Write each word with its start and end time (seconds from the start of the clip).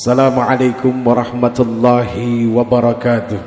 السلام 0.00 0.32
عليكم 0.32 0.94
ورحمة 1.04 1.58
الله 1.60 2.12
وبركاته. 2.56 3.40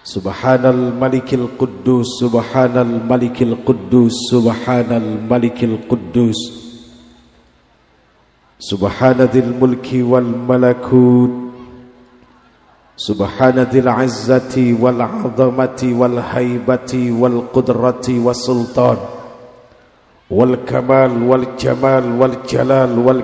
سبحان 0.00 0.64
الملك 0.72 1.28
القدوس 1.34 2.08
سبحان 2.24 2.76
الملك 2.80 3.36
القدوس 3.42 4.32
سبحان 4.32 4.88
الملك 4.88 5.58
القدوس. 5.64 6.40
سبحان 8.56 9.18
ذي 9.28 9.40
الملك 9.44 9.88
والملكوت. 9.92 11.34
سبحان 12.96 13.56
ذي 13.68 13.78
العزة 13.84 14.56
والعظمة 14.80 15.80
والهيبة 16.00 16.92
والقدرة 17.20 18.06
والسلطان. 18.08 18.98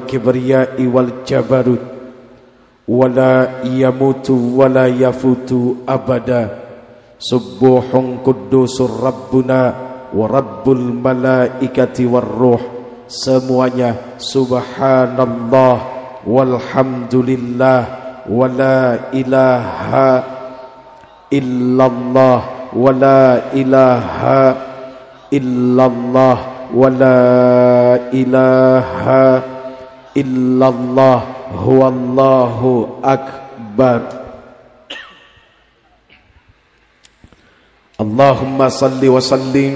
Kibriyai 0.04 0.84
wal 0.92 1.24
jabarut 1.24 1.80
Wala 2.88 3.64
yamutu 3.64 4.56
wala 4.56 4.88
yafutu 4.88 5.84
abada. 5.88 6.48
Subuhun 7.20 8.20
kudusur 8.24 8.88
Rabbuna 9.04 9.60
Wa 10.12 10.24
Rabbul 10.24 10.96
malaikati 10.96 12.04
war 12.08 12.24
ruh. 12.24 12.60
Semuanya 13.08 14.20
Subhanallah 14.20 15.76
Walhamdulillah 16.28 17.80
Wa 18.28 18.44
la 18.52 19.12
ilaha 19.16 20.08
Illallah 21.32 22.40
Wa 22.72 22.88
la 22.92 23.52
ilaha 23.52 24.40
Illallah 25.32 26.57
Wa 26.72 26.88
la 26.90 28.10
ilaha 28.12 29.42
Illallah 30.14 31.20
Huwallahu 31.52 33.00
Akbar 33.02 34.18
اللهم 37.98 38.68
صل 38.68 39.02
وسلم 39.02 39.74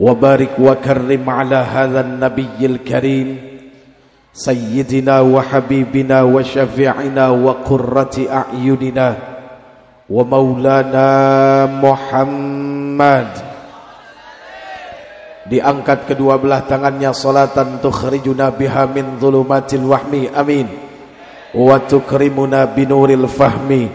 وبارك 0.00 0.52
وكرم 0.58 1.30
على 1.30 1.56
هذا 1.56 2.00
النبي 2.00 2.58
الكريم 2.66 3.28
سيدنا 4.34 5.20
وحبيبنا 5.20 6.22
وشفيعنا 6.22 7.28
وقرة 7.28 8.16
أعيننا 8.30 9.08
ومولانا 10.10 11.08
محمد 11.82 13.45
Diangkat 15.46 16.10
kedua 16.10 16.42
belah 16.42 16.66
tangannya 16.66 17.14
salatan 17.14 17.78
tukhrijuna 17.78 18.50
biha 18.50 18.90
min 18.90 19.14
dhulumatil 19.22 19.86
wahmi 19.86 20.26
amin. 20.34 20.66
Wa 21.54 21.78
tukrimuna 21.86 22.66
binuril 22.74 23.30
fahmi 23.30 23.86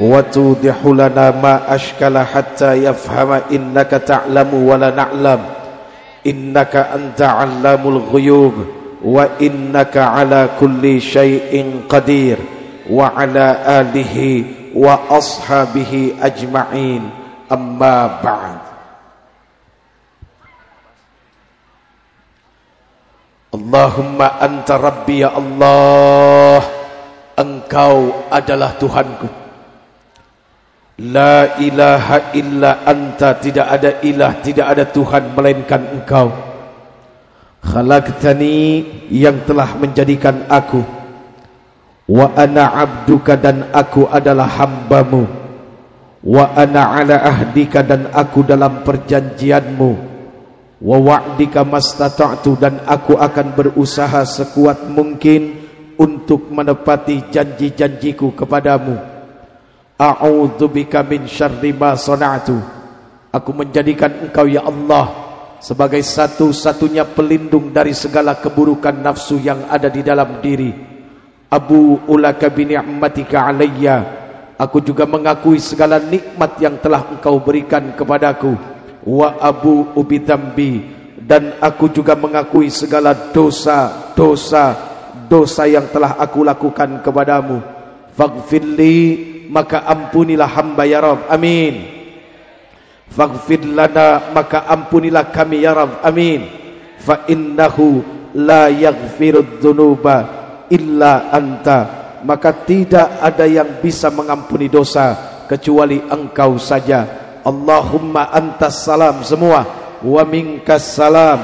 wa 0.00 0.24
tudihulana 0.24 1.36
ma 1.36 1.68
ashkala 1.68 2.24
hatta 2.24 2.72
yafhama 2.72 3.52
innaka 3.52 4.00
ta'lamu 4.00 4.64
wa 4.64 4.80
la 4.80 4.88
na'lam. 4.88 5.40
Innaka 6.24 6.96
anta 6.96 7.36
'allamul 7.36 8.08
ghuyub 8.08 8.56
wa 9.04 9.36
innaka 9.36 10.16
'ala 10.16 10.56
kulli 10.56 11.04
shayin 11.04 11.84
qadir 11.84 12.40
wa 12.88 13.12
'ala 13.12 13.84
alihi 13.84 14.72
wa 14.72 15.04
ashabihi 15.12 16.16
ajma'in. 16.16 17.04
Amma 17.52 18.24
ba'd. 18.24 18.67
Allahumma 23.48 24.36
anta 24.44 24.76
rabbi 24.76 25.24
ya 25.24 25.32
Allah. 25.32 26.60
Engkau 27.38 28.28
adalah 28.28 28.76
Tuhanku. 28.76 29.28
La 31.08 31.56
ilaha 31.56 32.36
illa 32.36 32.84
anta. 32.84 33.40
Tidak 33.40 33.64
ada 33.64 34.04
ilah, 34.04 34.44
tidak 34.44 34.66
ada 34.68 34.84
Tuhan 34.84 35.32
Melainkan 35.32 35.80
engkau. 35.96 36.28
Khalaqtani 37.64 38.84
yang 39.08 39.40
telah 39.48 39.72
menjadikan 39.80 40.44
aku. 40.52 40.84
Wa 42.08 42.32
ana 42.36 42.84
abduka 42.84 43.36
dan 43.36 43.72
aku 43.72 44.08
adalah 44.12 44.44
hambamu. 44.44 45.24
Wa 46.20 46.52
ana 46.52 47.00
ala 47.00 47.16
ahdika 47.16 47.80
dan 47.80 48.12
aku 48.12 48.44
dalam 48.44 48.84
perjanjianmu. 48.84 50.17
Wa 50.78 50.98
wa'dika 50.98 51.66
mastata'tu 51.66 52.54
Dan 52.54 52.82
aku 52.86 53.18
akan 53.18 53.54
berusaha 53.58 54.22
sekuat 54.22 54.86
mungkin 54.90 55.58
Untuk 55.98 56.54
menepati 56.54 57.30
janji-janjiku 57.34 58.34
kepadamu 58.38 59.18
A'udzubika 59.98 61.02
min 61.02 61.26
syarri 61.26 61.74
ma 61.74 61.98
sana'tu. 61.98 62.54
Aku 63.34 63.50
menjadikan 63.50 64.30
engkau 64.30 64.46
ya 64.46 64.62
Allah 64.62 65.10
sebagai 65.58 65.98
satu-satunya 66.06 67.02
pelindung 67.02 67.74
dari 67.74 67.90
segala 67.90 68.38
keburukan 68.38 68.94
nafsu 68.94 69.42
yang 69.42 69.66
ada 69.66 69.90
di 69.90 70.06
dalam 70.06 70.38
diri. 70.38 70.70
Abu 71.50 71.98
ulaka 72.06 72.46
bi 72.46 72.70
ni'matika 72.70 73.50
alayya. 73.50 73.96
Aku 74.54 74.78
juga 74.78 75.02
mengakui 75.02 75.58
segala 75.58 75.98
nikmat 75.98 76.54
yang 76.62 76.78
telah 76.78 77.02
engkau 77.18 77.42
berikan 77.42 77.90
kepadaku. 77.98 78.54
Wa 79.08 79.40
abu 79.40 79.88
ubitambi 79.96 80.84
dan 81.16 81.56
aku 81.64 81.88
juga 81.88 82.12
mengakui 82.12 82.68
segala 82.68 83.32
dosa, 83.32 84.12
dosa, 84.12 84.76
dosa 85.32 85.64
yang 85.64 85.88
telah 85.88 86.20
aku 86.20 86.44
lakukan 86.44 87.00
kepadamu. 87.00 87.64
Faghfirli 88.12 88.96
maka 89.48 89.88
ampunilah 89.88 90.48
hamba 90.48 90.84
ya 90.84 91.00
Rabb. 91.00 91.24
Amin. 91.32 91.88
Faghfir 93.08 93.64
lana 93.64 94.28
maka 94.36 94.68
ampunilah 94.68 95.32
kami 95.32 95.64
ya 95.64 95.72
Rabb. 95.72 96.04
Amin. 96.04 96.44
Fa 97.00 97.24
innahu 97.32 98.04
la 98.36 98.68
yaghfirud 98.68 99.64
dzunuba 99.64 100.16
illa 100.68 101.32
anta. 101.32 101.80
Maka 102.28 102.52
tidak 102.66 103.24
ada 103.24 103.48
yang 103.48 103.80
bisa 103.80 104.12
mengampuni 104.12 104.68
dosa 104.68 105.16
kecuali 105.48 105.96
engkau 106.12 106.60
saja 106.60 107.27
Allahumma 107.48 108.28
antas 108.28 108.84
salam 108.84 109.24
semua. 109.24 109.64
Wa 110.04 110.22
minkas 110.28 110.84
salam. 110.92 111.40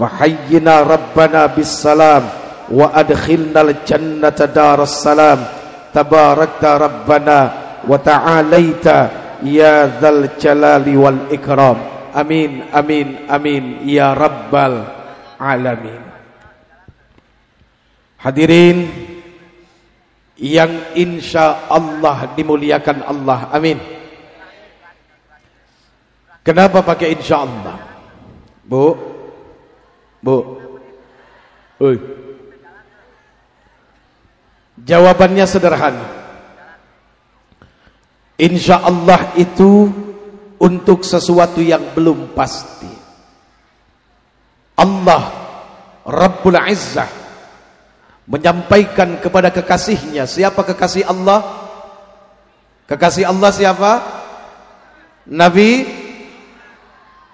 Fahayyina 0.00 0.80
rabbana 0.88 1.52
bis 1.52 1.68
salam. 1.68 2.24
Wa 2.72 2.96
adkhilnal 2.96 3.84
jannata 3.84 4.48
daras 4.48 4.96
salam. 5.04 5.44
Tabarakta 5.92 6.80
rabbana 6.80 7.38
wa 7.84 8.00
ta'alaita 8.00 8.96
ya 9.44 10.00
dzal 10.00 10.40
jalali 10.40 10.96
wal 10.96 11.28
ikram. 11.28 11.78
Amin 12.16 12.66
amin 12.72 13.28
amin 13.28 13.84
ya 13.86 14.16
rabbal 14.16 14.82
alamin. 15.38 16.02
Hadirin 18.24 18.88
yang 20.40 20.96
insya 20.98 21.70
Allah 21.70 22.30
dimuliakan 22.34 22.98
Allah 23.06 23.48
amin 23.54 23.78
kenapa 26.42 26.82
pakai 26.82 27.14
insya 27.14 27.46
Allah 27.46 27.78
bu 28.66 28.98
bu 30.18 30.64
Oi. 31.82 31.98
Jawabannya 34.78 35.42
sederhana. 35.42 36.06
Insya 38.38 38.82
Allah 38.82 39.34
itu 39.34 39.90
untuk 40.58 41.02
sesuatu 41.02 41.58
yang 41.62 41.82
belum 41.94 42.34
pasti. 42.34 42.90
Allah 44.74 45.22
Rabbul 46.02 46.58
Izzah 46.58 47.23
menyampaikan 48.24 49.20
kepada 49.20 49.52
kekasihnya. 49.52 50.24
Siapa 50.24 50.64
kekasih 50.64 51.04
Allah? 51.04 51.44
Kekasih 52.88 53.28
Allah 53.28 53.50
siapa? 53.52 53.92
Nabi 55.28 55.88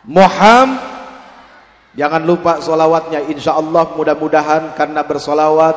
Muhammad. 0.06 0.88
Jangan 1.90 2.22
lupa 2.22 2.62
solawatnya. 2.62 3.26
Insya 3.26 3.58
Allah 3.58 3.90
mudah-mudahan 3.98 4.78
karena 4.78 5.02
bersolawat 5.02 5.74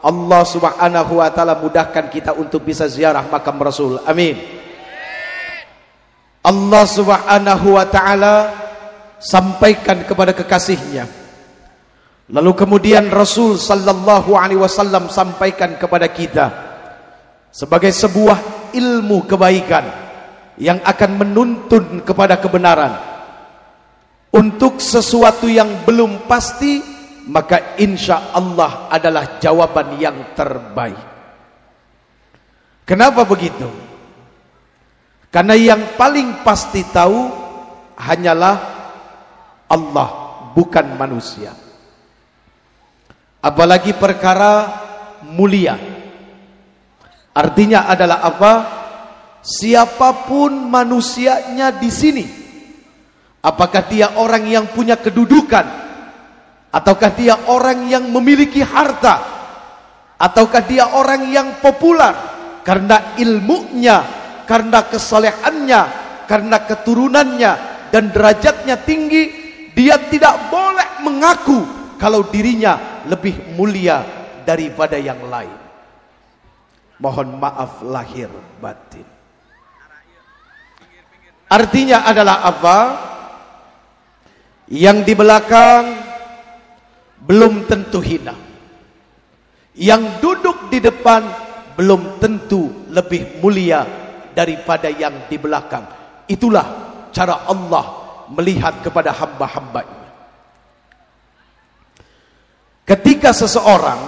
Allah 0.00 0.42
subhanahu 0.48 1.20
wa 1.20 1.28
ta'ala 1.28 1.60
mudahkan 1.60 2.08
kita 2.08 2.32
untuk 2.32 2.64
bisa 2.64 2.88
ziarah 2.88 3.28
makam 3.28 3.60
Rasul. 3.60 4.00
Amin. 4.08 4.40
Allah 6.40 6.84
subhanahu 6.88 7.76
wa 7.76 7.84
ta'ala 7.84 8.34
sampaikan 9.20 10.00
kepada 10.08 10.32
kekasihnya. 10.32 11.19
Lalu 12.30 12.52
kemudian 12.54 13.10
Rasul 13.10 13.58
sallallahu 13.58 14.38
alaihi 14.38 14.62
wasallam 14.62 15.10
sampaikan 15.10 15.74
kepada 15.74 16.06
kita 16.14 16.46
sebagai 17.50 17.90
sebuah 17.90 18.70
ilmu 18.70 19.26
kebaikan 19.26 19.82
yang 20.54 20.78
akan 20.86 21.10
menuntun 21.18 22.06
kepada 22.06 22.38
kebenaran. 22.38 23.10
untuk 24.30 24.78
sesuatu 24.78 25.50
yang 25.50 25.82
belum 25.82 26.30
pasti 26.30 26.78
maka 27.26 27.74
insya 27.82 28.30
Allah 28.30 28.86
adalah 28.86 29.42
jawaban 29.42 29.98
yang 29.98 30.34
terbaik. 30.38 31.02
Kenapa 32.86 33.26
begitu? 33.26 33.66
Karena 35.34 35.58
yang 35.58 35.98
paling 35.98 36.46
pasti 36.46 36.86
tahu 36.94 37.26
hanyalah 37.98 38.54
Allah 39.66 40.08
bukan 40.54 40.94
manusia 40.94 41.54
apalagi 43.40 43.96
perkara 43.96 44.68
mulia 45.24 45.76
artinya 47.32 47.88
adalah 47.88 48.20
apa 48.24 48.52
siapa 49.40 50.28
pun 50.28 50.68
manusianya 50.68 51.72
di 51.74 51.90
sini 51.92 52.26
Apakah 53.40 53.88
dia 53.88 54.20
orang 54.20 54.44
yang 54.44 54.68
punya 54.68 55.00
kedudukan? 55.00 55.64
Ataukah 56.70 57.12
dia 57.16 57.48
orang 57.48 57.88
yang 57.88 58.04
memiliki 58.12 58.60
harta? 58.60 59.16
Ataukah 60.20 60.60
dia 60.68 60.92
orang 60.92 61.24
yang 61.32 61.56
populer? 61.64 62.12
Karena 62.60 63.16
ilmunya, 63.16 64.04
karena 64.44 64.84
kesalehannya, 64.84 65.82
karena 66.28 66.56
keturunannya, 66.68 67.52
dan 67.88 68.12
derajatnya 68.12 68.76
tinggi, 68.84 69.32
dia 69.72 69.96
tidak 70.12 70.52
boleh 70.52 71.00
mengaku 71.00 71.64
kalau 71.96 72.28
dirinya 72.28 72.76
lebih 73.08 73.56
mulia 73.56 74.04
daripada 74.44 74.98
yang 74.98 75.20
lain. 75.28 75.56
Mohon 77.00 77.40
maaf 77.40 77.80
lahir 77.80 78.28
batin. 78.60 79.06
Artinya 81.50 82.04
adalah 82.06 82.44
apa? 82.44 82.78
Yang 84.70 84.98
di 85.08 85.14
belakang 85.16 85.84
belum 87.24 87.66
tentu 87.66 87.98
hina. 88.04 88.36
Yang 89.74 90.02
duduk 90.20 90.68
di 90.68 90.78
depan 90.78 91.24
belum 91.74 92.20
tentu 92.20 92.86
lebih 92.92 93.40
mulia 93.40 93.82
daripada 94.36 94.92
yang 94.92 95.26
di 95.26 95.40
belakang. 95.40 95.88
Itulah 96.28 96.66
cara 97.10 97.48
Allah 97.48 97.84
melihat 98.30 98.78
kepada 98.84 99.10
hamba-hambanya. 99.10 99.99
Ketika 102.90 103.30
seseorang 103.30 104.02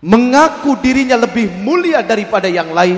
mengaku 0.00 0.80
dirinya 0.80 1.20
lebih 1.20 1.60
mulia 1.60 2.00
daripada 2.00 2.48
yang 2.48 2.72
lain, 2.72 2.96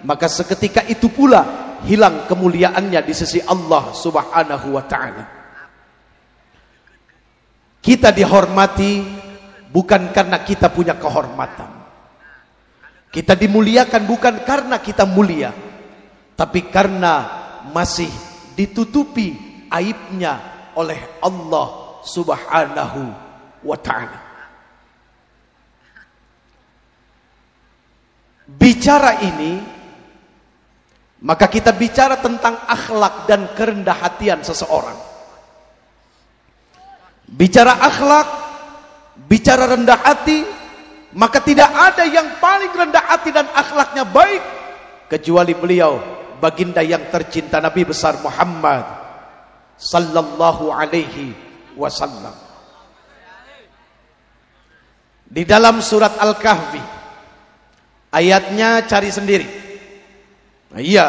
maka 0.00 0.32
seketika 0.32 0.80
itu 0.88 1.12
pula 1.12 1.76
hilang 1.84 2.24
kemuliaannya 2.24 3.04
di 3.04 3.12
sisi 3.12 3.44
Allah 3.44 3.92
Subhanahu 3.92 4.72
wa 4.72 4.84
taala. 4.88 5.24
Kita 7.84 8.08
dihormati 8.08 9.04
bukan 9.68 10.08
karena 10.16 10.40
kita 10.40 10.72
punya 10.72 10.96
kehormatan. 10.96 11.68
Kita 13.12 13.36
dimuliakan 13.36 14.08
bukan 14.08 14.40
karena 14.40 14.80
kita 14.80 15.04
mulia, 15.04 15.52
tapi 16.32 16.64
karena 16.72 17.28
masih 17.76 18.08
ditutupi 18.56 19.36
aibnya 19.68 20.40
oleh 20.72 20.96
Allah 21.20 22.00
Subhanahu 22.08 23.27
wa 23.68 23.76
taala. 23.76 24.20
Bicara 28.48 29.20
ini 29.20 29.76
maka 31.20 31.50
kita 31.50 31.74
bicara 31.74 32.16
tentang 32.22 32.56
akhlak 32.64 33.26
dan 33.26 33.50
kerendah 33.52 33.96
hatian 33.98 34.40
seseorang. 34.40 34.94
Bicara 37.28 37.74
akhlak, 37.76 38.28
bicara 39.28 39.68
rendah 39.68 39.98
hati, 40.00 40.46
maka 41.12 41.42
tidak 41.42 41.68
ada 41.68 42.06
yang 42.06 42.38
paling 42.38 42.72
rendah 42.72 43.04
hati 43.04 43.34
dan 43.34 43.50
akhlaknya 43.52 44.06
baik 44.08 44.42
kecuali 45.10 45.52
beliau 45.58 45.98
baginda 46.38 46.80
yang 46.80 47.10
tercinta 47.10 47.58
Nabi 47.58 47.82
besar 47.82 48.16
Muhammad 48.22 48.86
sallallahu 49.74 50.70
alaihi 50.70 51.34
wasallam. 51.74 52.47
Di 55.28 55.44
dalam 55.44 55.84
surat 55.84 56.16
Al-Kahfi 56.16 56.80
ayatnya 58.08 58.88
cari 58.88 59.12
sendiri. 59.12 59.48
Nah, 60.68 60.80
iya, 60.80 61.06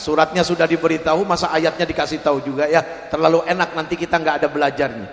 suratnya 0.00 0.40
sudah 0.40 0.64
diberitahu, 0.64 1.24
masa 1.24 1.52
ayatnya 1.52 1.84
dikasih 1.84 2.24
tahu 2.24 2.40
juga 2.40 2.64
ya. 2.64 2.80
Terlalu 3.12 3.44
enak 3.44 3.76
nanti 3.76 3.96
kita 3.96 4.16
nggak 4.16 4.36
ada 4.40 4.48
belajarnya. 4.48 5.08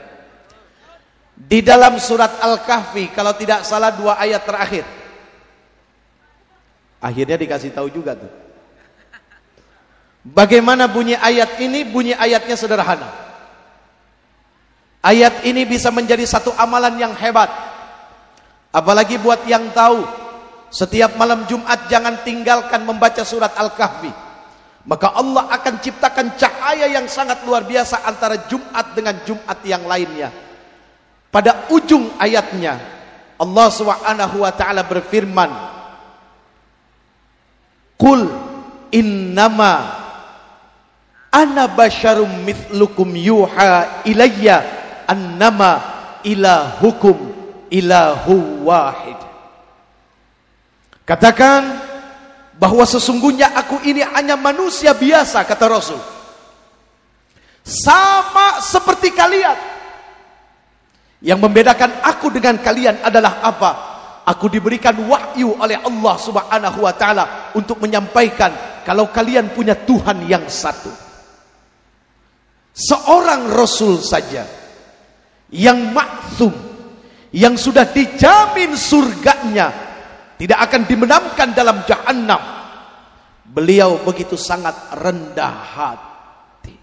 Di 1.35 1.59
dalam 1.59 1.99
surat 1.99 2.39
Al-Kahfi 2.39 3.11
kalau 3.11 3.35
tidak 3.35 3.67
salah 3.67 3.91
dua 3.91 4.15
ayat 4.15 4.47
terakhir. 4.47 4.87
Akhirnya 7.03 7.35
dikasih 7.35 7.75
tahu 7.75 7.91
juga 7.91 8.15
tuh. 8.15 8.31
Bagaimana 10.25 10.87
bunyi 10.87 11.19
ayat 11.19 11.59
ini? 11.59 11.83
Bunyi 11.85 12.15
ayatnya 12.15 12.55
sederhana. 12.55 13.11
Ayat 15.05 15.45
ini 15.45 15.69
bisa 15.69 15.93
menjadi 15.93 16.25
satu 16.25 16.49
amalan 16.57 16.97
yang 16.97 17.13
hebat. 17.13 17.74
Apalagi 18.75 19.15
buat 19.15 19.47
yang 19.47 19.71
tahu. 19.71 20.03
Setiap 20.67 21.15
malam 21.15 21.47
Jumat 21.47 21.87
jangan 21.87 22.19
tinggalkan 22.27 22.83
membaca 22.83 23.23
surat 23.23 23.55
Al-Kahfi. 23.55 24.11
Maka 24.83 25.15
Allah 25.15 25.47
akan 25.47 25.79
ciptakan 25.79 26.35
cahaya 26.35 26.91
yang 26.91 27.07
sangat 27.07 27.39
luar 27.47 27.63
biasa 27.63 28.03
antara 28.03 28.43
Jumat 28.51 28.91
dengan 28.91 29.15
Jumat 29.23 29.57
yang 29.63 29.87
lainnya. 29.87 30.29
Pada 31.31 31.71
ujung 31.71 32.11
ayatnya 32.19 32.75
Allah 33.39 33.67
taala 34.55 34.83
berfirman 34.87 35.51
Qul 37.95 38.27
innama 38.91 39.73
ana 41.31 41.67
basyarum 41.71 42.31
mithlukum 42.43 43.11
yuha 43.15 44.03
ilayya 44.07 44.63
annama 45.07 45.79
ilahukum 46.23 47.44
ilahu 47.69 48.65
wahid 48.65 49.17
Katakan 51.05 51.61
bahwa 52.57 52.81
sesungguhnya 52.81 53.53
aku 53.53 53.77
ini 53.85 54.01
hanya 54.01 54.33
manusia 54.33 54.97
biasa 54.97 55.45
kata 55.45 55.65
Rasul 55.69 56.01
sama 57.65 58.61
seperti 58.61 59.13
kalian 59.13 59.57
yang 61.25 61.41
membedakan 61.41 62.05
aku 62.05 62.29
dengan 62.29 62.61
kalian 62.61 63.01
adalah 63.01 63.41
apa? 63.41 63.71
Aku 64.25 64.49
diberikan 64.49 64.93
wahyu 65.05 65.53
oleh 65.57 65.77
Allah 65.77 66.15
Subhanahu 66.17 66.79
wa 66.81 66.93
taala 66.93 67.53
untuk 67.57 67.77
menyampaikan 67.81 68.81
kalau 68.85 69.09
kalian 69.09 69.53
punya 69.53 69.73
Tuhan 69.73 70.25
yang 70.25 70.45
satu. 70.49 70.89
Seorang 72.73 73.49
rasul 73.53 74.01
saja 74.01 74.45
yang 75.53 75.93
maksum 75.93 76.53
yang 77.35 77.59
sudah 77.59 77.83
dijamin 77.91 78.79
surganya 78.79 79.67
tidak 80.39 80.59
akan 80.71 80.81
dimenamkan 80.87 81.51
dalam 81.51 81.83
jahanam. 81.83 82.39
Beliau 83.45 83.99
begitu 84.03 84.39
sangat 84.39 84.73
rendah 84.95 85.55
hati. 85.75 86.75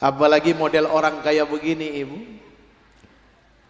Apalagi 0.00 0.56
model 0.56 0.88
orang 0.88 1.20
kayak 1.20 1.46
begini, 1.46 2.02
Ibu 2.02 2.18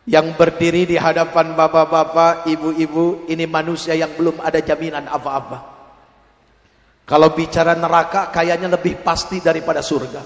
yang 0.02 0.34
berdiri 0.34 0.82
di 0.82 0.96
hadapan 0.98 1.54
bapak-bapak, 1.54 2.50
ibu-ibu, 2.50 3.30
ini 3.30 3.46
manusia 3.46 3.94
yang 3.94 4.10
belum 4.18 4.42
ada 4.42 4.58
jaminan 4.58 5.06
apa-apa. 5.06 5.70
Kalau 7.06 7.30
bicara 7.34 7.78
neraka, 7.78 8.34
kayaknya 8.34 8.66
lebih 8.66 8.98
pasti 9.06 9.38
daripada 9.38 9.78
surga. 9.78 10.22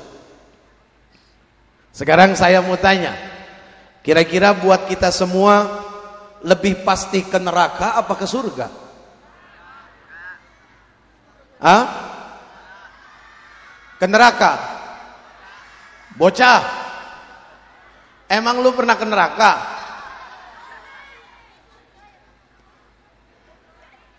Sekarang 1.92 2.32
saya 2.32 2.64
mau 2.64 2.76
tanya, 2.80 3.36
kira-kira 4.07 4.55
buat 4.55 4.87
kita 4.87 5.11
semua 5.11 5.83
lebih 6.47 6.87
pasti 6.87 7.27
ke 7.27 7.43
neraka 7.43 7.99
apa 7.99 8.15
ke 8.15 8.23
surga? 8.23 8.67
Hah? 11.59 11.85
Ke 13.99 14.07
neraka? 14.07 14.53
Bocah, 16.15 16.87
Emang 18.27 18.59
lu 18.59 18.75
pernah 18.75 18.99
ke 18.99 19.07
neraka? 19.07 19.53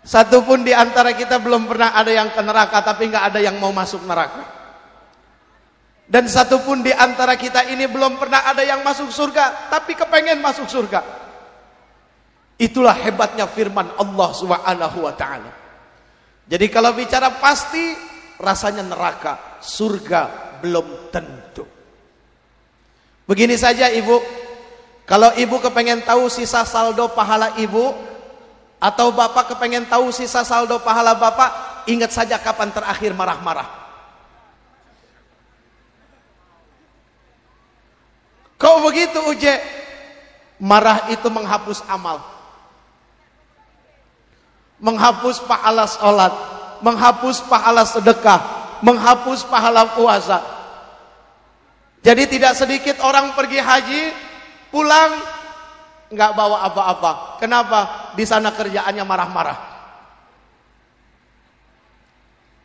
Satu 0.00 0.40
pun 0.40 0.64
di 0.64 0.72
antara 0.72 1.12
kita 1.12 1.36
belum 1.36 1.68
pernah 1.68 1.92
ada 1.92 2.08
yang 2.08 2.32
ke 2.32 2.40
neraka 2.40 2.80
tapi 2.80 3.12
nggak 3.12 3.24
ada 3.28 3.40
yang 3.44 3.60
mau 3.60 3.68
masuk 3.68 4.00
neraka. 4.08 4.57
Dan 6.08 6.24
satu 6.24 6.64
pun 6.64 6.80
di 6.80 6.88
antara 6.88 7.36
kita 7.36 7.68
ini 7.68 7.84
belum 7.84 8.16
pernah 8.16 8.48
ada 8.48 8.64
yang 8.64 8.80
masuk 8.80 9.12
surga 9.12 9.68
tapi 9.68 9.92
kepengen 9.92 10.40
masuk 10.40 10.64
surga. 10.64 11.04
Itulah 12.56 12.96
hebatnya 12.96 13.44
firman 13.44 13.92
Allah 14.00 14.28
Subhanahu 14.32 15.04
wa 15.04 15.12
taala. 15.12 15.52
Jadi 16.48 16.66
kalau 16.72 16.96
bicara 16.96 17.36
pasti 17.36 17.92
rasanya 18.40 18.88
neraka, 18.88 19.60
surga 19.60 20.56
belum 20.64 21.12
tentu. 21.12 21.68
Begini 23.28 23.60
saja 23.60 23.92
ibu, 23.92 24.16
kalau 25.04 25.36
ibu 25.36 25.60
kepengen 25.60 26.02
tahu 26.08 26.32
sisa 26.32 26.64
saldo 26.64 27.12
pahala 27.12 27.52
ibu, 27.60 27.92
atau 28.80 29.12
bapak 29.12 29.54
kepengen 29.54 29.84
tahu 29.84 30.08
sisa 30.08 30.40
saldo 30.40 30.80
pahala 30.80 31.14
bapak, 31.14 31.84
ingat 31.84 32.16
saja 32.16 32.40
kapan 32.40 32.72
terakhir 32.72 33.12
marah-marah. 33.12 33.77
Kau 38.58 38.82
begitu 38.82 39.22
uje, 39.30 39.54
marah 40.58 41.06
itu 41.14 41.30
menghapus 41.30 41.86
amal. 41.86 42.18
Menghapus 44.82 45.46
pahala 45.46 45.86
sholat, 45.86 46.34
menghapus 46.82 47.46
pahala 47.46 47.86
sedekah, 47.86 48.40
menghapus 48.82 49.46
pahala 49.46 49.94
puasa. 49.94 50.42
Jadi 52.02 52.38
tidak 52.38 52.58
sedikit 52.58 52.98
orang 53.02 53.34
pergi 53.38 53.62
haji, 53.62 54.02
pulang 54.74 55.18
nggak 56.10 56.34
bawa 56.34 56.66
apa-apa. 56.66 57.12
Kenapa? 57.38 58.10
Di 58.18 58.26
sana 58.26 58.50
kerjaannya 58.50 59.04
marah-marah. 59.06 59.58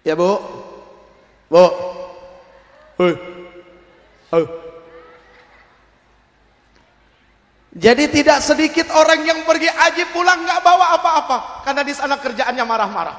Ya 0.04 0.18
bu, 0.18 0.42
bu, 1.48 1.66
Hei. 2.98 3.14
Hei. 4.30 4.63
Jadi 7.74 8.06
tidak 8.14 8.46
sedikit 8.46 8.86
orang 8.94 9.26
yang 9.26 9.42
pergi 9.50 9.66
haji 9.66 10.14
pulang 10.14 10.46
nggak 10.46 10.62
bawa 10.62 10.94
apa-apa 10.94 11.38
karena 11.66 11.82
di 11.82 11.94
sana 11.98 12.22
kerjaannya 12.22 12.66
marah-marah. 12.70 13.18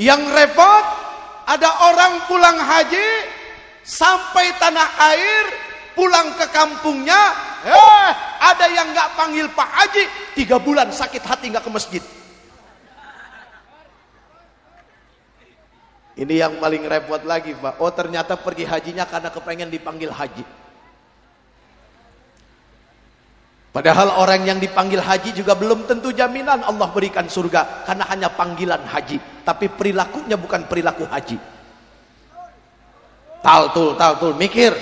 Yang 0.00 0.22
repot 0.32 0.84
ada 1.44 1.70
orang 1.92 2.24
pulang 2.24 2.56
haji 2.56 3.08
sampai 3.84 4.56
tanah 4.56 4.88
air 5.12 5.44
pulang 5.92 6.32
ke 6.40 6.48
kampungnya, 6.48 7.20
eh 7.68 8.10
ada 8.40 8.64
yang 8.72 8.88
nggak 8.96 9.12
panggil 9.12 9.52
Pak 9.52 9.68
Haji 9.68 10.04
tiga 10.32 10.56
bulan 10.56 10.88
sakit 10.88 11.20
hati 11.20 11.52
nggak 11.52 11.68
ke 11.68 11.72
masjid. 11.72 12.02
Ini 16.16 16.48
yang 16.48 16.56
paling 16.56 16.88
repot 16.88 17.20
lagi 17.28 17.52
Pak. 17.52 17.76
Oh 17.76 17.92
ternyata 17.92 18.40
pergi 18.40 18.64
hajinya 18.64 19.04
karena 19.04 19.28
kepengen 19.28 19.68
dipanggil 19.68 20.08
haji. 20.08 20.61
Padahal 23.72 24.20
orang 24.20 24.44
yang 24.44 24.60
dipanggil 24.60 25.00
haji 25.00 25.32
juga 25.32 25.56
belum 25.56 25.88
tentu 25.88 26.12
jaminan 26.12 26.60
Allah 26.60 26.92
berikan 26.92 27.24
surga 27.24 27.88
karena 27.88 28.04
hanya 28.12 28.28
panggilan 28.28 28.84
haji, 28.84 29.16
tapi 29.48 29.72
perilakunya 29.72 30.36
bukan 30.36 30.68
perilaku 30.68 31.08
haji. 31.08 31.40
Taltul, 33.40 33.96
taltul, 33.96 34.36
mikir. 34.36 34.76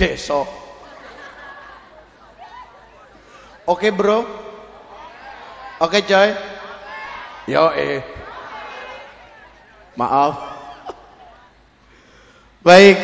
Deso. 0.00 0.48
Oke 3.68 3.92
bro? 3.92 4.24
Oke 5.76 6.00
coy? 6.08 6.32
Yo 7.52 7.68
eh. 7.76 8.00
Maaf. 9.92 10.34
Baik, 12.64 12.96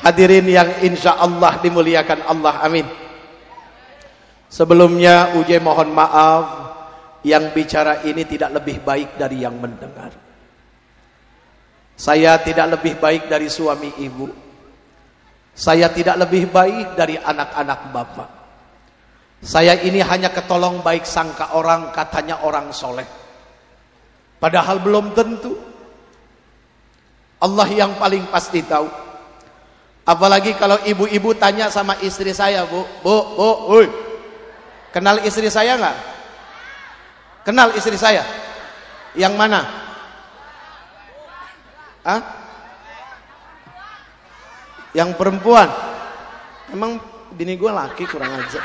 hadirin 0.00 0.48
yang 0.48 0.70
insya 0.80 1.20
Allah 1.20 1.60
dimuliakan 1.60 2.24
Allah, 2.24 2.56
amin. 2.64 3.01
Sebelumnya 4.52 5.32
Uje 5.40 5.56
mohon 5.64 5.96
maaf 5.96 6.44
yang 7.24 7.56
bicara 7.56 8.04
ini 8.04 8.28
tidak 8.28 8.60
lebih 8.60 8.84
baik 8.84 9.16
dari 9.16 9.40
yang 9.40 9.56
mendengar. 9.56 10.12
Saya 11.96 12.36
tidak 12.36 12.76
lebih 12.76 13.00
baik 13.00 13.32
dari 13.32 13.48
suami 13.48 13.88
ibu. 14.04 14.28
Saya 15.56 15.88
tidak 15.88 16.28
lebih 16.28 16.52
baik 16.52 16.92
dari 16.92 17.16
anak-anak 17.16 17.80
bapak. 17.96 18.30
Saya 19.40 19.72
ini 19.80 20.04
hanya 20.04 20.28
ketolong 20.28 20.84
baik 20.84 21.08
sangka 21.08 21.56
orang 21.56 21.88
katanya 21.88 22.44
orang 22.44 22.76
soleh. 22.76 23.08
Padahal 24.36 24.84
belum 24.84 25.16
tentu. 25.16 25.56
Allah 27.40 27.68
yang 27.72 27.96
paling 27.96 28.28
pasti 28.28 28.60
tahu. 28.68 28.84
Apalagi 30.04 30.52
kalau 30.60 30.76
ibu-ibu 30.84 31.32
tanya 31.40 31.72
sama 31.72 31.96
istri 32.04 32.36
saya, 32.36 32.68
Bu, 32.68 32.84
Bu, 33.00 33.16
Bu, 33.38 33.50
hui, 33.70 33.86
Kenal 34.92 35.24
istri 35.24 35.48
saya 35.48 35.80
nggak? 35.80 35.96
Kenal 37.48 37.72
istri 37.72 37.96
saya? 37.96 38.20
Yang 39.16 39.34
mana? 39.40 39.60
Hah? 42.04 42.20
Yang 44.92 45.16
perempuan? 45.16 45.72
Emang 46.68 47.00
bini 47.32 47.56
gue 47.56 47.72
laki 47.72 48.04
kurang 48.04 48.36
aja. 48.36 48.60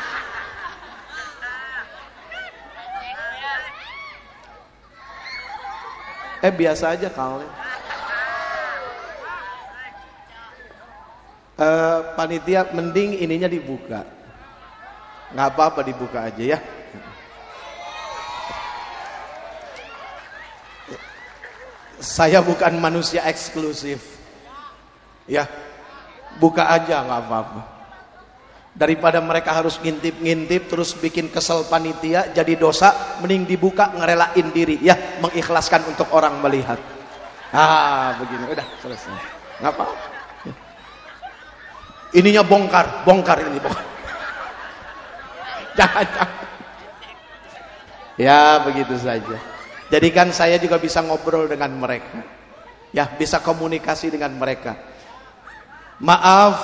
Eh 6.43 6.53
biasa 6.53 6.93
aja 6.93 7.07
kalian. 7.07 7.53
Uh, 11.57 12.13
panitia 12.13 12.69
mending 12.69 13.17
ininya 13.17 13.49
dibuka 13.49 14.16
nggak 15.33 15.47
apa-apa 15.53 15.81
dibuka 15.83 16.27
aja 16.27 16.43
ya. 16.55 16.59
Saya 21.97 22.39
bukan 22.45 22.77
manusia 22.77 23.25
eksklusif. 23.25 23.99
Ya 25.27 25.49
buka 26.37 26.69
aja 26.69 27.03
nggak 27.03 27.21
apa-apa. 27.27 27.61
Daripada 28.77 29.17
mereka 29.17 29.57
harus 29.57 29.81
ngintip-ngintip 29.81 30.69
terus 30.69 30.93
bikin 30.93 31.33
kesel 31.33 31.65
panitia 31.65 32.29
jadi 32.29 32.53
dosa 32.53 33.17
mending 33.19 33.49
dibuka 33.49 33.89
ngerelain 33.97 34.47
diri. 34.53 34.77
Ya 34.79 35.17
mengikhlaskan 35.19 35.89
untuk 35.89 36.07
orang 36.13 36.37
melihat. 36.39 36.77
Ah 37.49 38.13
begini. 38.21 38.45
Udah 38.53 38.67
selesai. 38.79 39.17
Nggak 39.57 39.73
apa, 39.73 39.85
ininya 42.13 42.45
bongkar 42.45 43.03
bongkar 43.03 43.41
ini 43.41 43.57
bongkar 43.57 43.96
Ya 48.17 48.59
begitu 48.65 48.97
saja. 48.97 49.37
Jadi 49.87 50.07
kan 50.11 50.33
saya 50.33 50.57
juga 50.57 50.81
bisa 50.81 51.05
ngobrol 51.05 51.45
dengan 51.47 51.71
mereka. 51.77 52.25
Ya 52.91 53.05
bisa 53.05 53.37
komunikasi 53.39 54.09
dengan 54.09 54.33
mereka. 54.35 54.73
Maaf. 56.01 56.55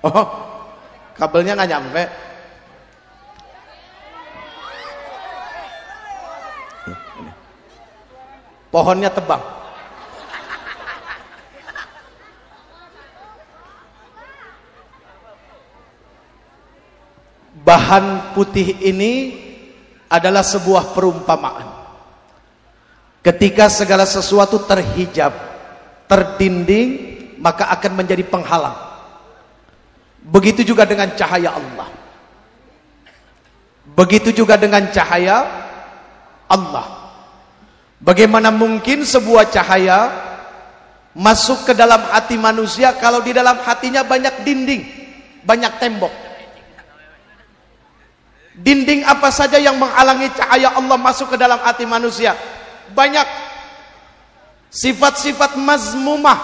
Oh, 0.00 0.26
kabelnya 1.18 1.52
nggak 1.58 1.70
nyampe. 1.74 2.02
Pohonnya 8.70 9.10
tebang. 9.10 9.59
Bahan 17.70 18.34
putih 18.34 18.82
ini 18.82 19.38
adalah 20.10 20.42
sebuah 20.42 20.90
perumpamaan. 20.90 21.70
Ketika 23.22 23.70
segala 23.70 24.02
sesuatu 24.02 24.66
terhijab, 24.66 25.30
terdinding, 26.10 26.90
maka 27.38 27.70
akan 27.70 28.02
menjadi 28.02 28.26
penghalang. 28.26 28.74
Begitu 30.18 30.66
juga 30.66 30.82
dengan 30.82 31.14
cahaya 31.14 31.54
Allah. 31.54 31.88
Begitu 33.86 34.34
juga 34.34 34.58
dengan 34.58 34.90
cahaya 34.90 35.46
Allah. 36.50 37.14
Bagaimana 38.02 38.50
mungkin 38.50 39.06
sebuah 39.06 39.46
cahaya 39.46 40.10
masuk 41.14 41.70
ke 41.70 41.72
dalam 41.78 42.02
hati 42.10 42.34
manusia 42.34 42.98
kalau 42.98 43.22
di 43.22 43.30
dalam 43.30 43.62
hatinya 43.62 44.02
banyak 44.02 44.42
dinding, 44.42 44.82
banyak 45.46 45.70
tembok. 45.78 46.29
Dinding 48.60 49.08
apa 49.08 49.32
saja 49.32 49.56
yang 49.56 49.80
menghalangi 49.80 50.28
cahaya 50.36 50.76
Allah 50.76 51.00
masuk 51.00 51.32
ke 51.32 51.36
dalam 51.40 51.56
hati 51.64 51.88
manusia? 51.88 52.36
Banyak 52.92 53.24
sifat-sifat 54.68 55.56
mazmumah, 55.56 56.38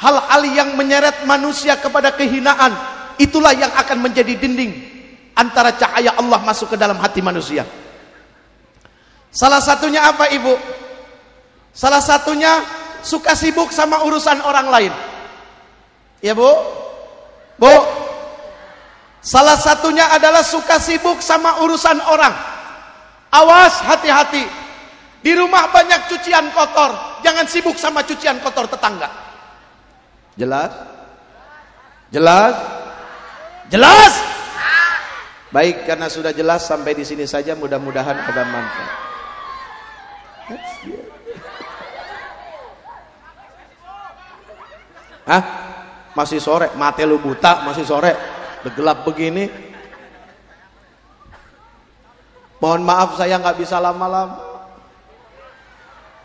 hal-hal 0.00 0.42
yang 0.48 0.72
menyeret 0.72 1.28
manusia 1.28 1.76
kepada 1.76 2.16
kehinaan, 2.16 2.72
itulah 3.20 3.52
yang 3.52 3.68
akan 3.76 4.08
menjadi 4.08 4.40
dinding 4.40 4.72
antara 5.36 5.76
cahaya 5.76 6.16
Allah 6.16 6.40
masuk 6.40 6.72
ke 6.72 6.76
dalam 6.80 6.96
hati 6.96 7.20
manusia. 7.20 7.68
Salah 9.28 9.60
satunya 9.60 10.08
apa 10.08 10.32
Ibu? 10.32 10.54
Salah 11.76 12.00
satunya 12.00 12.64
suka 13.04 13.36
sibuk 13.36 13.68
sama 13.70 14.02
urusan 14.08 14.40
orang 14.42 14.66
lain. 14.72 14.92
Ya 16.24 16.32
Bu? 16.32 16.48
Bu, 17.60 17.70
Salah 19.28 19.60
satunya 19.60 20.08
adalah 20.08 20.40
suka 20.40 20.80
sibuk 20.80 21.20
sama 21.20 21.60
urusan 21.60 22.00
orang. 22.00 22.32
Awas 23.28 23.76
hati-hati. 23.84 24.40
Di 25.20 25.36
rumah 25.36 25.68
banyak 25.68 26.08
cucian 26.08 26.48
kotor, 26.56 27.20
jangan 27.20 27.44
sibuk 27.44 27.76
sama 27.76 28.00
cucian 28.08 28.40
kotor 28.40 28.64
tetangga. 28.72 29.12
Jelas? 30.32 30.72
Jelas? 32.08 32.54
Jelas? 33.68 34.12
Baik, 35.52 35.84
karena 35.84 36.08
sudah 36.08 36.32
jelas 36.32 36.64
sampai 36.64 36.96
di 36.96 37.04
sini 37.04 37.28
saja 37.28 37.52
mudah-mudahan 37.52 38.16
ada 38.16 38.42
manfaat. 38.48 38.92
Hah? 45.28 45.42
Masih 46.16 46.40
sore, 46.40 46.72
mate 46.80 47.04
lu 47.04 47.20
buta, 47.20 47.68
masih 47.68 47.84
sore. 47.84 48.37
Udah 48.62 48.72
gelap 48.74 48.98
begini. 49.06 49.46
Mohon 52.58 52.82
maaf 52.82 53.14
saya 53.14 53.38
nggak 53.38 53.58
bisa 53.62 53.78
lama-lama. 53.78 54.34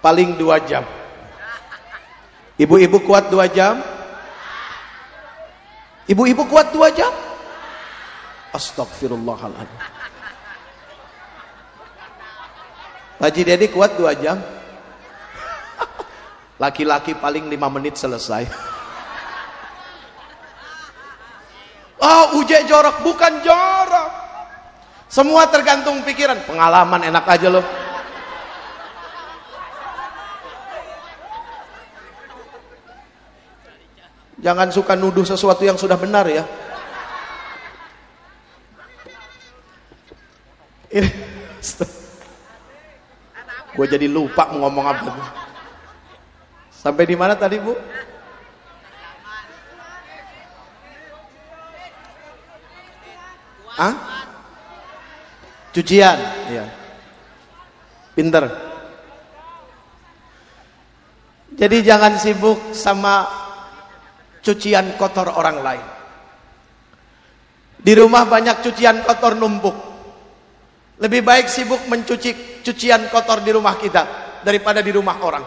Paling 0.01 0.35
dua 0.35 0.57
jam. 0.65 0.83
Ibu-ibu 2.57 2.97
kuat 3.05 3.29
dua 3.29 3.45
jam? 3.49 3.81
Ibu-ibu 6.09 6.43
kuat 6.49 6.73
dua 6.73 6.89
jam? 6.91 7.13
Astagfirullahaladzim. 8.53 9.81
Haji 13.23 13.41
Dedi 13.47 13.71
kuat 13.71 13.95
dua 13.95 14.11
jam? 14.17 14.35
Laki-laki 16.61 17.15
paling 17.15 17.47
lima 17.47 17.71
menit 17.71 17.95
selesai. 17.95 18.72
Oh, 22.03 22.43
uje 22.43 22.59
jorok, 22.67 22.99
bukan 22.99 23.39
jorok. 23.39 24.11
Semua 25.07 25.47
tergantung 25.47 26.03
pikiran. 26.03 26.43
Pengalaman 26.43 27.07
enak 27.07 27.23
aja 27.23 27.47
loh. 27.47 27.65
Jangan 34.43 34.67
suka 34.75 34.99
nuduh 34.99 35.23
sesuatu 35.23 35.63
yang 35.63 35.79
sudah 35.79 35.95
benar 35.95 36.27
ya. 36.27 36.43
Ini 40.91 41.07
Gue 43.73 43.89
jadi 43.89 44.05
lupa 44.05 44.53
mau 44.53 44.69
ngomong 44.69 44.85
apa. 44.85 45.11
Sampai 46.69 47.09
di 47.09 47.17
mana 47.17 47.33
tadi, 47.33 47.57
Bu? 47.57 47.73
Ah? 53.79 53.93
Cucian, 55.73 56.17
iya. 56.53 56.65
Pinter. 58.13 58.45
Jadi 61.53 61.77
jangan 61.85 62.17
sibuk 62.17 62.73
sama 62.73 63.25
cucian 64.45 64.97
kotor 64.97 65.33
orang 65.33 65.57
lain. 65.61 65.85
Di 67.83 67.93
rumah 67.97 68.25
banyak 68.25 68.61
cucian 68.61 69.01
kotor 69.01 69.37
numpuk. 69.37 69.75
Lebih 71.01 71.21
baik 71.25 71.49
sibuk 71.49 71.81
mencuci 71.89 72.61
cucian 72.61 73.09
kotor 73.09 73.41
di 73.41 73.51
rumah 73.51 73.75
kita 73.75 74.03
daripada 74.45 74.79
di 74.79 74.91
rumah 74.93 75.17
orang. 75.19 75.45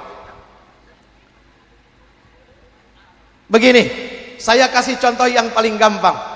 Begini, 3.46 3.82
saya 4.42 4.66
kasih 4.68 4.98
contoh 4.98 5.30
yang 5.30 5.54
paling 5.54 5.78
gampang. 5.78 6.35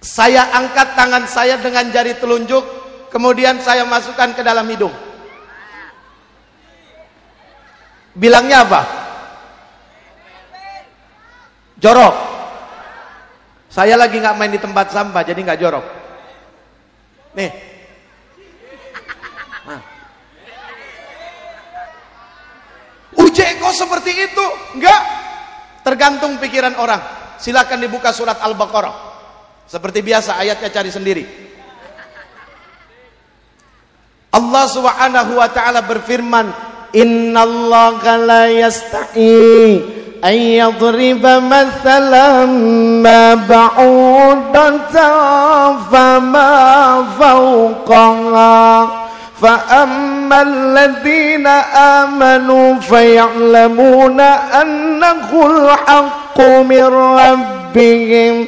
Saya 0.00 0.52
angkat 0.52 0.92
tangan 0.94 1.24
saya 1.26 1.56
dengan 1.58 1.88
jari 1.90 2.14
telunjuk, 2.20 2.62
kemudian 3.10 3.58
saya 3.64 3.82
masukkan 3.88 4.36
ke 4.36 4.42
dalam 4.44 4.68
hidung. 4.68 4.92
Bilangnya 8.16 8.64
apa? 8.64 8.80
Jorok. 11.76 12.14
Saya 13.68 14.00
lagi 14.00 14.16
nggak 14.16 14.36
main 14.40 14.52
di 14.52 14.60
tempat 14.60 14.88
sampah, 14.88 15.20
jadi 15.20 15.36
nggak 15.36 15.60
jorok. 15.60 15.84
Nih. 17.36 17.52
Nah. 19.68 19.80
Uje 23.20 23.46
kok 23.60 23.74
seperti 23.76 24.12
itu? 24.16 24.46
Enggak. 24.80 25.00
Tergantung 25.84 26.40
pikiran 26.40 26.72
orang. 26.80 27.04
Silakan 27.36 27.84
dibuka 27.84 28.16
surat 28.16 28.40
Al-Baqarah. 28.40 29.15
Seperti 29.67 30.03
biasa 30.03 30.35
ayatnya 30.35 30.67
cari 30.67 30.91
sendiri. 30.91 31.23
Allah 34.31 34.65
Subhanahu 34.67 35.39
wa 35.39 35.47
taala 35.51 35.83
berfirman, 35.83 36.51
"Innallaha 36.95 38.19
la 38.19 38.43
yastahi 38.47 39.83
an 40.23 40.35
yadriba 40.35 41.39
mathalan 41.43 42.51
ma 43.03 43.35
ba'udatan 43.35 45.13
fama 45.87 46.51
fawqaha." 47.15 49.01
فأما 49.41 50.41
الذين 50.41 51.47
آمنوا 51.97 52.79
فيعلمون 52.79 54.19
أنه 54.61 55.29
الحق 55.33 56.37
من 56.41 56.85
ربهم 56.93 58.47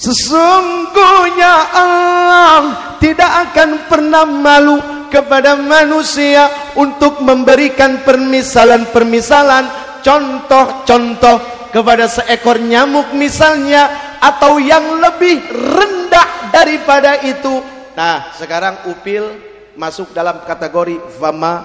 Sesungguhnya 0.00 1.54
Allah 1.70 2.74
tidak 2.98 3.30
akan 3.52 3.70
pernah 3.86 4.26
malu 4.26 4.82
kepada 5.12 5.54
manusia 5.54 6.50
untuk 6.74 7.20
memberikan 7.20 8.02
permisalan-permisalan, 8.02 9.68
contoh-contoh 10.00 11.59
kepada 11.73 12.07
seekor 12.07 12.61
nyamuk 12.61 13.11
misalnya 13.11 14.15
atau 14.21 14.57
yang 14.57 15.01
lebih 15.01 15.43
rendah 15.51 16.49
daripada 16.49 17.19
itu. 17.25 17.61
Nah, 17.95 18.31
sekarang 18.35 18.87
upil 18.91 19.35
masuk 19.75 20.11
dalam 20.15 20.43
kategori 20.47 20.99
fama 21.19 21.63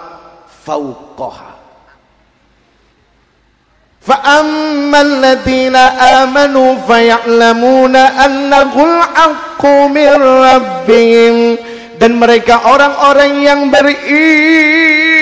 fauqaha. 0.66 1.50
فأما 4.00 5.00
الذين 5.00 5.76
آمنوا 5.76 6.70
فيعلمون 6.88 7.96
أنه 7.96 8.72
الحق 8.72 9.62
من 9.92 10.10
ربهم 10.48 11.36
dan 12.00 12.16
mereka 12.16 12.64
orang-orang 12.64 13.44
yang 13.44 13.68
beriman 13.68 15.13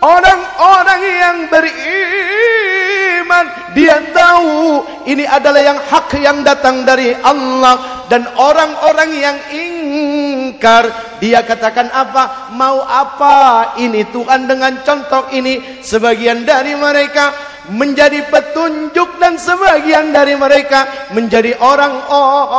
orang-orang 0.00 1.02
yang 1.04 1.36
beriman 1.48 3.46
dia 3.70 4.02
tahu 4.10 4.82
ini 5.06 5.22
adalah 5.22 5.62
yang 5.62 5.78
hak 5.78 6.10
yang 6.18 6.42
datang 6.42 6.82
dari 6.82 7.14
Allah. 7.22 8.02
Dan 8.10 8.26
orang-orang 8.34 9.10
yang 9.14 9.38
ingkar 9.54 10.90
dia 11.22 11.46
katakan 11.46 11.86
apa? 11.94 12.50
Mau 12.58 12.82
apa 12.82 13.78
ini 13.78 14.02
Tuhan 14.10 14.50
dengan 14.50 14.82
contoh 14.82 15.30
ini? 15.30 15.78
Sebagian 15.78 16.42
dari 16.42 16.74
mereka 16.74 17.30
menjadi 17.70 18.26
petunjuk 18.26 19.22
dan 19.22 19.38
sebagian 19.38 20.10
dari 20.10 20.34
mereka 20.34 21.06
menjadi 21.14 21.54
orang-orang 21.62 22.58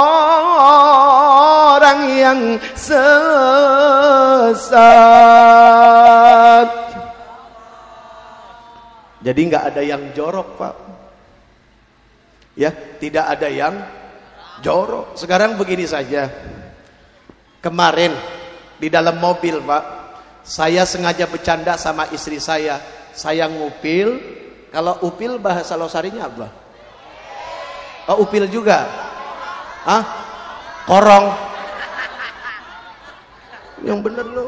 yang 2.16 2.56
sesat. 2.80 3.12
Jadi 9.22 9.42
nggak 9.54 9.64
ada 9.74 9.82
yang 9.86 10.02
jorok 10.18 10.50
pak, 10.58 10.76
ya 12.58 12.74
tidak 12.98 13.26
ada 13.38 13.48
yang 13.48 13.76
Jorok. 14.62 15.18
Sekarang 15.18 15.58
begini 15.58 15.90
saja. 15.90 16.30
Kemarin 17.60 18.14
di 18.78 18.88
dalam 18.90 19.18
mobil, 19.18 19.58
Pak, 19.62 19.84
saya 20.46 20.86
sengaja 20.86 21.26
bercanda 21.26 21.76
sama 21.78 22.10
istri 22.14 22.38
saya. 22.38 22.78
Saya 23.12 23.50
ngupil. 23.50 24.40
Kalau 24.72 25.04
upil 25.04 25.36
bahasa 25.36 25.76
losarinya 25.76 26.32
apa? 26.32 26.48
Oh, 28.08 28.24
upil 28.24 28.48
juga. 28.48 28.88
Ah? 29.84 30.04
Korong. 30.88 31.26
Yang 33.84 34.00
bener 34.00 34.26
lo. 34.32 34.46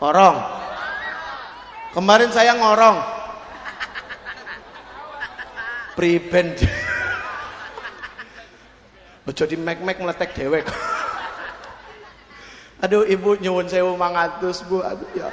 Korong. 0.00 0.55
Kemarin 1.96 2.28
saya 2.28 2.52
ngorong. 2.52 3.00
Pribend. 5.96 6.60
Ojo 9.24 9.48
di 9.48 9.56
mek-mek 9.56 10.04
meletek 10.04 10.36
dewek. 10.36 10.68
Aduh 12.84 13.08
ibu 13.08 13.40
nyuwun 13.40 13.64
sewu 13.72 13.96
mangatus 13.96 14.60
bu. 14.68 14.84
Aduh 14.84 15.08
ya. 15.16 15.32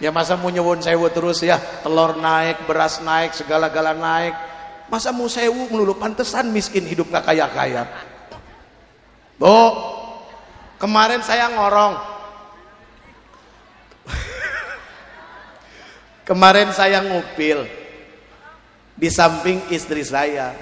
Ya 0.00 0.08
masa 0.08 0.32
mau 0.40 0.48
nyuwun 0.48 0.80
sewu 0.80 1.12
terus 1.12 1.44
ya. 1.44 1.60
Telur 1.84 2.16
naik, 2.16 2.64
beras 2.64 3.04
naik, 3.04 3.36
segala-gala 3.36 3.92
naik. 3.92 4.32
Masa 4.88 5.12
mau 5.12 5.28
sewu 5.28 5.68
melulu 5.68 5.92
pantesan 6.00 6.56
miskin 6.56 6.88
hidup 6.88 7.12
gak 7.12 7.28
kaya-kaya. 7.28 7.84
Bu, 9.36 9.52
kemarin 10.80 11.20
saya 11.20 11.52
ngorong. 11.52 12.13
Kemarin 16.24 16.72
saya 16.72 17.04
ngupil 17.04 17.68
di 18.96 19.08
samping 19.12 19.60
istri 19.70 20.02
saya. 20.02 20.56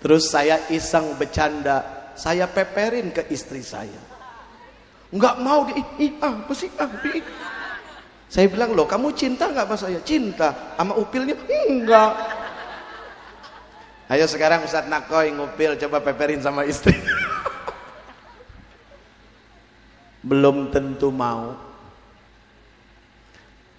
Terus 0.00 0.32
saya 0.32 0.64
iseng 0.72 1.12
bercanda, 1.20 2.08
saya 2.16 2.48
peperin 2.48 3.12
ke 3.12 3.28
istri 3.28 3.60
saya. 3.60 4.00
Enggak 5.12 5.36
mau 5.42 5.68
di 5.68 5.76
ih, 6.00 6.16
ah, 6.24 6.40
ah, 6.48 6.90
di. 7.04 7.20
Saya 8.30 8.46
bilang, 8.46 8.72
"Loh, 8.72 8.88
kamu 8.88 9.12
cinta 9.12 9.50
enggak 9.50 9.68
sama 9.68 9.76
saya?" 9.76 10.00
"Cinta." 10.06 10.48
Sama 10.78 10.96
upilnya? 10.96 11.36
"Enggak." 11.68 12.14
Ayo 14.10 14.26
sekarang 14.26 14.66
Ustaz 14.66 14.90
Nakoy 14.90 15.30
ngupil 15.34 15.78
coba 15.78 16.00
peperin 16.00 16.40
sama 16.40 16.64
istri. 16.64 16.94
Belum 20.28 20.70
tentu 20.74 21.14
mau. 21.14 21.70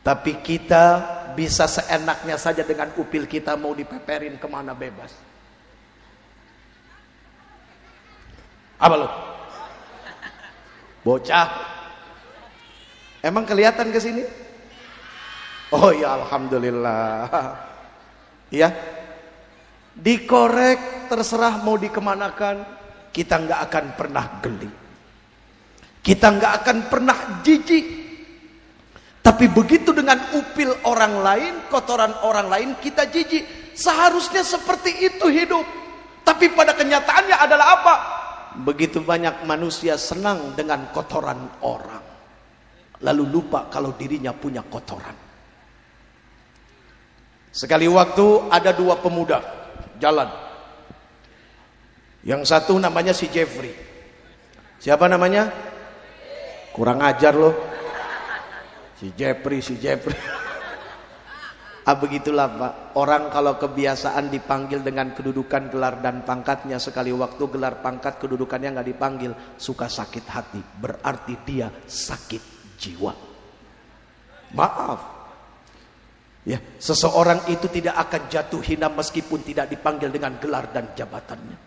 Tapi 0.01 0.41
kita 0.41 1.20
bisa 1.33 1.65
seenaknya 1.65 2.35
saja 2.35 2.61
dengan 2.61 2.91
upil 2.99 3.25
kita 3.25 3.55
mau 3.55 3.71
dipeperin 3.71 4.37
ke 4.37 4.47
mana 4.47 4.71
bebas. 4.75 5.11
Apa 8.81 8.95
lo? 8.97 9.07
Bocah. 11.05 11.49
Emang 13.21 13.45
kelihatan 13.45 13.93
ke 13.93 13.99
sini? 14.01 14.23
Oh 15.71 15.93
ya 15.93 16.19
alhamdulillah. 16.21 17.11
Ya. 18.51 18.67
Dikorek 19.95 21.07
terserah 21.07 21.63
mau 21.63 21.79
dikemanakan, 21.79 22.67
kita 23.15 23.39
nggak 23.39 23.59
akan 23.71 23.85
pernah 23.95 24.25
geli. 24.43 24.67
Kita 26.03 26.35
nggak 26.35 26.53
akan 26.59 26.77
pernah 26.91 27.17
jijik. 27.39 27.85
Tapi 29.23 29.45
begitu 29.47 29.90
dengan 30.01 30.17
upil 30.33 30.73
orang 30.89 31.21
lain, 31.21 31.53
kotoran 31.69 32.17
orang 32.25 32.49
lain, 32.49 32.69
kita 32.81 33.05
jijik. 33.05 33.77
Seharusnya 33.77 34.41
seperti 34.41 34.97
itu 35.05 35.29
hidup. 35.29 35.61
Tapi 36.25 36.49
pada 36.57 36.73
kenyataannya 36.73 37.37
adalah 37.37 37.67
apa? 37.77 37.95
Begitu 38.65 39.05
banyak 39.05 39.45
manusia 39.45 39.95
senang 40.01 40.57
dengan 40.57 40.89
kotoran 40.89 41.61
orang. 41.61 42.01
Lalu 43.05 43.23
lupa 43.29 43.69
kalau 43.69 43.93
dirinya 43.93 44.33
punya 44.33 44.65
kotoran. 44.65 45.13
Sekali 47.53 47.85
waktu 47.85 48.49
ada 48.49 48.73
dua 48.73 48.97
pemuda 48.97 49.37
jalan. 50.01 50.29
Yang 52.25 52.49
satu 52.49 52.73
namanya 52.81 53.13
si 53.13 53.29
Jeffrey. 53.29 53.73
Siapa 54.81 55.05
namanya? 55.05 55.45
Kurang 56.73 57.05
ajar 57.05 57.37
loh. 57.37 57.70
Si 59.01 59.09
Jeffrey, 59.17 59.65
si 59.65 59.81
Jeffrey. 59.81 60.13
Ah 61.81 61.97
begitulah 61.97 62.45
Pak. 62.45 62.73
Orang 62.93 63.33
kalau 63.33 63.57
kebiasaan 63.57 64.29
dipanggil 64.29 64.85
dengan 64.85 65.17
kedudukan 65.17 65.73
gelar 65.73 65.97
dan 65.97 66.21
pangkatnya 66.21 66.77
sekali 66.77 67.09
waktu 67.09 67.41
gelar 67.49 67.81
pangkat 67.81 68.21
kedudukannya 68.21 68.77
nggak 68.77 68.89
dipanggil 68.93 69.33
suka 69.57 69.89
sakit 69.89 70.25
hati. 70.29 70.61
Berarti 70.61 71.33
dia 71.41 71.73
sakit 71.73 72.77
jiwa. 72.77 73.13
Maaf. 74.53 75.01
Ya, 76.45 76.61
seseorang 76.77 77.49
itu 77.49 77.65
tidak 77.65 77.97
akan 77.97 78.29
jatuh 78.29 78.61
hina 78.61 78.85
meskipun 78.85 79.41
tidak 79.41 79.73
dipanggil 79.73 80.13
dengan 80.13 80.37
gelar 80.37 80.69
dan 80.69 80.93
jabatannya. 80.93 81.57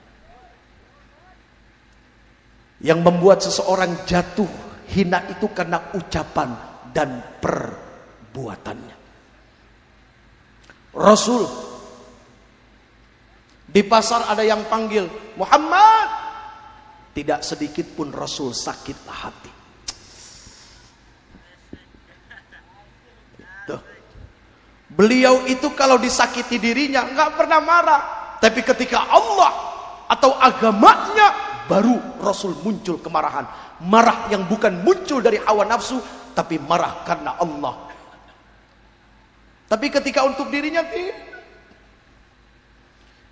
Yang 2.86 3.00
membuat 3.02 3.42
seseorang 3.42 4.06
jatuh 4.06 4.50
hina 4.94 5.26
itu 5.26 5.50
karena 5.50 5.90
ucapan 5.98 6.73
dan 6.94 7.18
perbuatannya. 7.42 8.96
Rasul. 10.94 11.42
Di 13.66 13.82
pasar 13.82 14.30
ada 14.30 14.46
yang 14.46 14.62
panggil 14.70 15.34
Muhammad. 15.34 16.22
Tidak 17.14 17.42
sedikit 17.42 17.86
pun 17.94 18.14
Rasul 18.14 18.54
sakit 18.54 18.98
hati. 19.06 19.52
Tuh. 23.66 23.80
Beliau 24.90 25.46
itu 25.50 25.74
kalau 25.74 25.98
disakiti 25.98 26.62
dirinya 26.62 27.06
nggak 27.06 27.30
pernah 27.34 27.58
marah. 27.62 28.02
Tapi 28.38 28.62
ketika 28.62 29.10
Allah 29.10 29.52
atau 30.10 30.34
agamanya 30.38 31.58
baru 31.66 31.98
Rasul 32.22 32.54
muncul 32.62 32.98
kemarahan. 33.02 33.46
Marah 33.86 34.30
yang 34.30 34.46
bukan 34.46 34.82
muncul 34.86 35.18
dari 35.18 35.38
hawa 35.42 35.66
nafsu 35.66 35.98
tapi 36.34 36.58
marah 36.58 37.06
karena 37.06 37.38
Allah 37.38 37.94
tapi 39.74 39.88
ketika 39.88 40.22
untuk 40.22 40.52
dirinya 40.52 40.84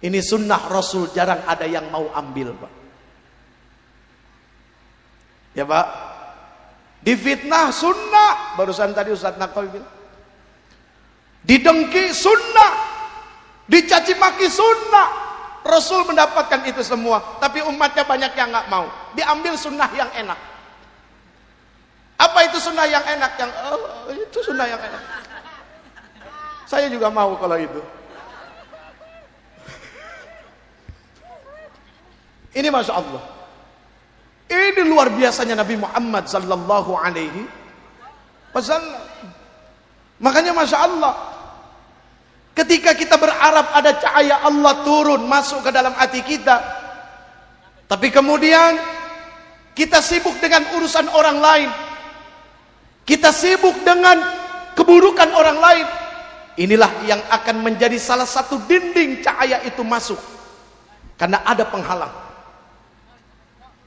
Ini 0.02 0.18
sunnah 0.18 0.66
Rasul 0.66 1.14
jarang 1.14 1.46
ada 1.46 1.62
yang 1.62 1.86
mau 1.86 2.10
ambil, 2.10 2.50
Pak. 2.58 2.72
Ya, 5.54 5.62
Pak. 5.62 5.86
Difitnah 7.06 7.70
sunnah, 7.70 8.58
barusan 8.58 8.90
tadi 8.90 9.14
Ustaz 9.14 9.38
Nakal 9.38 9.70
bilang. 9.70 9.94
Didengki 11.46 12.10
sunnah, 12.10 12.72
dicaci 13.70 14.18
maki 14.18 14.50
sunnah. 14.50 15.30
Rasul 15.62 16.02
mendapatkan 16.10 16.66
itu 16.66 16.82
semua, 16.82 17.38
tapi 17.38 17.62
umatnya 17.62 18.02
banyak 18.02 18.34
yang 18.34 18.50
nggak 18.50 18.66
mau. 18.66 18.90
Diambil 19.14 19.54
sunnah 19.54 19.86
yang 19.94 20.10
enak. 20.10 20.51
Apa 22.22 22.38
itu 22.46 22.62
sunnah 22.62 22.86
yang 22.86 23.02
enak? 23.02 23.34
Yang 23.34 23.50
oh, 23.66 24.14
itu 24.14 24.38
sunnah 24.46 24.70
yang 24.70 24.78
enak. 24.78 25.02
Saya 26.70 26.86
juga 26.86 27.10
mau 27.10 27.34
kalau 27.34 27.58
itu. 27.58 27.82
Ini 32.54 32.68
Masya 32.70 32.94
Allah. 32.94 33.22
Ini 34.46 34.84
luar 34.84 35.10
biasanya 35.10 35.58
Nabi 35.64 35.80
Muhammad 35.80 36.28
Sallallahu 36.30 36.92
Alaihi 36.94 37.42
Wasallam. 38.54 39.02
Makanya 40.22 40.52
Masya 40.54 40.78
Allah. 40.78 41.14
Ketika 42.52 42.92
kita 42.92 43.16
berharap 43.16 43.72
ada 43.72 43.96
cahaya 43.96 44.44
Allah 44.44 44.84
turun 44.84 45.24
masuk 45.24 45.64
ke 45.64 45.70
dalam 45.72 45.96
hati 45.96 46.20
kita. 46.20 46.60
Tapi 47.88 48.12
kemudian 48.12 48.76
kita 49.72 50.04
sibuk 50.04 50.36
dengan 50.38 50.68
urusan 50.76 51.08
orang 51.16 51.40
lain. 51.40 51.70
Kita 53.02 53.34
sibuk 53.34 53.82
dengan 53.82 54.18
keburukan 54.78 55.30
orang 55.34 55.58
lain. 55.58 55.86
Inilah 56.52 56.90
yang 57.08 57.20
akan 57.32 57.64
menjadi 57.64 57.96
salah 57.96 58.28
satu 58.28 58.60
dinding 58.68 59.24
cahaya 59.24 59.64
itu 59.64 59.80
masuk. 59.82 60.20
Karena 61.16 61.40
ada 61.42 61.64
penghalang. 61.66 62.12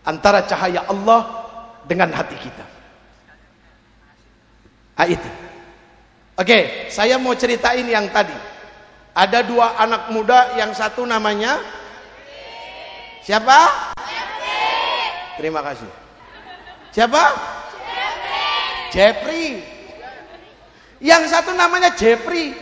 Antara 0.05 0.43
cahaya 0.45 0.85
Allah 0.89 1.45
dengan 1.85 2.09
hati 2.13 2.37
kita. 2.37 2.65
Ah 4.95 5.07
itu. 5.07 5.29
Oke, 6.35 6.91
saya 6.91 7.15
mau 7.15 7.31
ceritain 7.35 7.85
yang 7.87 8.11
tadi. 8.11 8.35
Ada 9.15 9.47
dua 9.47 9.79
anak 9.79 10.11
muda, 10.11 10.59
yang 10.59 10.75
satu 10.75 11.07
namanya 11.07 11.63
siapa? 13.23 13.71
Terima 15.39 15.63
kasih. 15.63 15.87
Siapa? 16.91 17.23
Jeffrey. 18.95 19.59
Yang 21.03 21.35
satu 21.35 21.51
namanya 21.51 21.91
Jeffrey. 21.99 22.55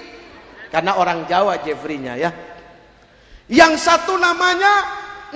Karena 0.74 0.98
orang 0.98 1.30
Jawa 1.30 1.62
Jeffrey-nya 1.62 2.18
ya. 2.18 2.34
Yang 3.46 3.86
satu 3.86 4.18
namanya 4.18 4.74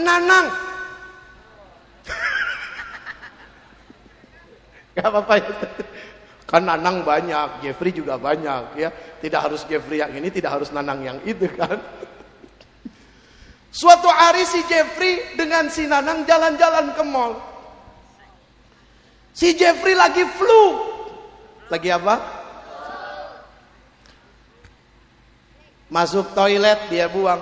Nanang. 0.01 0.49
Gak 4.97 5.05
apa-apa 5.05 5.33
ya. 5.37 5.53
Kan 6.47 6.63
Nanang 6.63 7.03
banyak, 7.05 7.61
Jeffrey 7.61 7.93
juga 7.93 8.17
banyak 8.17 8.81
ya. 8.81 8.89
Tidak 9.21 9.37
harus 9.37 9.61
Jeffrey 9.69 10.01
yang 10.01 10.09
ini, 10.17 10.33
tidak 10.33 10.57
harus 10.57 10.73
Nanang 10.73 11.05
yang 11.05 11.21
itu 11.21 11.45
kan. 11.53 11.77
Suatu 13.69 14.09
hari 14.09 14.41
si 14.47 14.63
Jeffrey 14.65 15.37
dengan 15.37 15.69
si 15.69 15.85
Nanang 15.85 16.25
jalan-jalan 16.25 16.97
ke 16.97 17.03
mall. 17.05 17.56
Si 19.37 19.53
Jeffrey 19.53 19.93
lagi 19.93 20.25
flu. 20.33 20.81
Lagi 21.69 21.93
apa? 21.93 22.17
Masuk 25.93 26.33
toilet 26.33 26.89
dia 26.89 27.05
buang. 27.05 27.37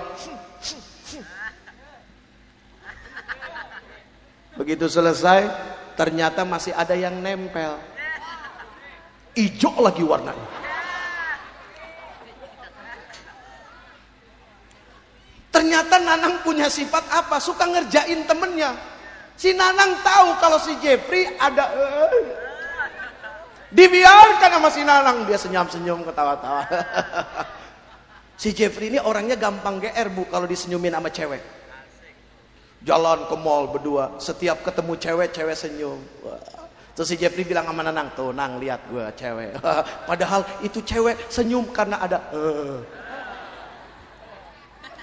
Begitu 4.60 4.92
selesai, 4.92 5.48
ternyata 5.96 6.44
masih 6.44 6.76
ada 6.76 6.92
yang 6.92 7.16
nempel. 7.16 7.80
Ijo 9.32 9.72
lagi 9.80 10.04
warnanya. 10.04 10.48
Ternyata 15.48 15.96
Nanang 16.04 16.44
punya 16.44 16.68
sifat 16.68 17.08
apa? 17.08 17.40
Suka 17.40 17.64
ngerjain 17.64 18.28
temennya. 18.28 18.95
Si 19.36 19.52
Nanang 19.52 20.00
tahu 20.00 20.28
kalau 20.40 20.56
si 20.56 20.72
Jeffrey 20.80 21.28
ada 21.36 21.68
uh, 21.76 22.24
dibiarkan 23.68 24.50
sama 24.56 24.68
si 24.72 24.80
Nanang 24.80 25.28
dia 25.28 25.36
senyum-senyum 25.36 26.08
ketawa-tawa. 26.08 26.64
si 28.40 28.56
Jeffrey 28.56 28.88
ini 28.88 28.96
orangnya 28.96 29.36
gampang 29.36 29.76
GR 29.76 30.08
bu 30.08 30.24
kalau 30.32 30.48
disenyumin 30.48 30.96
sama 30.96 31.12
cewek. 31.12 31.44
Jalan 32.80 33.28
ke 33.28 33.36
mall 33.36 33.68
berdua, 33.68 34.16
setiap 34.16 34.64
ketemu 34.64 34.96
cewek 34.96 35.28
cewek 35.36 35.56
senyum. 35.56 36.00
Terus 36.96 37.12
si 37.12 37.20
Jeffrey 37.20 37.44
bilang 37.44 37.68
sama 37.68 37.84
Nanang, 37.84 38.16
tuh 38.16 38.32
Nang 38.32 38.56
lihat 38.56 38.88
gue 38.88 39.04
cewek. 39.20 39.52
Padahal 40.08 40.48
itu 40.64 40.80
cewek 40.80 41.28
senyum 41.28 41.68
karena 41.76 42.00
ada. 42.00 42.24
Uh. 42.32 42.80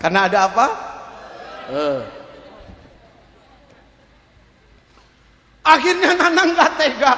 Karena 0.02 0.26
ada 0.26 0.50
apa? 0.50 0.66
Uh. 1.70 2.23
Akhirnya 5.64 6.12
Nanang 6.20 6.52
gak 6.54 6.76
tega. 6.76 7.14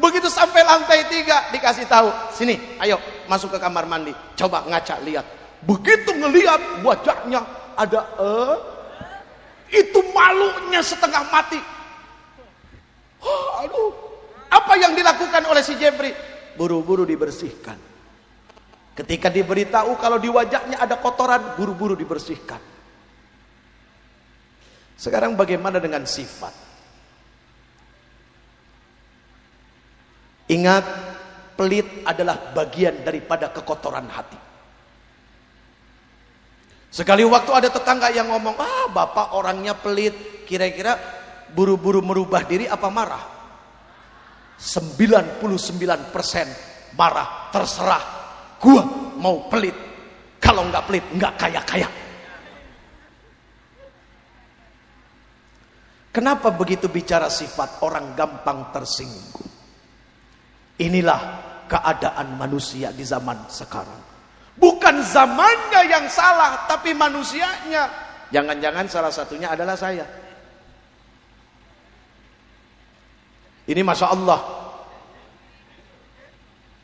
Begitu 0.00 0.32
sampai 0.32 0.64
lantai 0.64 1.04
tiga 1.12 1.52
dikasih 1.52 1.84
tahu, 1.84 2.08
sini, 2.32 2.56
ayo 2.80 2.96
masuk 3.28 3.52
ke 3.52 3.58
kamar 3.60 3.84
mandi, 3.84 4.16
coba 4.32 4.64
ngaca 4.64 4.96
lihat. 5.04 5.26
Begitu 5.68 6.16
ngelihat 6.16 6.80
wajahnya 6.80 7.44
ada 7.76 8.00
eh, 8.16 8.56
itu 9.84 10.00
malunya 10.16 10.80
setengah 10.80 11.28
mati. 11.28 11.60
Oh, 13.20 13.62
aduh, 13.62 13.92
apa 14.48 14.72
yang 14.80 14.96
dilakukan 14.96 15.44
oleh 15.44 15.60
si 15.60 15.76
Jeffrey? 15.76 16.16
Buru-buru 16.56 17.04
dibersihkan. 17.04 17.76
Ketika 18.96 19.28
diberitahu 19.28 20.00
kalau 20.00 20.16
di 20.16 20.32
wajahnya 20.32 20.80
ada 20.80 20.96
kotoran, 21.00 21.56
buru-buru 21.56 21.96
dibersihkan. 21.96 22.60
Sekarang 24.96 25.36
bagaimana 25.36 25.80
dengan 25.80 26.08
sifat? 26.08 26.71
Ingat, 30.52 30.84
pelit 31.56 32.04
adalah 32.04 32.52
bagian 32.52 33.00
daripada 33.00 33.48
kekotoran 33.48 34.04
hati. 34.12 34.36
Sekali 36.92 37.24
waktu 37.24 37.48
ada 37.56 37.72
tetangga 37.72 38.12
yang 38.12 38.28
ngomong, 38.28 38.60
ah 38.60 38.86
bapak 38.92 39.32
orangnya 39.32 39.72
pelit, 39.72 40.44
kira-kira 40.44 41.00
buru-buru 41.48 42.04
merubah 42.04 42.44
diri 42.44 42.68
apa 42.68 42.92
marah? 42.92 43.24
99% 44.60 45.32
marah, 46.92 47.48
terserah. 47.48 48.04
Gua 48.60 48.84
mau 49.16 49.48
pelit. 49.48 49.74
Kalau 50.36 50.68
nggak 50.68 50.84
pelit, 50.84 51.04
nggak 51.16 51.34
kaya-kaya. 51.40 51.88
Kenapa 56.12 56.52
begitu 56.52 56.92
bicara 56.92 57.32
sifat 57.32 57.80
orang 57.80 58.12
gampang 58.12 58.68
tersinggung? 58.68 59.61
Inilah 60.82 61.20
keadaan 61.70 62.34
manusia 62.34 62.90
di 62.90 63.06
zaman 63.06 63.46
sekarang. 63.46 64.02
Bukan 64.58 65.00
zamannya 65.06 65.86
yang 65.86 66.10
salah, 66.10 66.66
tapi 66.66 66.90
manusianya. 66.92 67.86
Jangan-jangan 68.34 68.86
salah 68.90 69.12
satunya 69.14 69.54
adalah 69.54 69.78
saya. 69.78 70.04
Ini 73.62 73.80
Masya 73.86 74.06
Allah. 74.10 74.40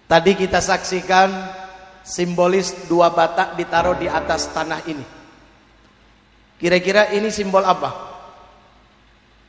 Tadi 0.08 0.32
kita 0.38 0.62
saksikan 0.62 1.28
simbolis 2.00 2.72
dua 2.88 3.12
batak 3.12 3.60
ditaruh 3.60 3.98
di 3.98 4.08
atas 4.08 4.48
tanah 4.54 4.80
ini. 4.88 5.04
Kira-kira 6.56 7.12
ini 7.12 7.28
simbol 7.28 7.60
apa? 7.66 7.92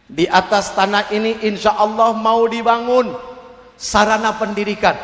Di 0.09 0.25
atas 0.27 0.73
tanah 0.75 1.13
ini 1.15 1.45
insya 1.47 1.77
Allah 1.79 2.11
mau 2.17 2.43
dibangun 2.49 3.13
sarana 3.79 4.35
pendidikan. 4.35 4.99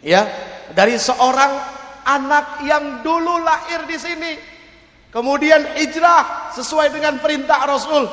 Ya, 0.00 0.24
dari 0.72 0.96
seorang 0.96 1.52
anak 2.08 2.64
yang 2.64 3.04
dulu 3.04 3.44
lahir 3.44 3.84
di 3.84 4.00
sini, 4.00 4.32
kemudian 5.12 5.76
hijrah 5.76 6.56
sesuai 6.56 6.88
dengan 6.88 7.20
perintah 7.20 7.68
Rasul, 7.68 8.08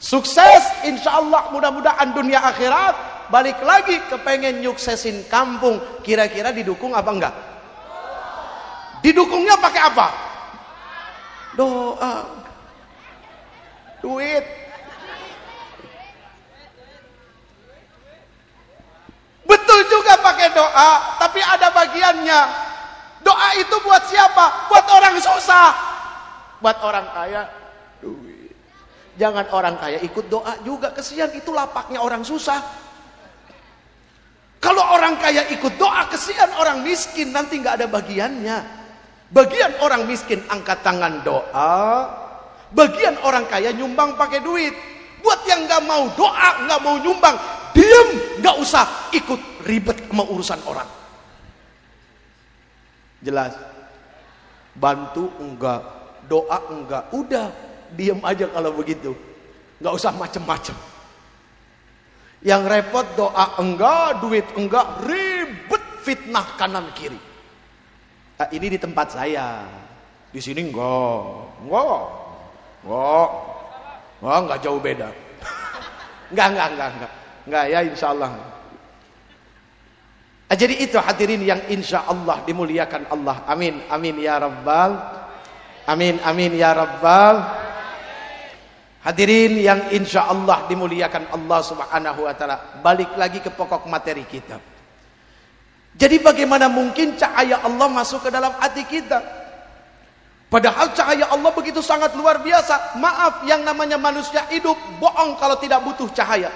Sukses 0.00 0.64
insya 0.88 1.20
Allah 1.20 1.52
mudah-mudahan 1.52 2.16
dunia 2.16 2.40
akhirat 2.40 3.28
balik 3.28 3.60
lagi 3.60 4.00
ke 4.08 4.16
pengen 4.24 4.64
nyuksesin 4.64 5.28
kampung 5.28 5.76
kira-kira 6.00 6.56
didukung 6.56 6.96
apa 6.96 7.10
enggak? 7.12 7.34
Didukungnya 9.04 9.60
pakai 9.60 9.82
apa? 9.92 10.06
Doa. 11.52 12.14
Duit. 14.00 14.44
Betul 19.44 19.80
juga 19.92 20.16
pakai 20.24 20.48
doa, 20.80 21.20
tapi 21.20 21.40
ada 21.44 21.68
bagiannya. 21.68 22.40
Doa 23.20 23.48
itu 23.60 23.76
buat 23.84 24.00
siapa? 24.08 24.72
Buat 24.72 24.86
orang 24.96 25.14
susah. 25.20 25.68
Buat 26.64 26.78
orang 26.80 27.06
kaya, 27.12 27.42
duit. 28.00 28.56
Jangan 29.20 29.44
orang 29.52 29.76
kaya 29.76 30.00
ikut 30.00 30.32
doa 30.32 30.56
juga. 30.64 30.96
Kesian 30.96 31.28
itu 31.36 31.52
lapaknya 31.52 32.00
orang 32.00 32.24
susah. 32.24 32.64
Kalau 34.60 34.80
orang 34.96 35.20
kaya 35.20 35.52
ikut 35.52 35.76
doa, 35.76 36.08
kesian 36.08 36.48
orang 36.56 36.80
miskin. 36.80 37.28
Nanti 37.28 37.60
nggak 37.60 37.84
ada 37.84 37.86
bagiannya. 37.88 38.58
Bagian 39.28 39.76
orang 39.84 40.08
miskin 40.08 40.40
angkat 40.48 40.80
tangan 40.80 41.20
doa. 41.20 42.08
Bagian 42.72 43.20
orang 43.20 43.44
kaya 43.52 43.68
nyumbang 43.76 44.16
pakai 44.16 44.40
duit. 44.40 44.72
Buat 45.20 45.44
yang 45.44 45.68
nggak 45.68 45.84
mau 45.84 46.08
doa, 46.16 46.64
nggak 46.64 46.80
mau 46.80 46.96
nyumbang, 46.96 47.36
diem, 47.76 48.40
nggak 48.40 48.56
usah 48.56 49.12
ikut 49.12 49.49
ribet 49.66 49.98
sama 50.08 50.24
urusan 50.28 50.60
orang. 50.66 50.90
Jelas. 53.20 53.52
Bantu 54.70 55.28
enggak, 55.42 55.82
doa 56.30 56.58
enggak, 56.70 57.10
udah 57.12 57.48
Diam 57.94 58.22
aja 58.22 58.46
kalau 58.46 58.70
begitu. 58.74 59.12
Nggak 59.82 59.94
usah 59.96 60.12
macem-macem. 60.14 60.76
Yang 62.40 62.62
repot 62.70 63.06
doa 63.18 63.46
enggak, 63.60 64.22
duit 64.22 64.46
enggak, 64.56 65.04
ribet 65.04 65.84
fitnah 66.06 66.46
kanan 66.56 66.88
kiri. 66.96 67.18
Nah, 68.40 68.48
ini 68.54 68.66
di 68.72 68.78
tempat 68.80 69.12
saya. 69.12 69.66
Di 70.30 70.38
sini 70.40 70.70
enggak, 70.70 71.20
enggak, 71.66 72.02
enggak, 72.86 73.28
enggak, 74.22 74.38
enggak 74.40 74.58
jauh 74.62 74.80
beda. 74.80 75.08
enggak, 76.32 76.46
enggak, 76.54 76.68
enggak, 76.70 76.88
enggak, 76.94 77.12
enggak 77.44 77.64
ya 77.66 77.78
insya 77.84 78.06
Allah. 78.14 78.30
Nah, 78.30 78.48
jadi 80.58 80.82
itu 80.82 80.98
hadirin 80.98 81.46
yang 81.46 81.62
insya 81.70 82.02
Allah 82.10 82.42
dimuliakan 82.42 83.06
Allah. 83.06 83.46
Amin, 83.46 83.78
amin 83.86 84.18
ya 84.18 84.42
Rabbal. 84.42 84.98
Amin, 85.86 86.18
amin 86.26 86.58
ya 86.58 86.74
Rabbal. 86.74 87.36
Hadirin 89.06 89.62
yang 89.62 89.80
insya 89.94 90.26
Allah 90.26 90.66
dimuliakan 90.66 91.30
Allah 91.30 91.60
subhanahu 91.62 92.26
wa 92.26 92.34
ta'ala. 92.34 92.82
Balik 92.82 93.14
lagi 93.14 93.38
ke 93.38 93.48
pokok 93.54 93.86
materi 93.86 94.26
kita. 94.26 94.58
Jadi 95.94 96.18
bagaimana 96.18 96.66
mungkin 96.66 97.14
cahaya 97.14 97.62
Allah 97.62 97.86
masuk 97.86 98.26
ke 98.26 98.30
dalam 98.34 98.50
hati 98.58 98.82
kita? 98.86 99.22
Padahal 100.50 100.90
cahaya 100.98 101.30
Allah 101.30 101.54
begitu 101.54 101.78
sangat 101.78 102.10
luar 102.18 102.42
biasa. 102.42 102.98
Maaf 102.98 103.46
yang 103.46 103.62
namanya 103.62 103.94
manusia 103.94 104.42
hidup 104.50 104.74
bohong 104.98 105.38
kalau 105.38 105.54
tidak 105.62 105.78
butuh 105.86 106.10
cahaya. 106.10 106.50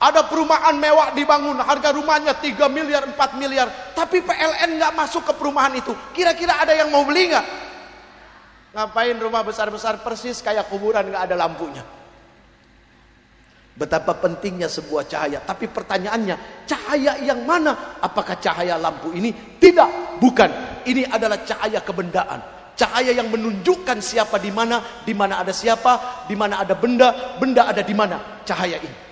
Ada 0.00 0.24
perumahan 0.24 0.80
mewah 0.80 1.12
dibangun, 1.12 1.60
harga 1.60 1.92
rumahnya 1.92 2.32
3 2.40 2.72
miliar, 2.72 3.04
4 3.04 3.36
miliar. 3.36 3.68
Tapi 3.92 4.24
PLN 4.24 4.80
nggak 4.80 4.96
masuk 4.96 5.28
ke 5.28 5.32
perumahan 5.36 5.76
itu. 5.76 5.92
Kira-kira 6.16 6.56
ada 6.56 6.72
yang 6.72 6.88
mau 6.88 7.04
beli 7.04 7.28
nggak? 7.28 7.46
Ngapain 8.72 9.20
rumah 9.20 9.44
besar-besar 9.44 10.00
persis 10.00 10.40
kayak 10.40 10.72
kuburan 10.72 11.04
nggak 11.04 11.28
ada 11.28 11.36
lampunya. 11.36 11.84
Betapa 13.76 14.16
pentingnya 14.16 14.72
sebuah 14.72 15.04
cahaya. 15.04 15.44
Tapi 15.44 15.68
pertanyaannya, 15.68 16.64
cahaya 16.64 17.20
yang 17.20 17.44
mana? 17.44 18.00
Apakah 18.00 18.40
cahaya 18.40 18.80
lampu 18.80 19.12
ini? 19.12 19.36
Tidak, 19.60 20.16
bukan. 20.16 20.80
Ini 20.88 21.12
adalah 21.12 21.44
cahaya 21.44 21.84
kebendaan. 21.84 22.40
Cahaya 22.72 23.12
yang 23.12 23.28
menunjukkan 23.28 24.00
siapa 24.00 24.40
di 24.40 24.48
mana, 24.48 25.04
di 25.04 25.12
mana 25.12 25.44
ada 25.44 25.52
siapa, 25.52 26.24
di 26.24 26.32
mana 26.32 26.64
ada 26.64 26.72
benda, 26.72 27.36
benda 27.36 27.68
ada 27.68 27.84
di 27.84 27.92
mana. 27.92 28.40
Cahaya 28.48 28.80
ini. 28.80 29.09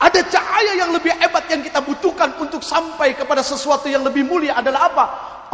Ada 0.00 0.20
cahaya 0.28 0.76
yang 0.76 0.92
lebih 0.92 1.08
hebat 1.16 1.48
yang 1.48 1.64
kita 1.64 1.80
butuhkan 1.80 2.36
untuk 2.36 2.60
sampai 2.60 3.16
kepada 3.16 3.40
sesuatu 3.40 3.88
yang 3.88 4.04
lebih 4.04 4.28
mulia 4.28 4.60
adalah 4.60 4.92
apa? 4.92 5.04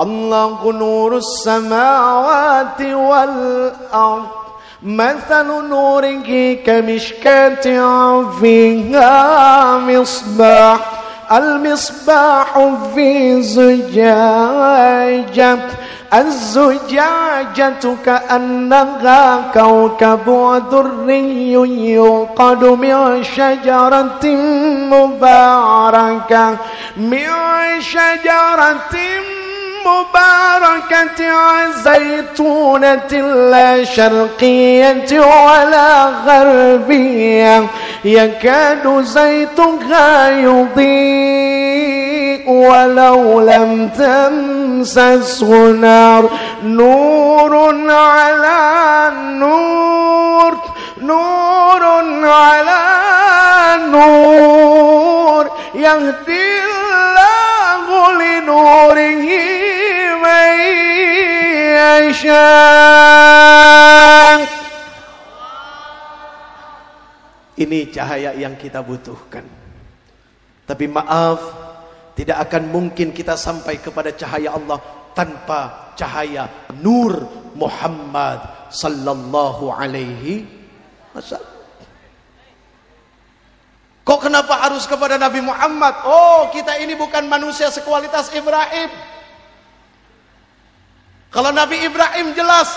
Allahu 0.03 0.75
nurus 0.75 1.47
samawati 1.47 2.91
wal 2.91 3.71
ard. 3.93 4.43
مثل 4.83 5.47
نوره 5.47 6.59
كمشكاة 6.67 7.67
فيها 8.41 9.77
مصباح 9.79 10.79
المصباح 11.33 12.59
في 12.95 13.43
زجاجة 13.43 15.59
الزجاجة 16.14 17.96
كأنها 18.06 19.52
كوكب 19.54 20.26
دري 20.72 21.52
يوقد 21.92 22.64
من 22.64 23.24
شجرة 23.24 24.26
مباركة 24.92 26.58
من 26.98 27.28
شجرة 27.80 28.96
مباركة 29.86 31.22
زيتونة 31.84 33.12
لا 33.52 33.84
شرقية 33.84 35.20
ولا 35.20 36.06
غربية 36.06 37.68
يكاد 38.06 39.02
زيتها 39.02 40.30
يضيء. 40.30 42.17
ولو 42.47 43.41
لم 43.41 43.89
تمسسه 43.89 45.71
نار 45.73 46.31
نور 46.63 47.53
على 47.91 49.13
نور 49.39 50.59
نور 51.01 51.83
على 52.25 52.83
نور 53.91 55.51
يهدي 55.75 56.63
الله 56.65 58.13
لنوره 58.13 59.29
من 60.23 60.53
يشاء 61.79 62.93
Ini 67.53 67.95
cahaya 67.95 68.35
yang 68.35 68.59
kita 68.59 68.83
butuhkan. 68.83 69.47
Tapi 70.67 70.91
maaf, 70.91 71.39
tidak 72.18 72.50
akan 72.50 72.74
mungkin 72.74 73.14
kita 73.14 73.38
sampai 73.38 73.78
kepada 73.78 74.10
cahaya 74.10 74.58
Allah 74.58 74.82
tanpa 75.14 75.94
cahaya 75.94 76.50
nur 76.82 77.14
Muhammad 77.54 78.42
sallallahu 78.74 79.70
alaihi 79.70 80.42
wasallam. 81.14 81.54
Kok 84.02 84.20
kenapa 84.24 84.66
harus 84.66 84.90
kepada 84.90 85.22
Nabi 85.22 85.46
Muhammad? 85.46 85.94
Oh, 86.10 86.50
kita 86.50 86.82
ini 86.82 86.98
bukan 86.98 87.30
manusia 87.30 87.70
sekualitas 87.70 88.34
Ibrahim. 88.34 88.90
Kalau 91.30 91.54
Nabi 91.54 91.86
Ibrahim 91.86 92.34
jelas 92.34 92.72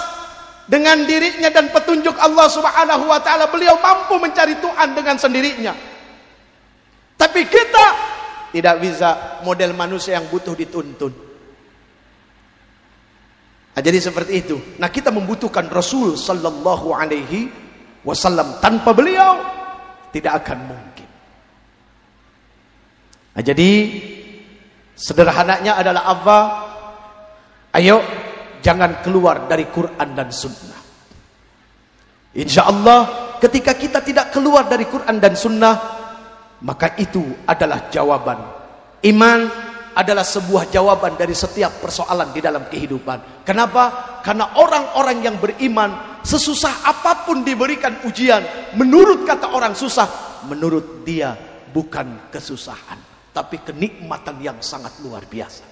dengan 0.68 1.06
dirinya 1.08 1.48
dan 1.48 1.72
petunjuk 1.72 2.18
Allah 2.20 2.44
Subhanahu 2.50 3.08
wa 3.08 3.22
taala 3.24 3.48
beliau 3.48 3.78
mampu 3.80 4.20
mencari 4.20 4.58
Tuhan 4.60 4.92
dengan 4.92 5.16
sendirinya. 5.16 5.72
Tapi 7.14 7.46
kita 7.46 7.86
tidak 8.50 8.82
bisa 8.82 9.40
model 9.46 9.72
manusia 9.74 10.18
yang 10.18 10.26
butuh 10.26 10.54
dituntun. 10.58 11.14
Nah, 13.70 13.80
jadi 13.80 13.98
seperti 14.02 14.32
itu. 14.42 14.56
Nah, 14.82 14.90
kita 14.90 15.14
membutuhkan 15.14 15.70
Rasul 15.70 16.18
sallallahu 16.18 16.90
alaihi 16.90 17.48
wasallam 18.02 18.58
tanpa 18.58 18.90
beliau 18.90 19.38
tidak 20.10 20.42
akan 20.44 20.58
mungkin. 20.66 21.08
Nah, 23.38 23.42
jadi 23.46 23.70
sederhananya 24.98 25.78
adalah 25.78 26.02
apa? 26.10 26.38
Ayo 27.78 28.02
jangan 28.58 28.98
keluar 29.06 29.46
dari 29.46 29.70
Quran 29.70 30.18
dan 30.18 30.34
Sunnah. 30.34 30.82
Insya 32.34 32.66
Allah 32.66 33.30
ketika 33.38 33.74
kita 33.74 34.02
tidak 34.02 34.34
keluar 34.34 34.66
dari 34.66 34.86
Quran 34.86 35.22
dan 35.22 35.34
Sunnah, 35.38 35.99
maka 36.64 36.96
itu 37.00 37.24
adalah 37.48 37.88
jawaban. 37.88 38.38
Iman 39.00 39.48
adalah 39.96 40.22
sebuah 40.22 40.70
jawaban 40.70 41.18
dari 41.18 41.34
setiap 41.34 41.80
persoalan 41.82 42.30
di 42.30 42.40
dalam 42.40 42.68
kehidupan. 42.68 43.42
Kenapa? 43.42 44.18
Karena 44.22 44.56
orang-orang 44.60 45.18
yang 45.24 45.36
beriman, 45.40 46.20
sesusah 46.22 46.84
apa 46.86 47.24
pun 47.26 47.42
diberikan 47.42 48.04
ujian, 48.06 48.74
menurut 48.76 49.24
kata 49.24 49.50
orang 49.50 49.72
susah, 49.74 50.42
menurut 50.46 51.02
dia 51.02 51.34
bukan 51.72 52.30
kesusahan, 52.30 52.98
tapi 53.32 53.62
kenikmatan 53.64 54.38
yang 54.38 54.58
sangat 54.60 54.94
luar 55.02 55.24
biasa. 55.26 55.69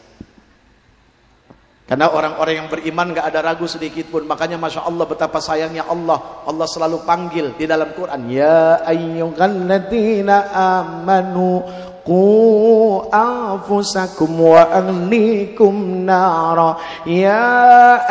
Karena 1.89 2.13
orang-orang 2.13 2.55
yang 2.61 2.69
beriman 2.69 3.17
gak 3.17 3.33
ada 3.33 3.41
ragu 3.41 3.65
sedikit 3.65 4.13
pun. 4.13 4.29
Makanya 4.29 4.61
Masya 4.61 4.85
Allah 4.85 5.09
betapa 5.09 5.41
sayangnya 5.41 5.89
Allah. 5.89 6.45
Allah 6.45 6.69
selalu 6.69 7.01
panggil 7.09 7.57
di 7.57 7.65
dalam 7.65 7.97
Quran. 7.97 8.29
Ya 8.29 8.77
ayyuhalladzina 8.85 10.53
amanu 10.53 11.65
قوا 12.08 13.08
أنفسكم 13.16 14.32
وأهليكم 14.42 15.74
نارا 16.04 16.72
يا 17.08 17.56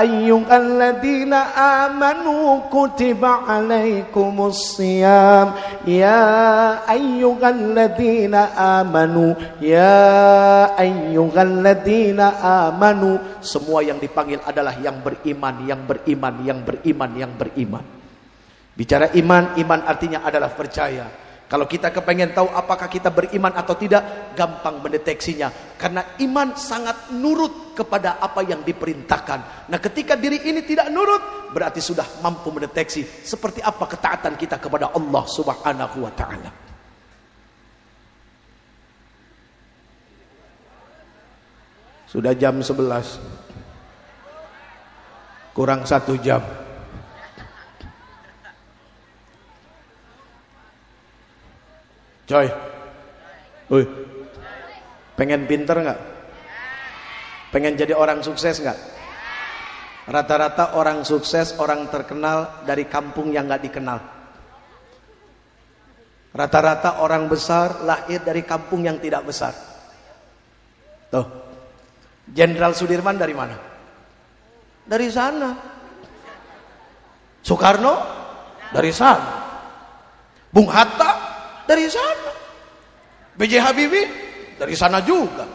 أيها 0.01 0.57
الذين 0.57 1.33
آمنوا 1.85 2.72
كتب 2.72 3.22
عليكم 3.25 4.35
الصيام 4.40 5.46
يا 5.85 6.25
أيها 6.88 7.48
الذين 7.53 8.35
آمنوا 8.81 9.33
يا 9.61 10.01
أيها 10.81 11.42
الذين 11.42 12.20
آمنوا 12.40 13.16
semua 13.44 13.85
yang 13.85 14.01
dipanggil 14.01 14.40
adalah 14.40 14.72
yang 14.81 15.05
beriman 15.05 15.68
yang 15.68 15.85
beriman 15.85 16.35
yang 16.48 16.64
beriman 16.64 17.11
yang 17.12 17.33
beriman 17.37 17.85
bicara 18.72 19.12
iman 19.20 19.53
iman 19.61 19.81
artinya 19.85 20.25
adalah 20.25 20.48
percaya 20.57 21.26
kalau 21.47 21.63
kita 21.63 21.95
kepengen 21.95 22.36
tahu 22.36 22.51
apakah 22.51 22.91
kita 22.91 23.07
beriman 23.07 23.55
atau 23.55 23.71
tidak, 23.79 24.36
gampang 24.36 24.83
mendeteksinya. 24.83 25.79
Karena 25.79 26.19
iman 26.19 26.60
sangat 26.60 27.15
nurut 27.15 27.71
kepada 27.71 28.19
apa 28.19 28.43
yang 28.43 28.67
diperintahkan. 28.67 29.71
Nah 29.71 29.79
ketika 29.79 30.19
diri 30.19 30.43
ini 30.43 30.67
tidak 30.67 30.91
nurut, 30.91 31.55
berarti 31.55 31.79
sudah 31.79 32.19
mampu 32.19 32.51
mendeteksi 32.51 33.07
seperti 33.23 33.63
apa 33.63 33.88
ketaatan 33.88 34.36
kita 34.36 34.60
kepada 34.60 34.91
Allah 34.91 35.23
subhanahu 35.23 36.03
wa 36.03 36.12
ta'ala. 36.12 36.51
Sudah 42.12 42.35
jam 42.35 42.60
11. 42.60 45.56
Kurang 45.56 45.87
satu 45.87 46.19
jam. 46.19 46.67
Coy. 52.28 52.48
Woi. 53.71 53.84
Pengen 55.15 55.48
pinter 55.48 55.80
nggak? 55.80 56.00
Pengen 57.56 57.80
jadi 57.80 57.96
orang 57.96 58.19
sukses 58.19 58.60
nggak? 58.60 58.80
Rata-rata 60.08 60.75
orang 60.75 61.04
sukses, 61.08 61.56
orang 61.60 61.88
terkenal 61.88 62.63
dari 62.67 62.88
kampung 62.88 63.32
yang 63.32 63.48
nggak 63.48 63.63
dikenal. 63.63 64.00
Rata-rata 66.36 67.02
orang 67.02 67.25
besar 67.32 67.82
lahir 67.82 68.21
dari 68.21 68.44
kampung 68.44 68.84
yang 68.84 69.00
tidak 69.00 69.23
besar. 69.23 69.56
Tuh. 71.12 71.28
Jenderal 72.28 72.75
Sudirman 72.75 73.15
dari 73.15 73.32
mana? 73.32 73.56
Dari 74.84 75.08
sana. 75.08 75.52
Soekarno 77.40 77.94
dari 78.75 78.92
sana. 78.92 79.32
Bung 80.52 80.67
Hatta 80.67 81.27
dari 81.70 81.86
sana. 81.92 82.32
BJ 83.38 83.54
Habibie 83.62 84.08
dari 84.58 84.74
sana 84.74 85.04
juga. 85.04 85.46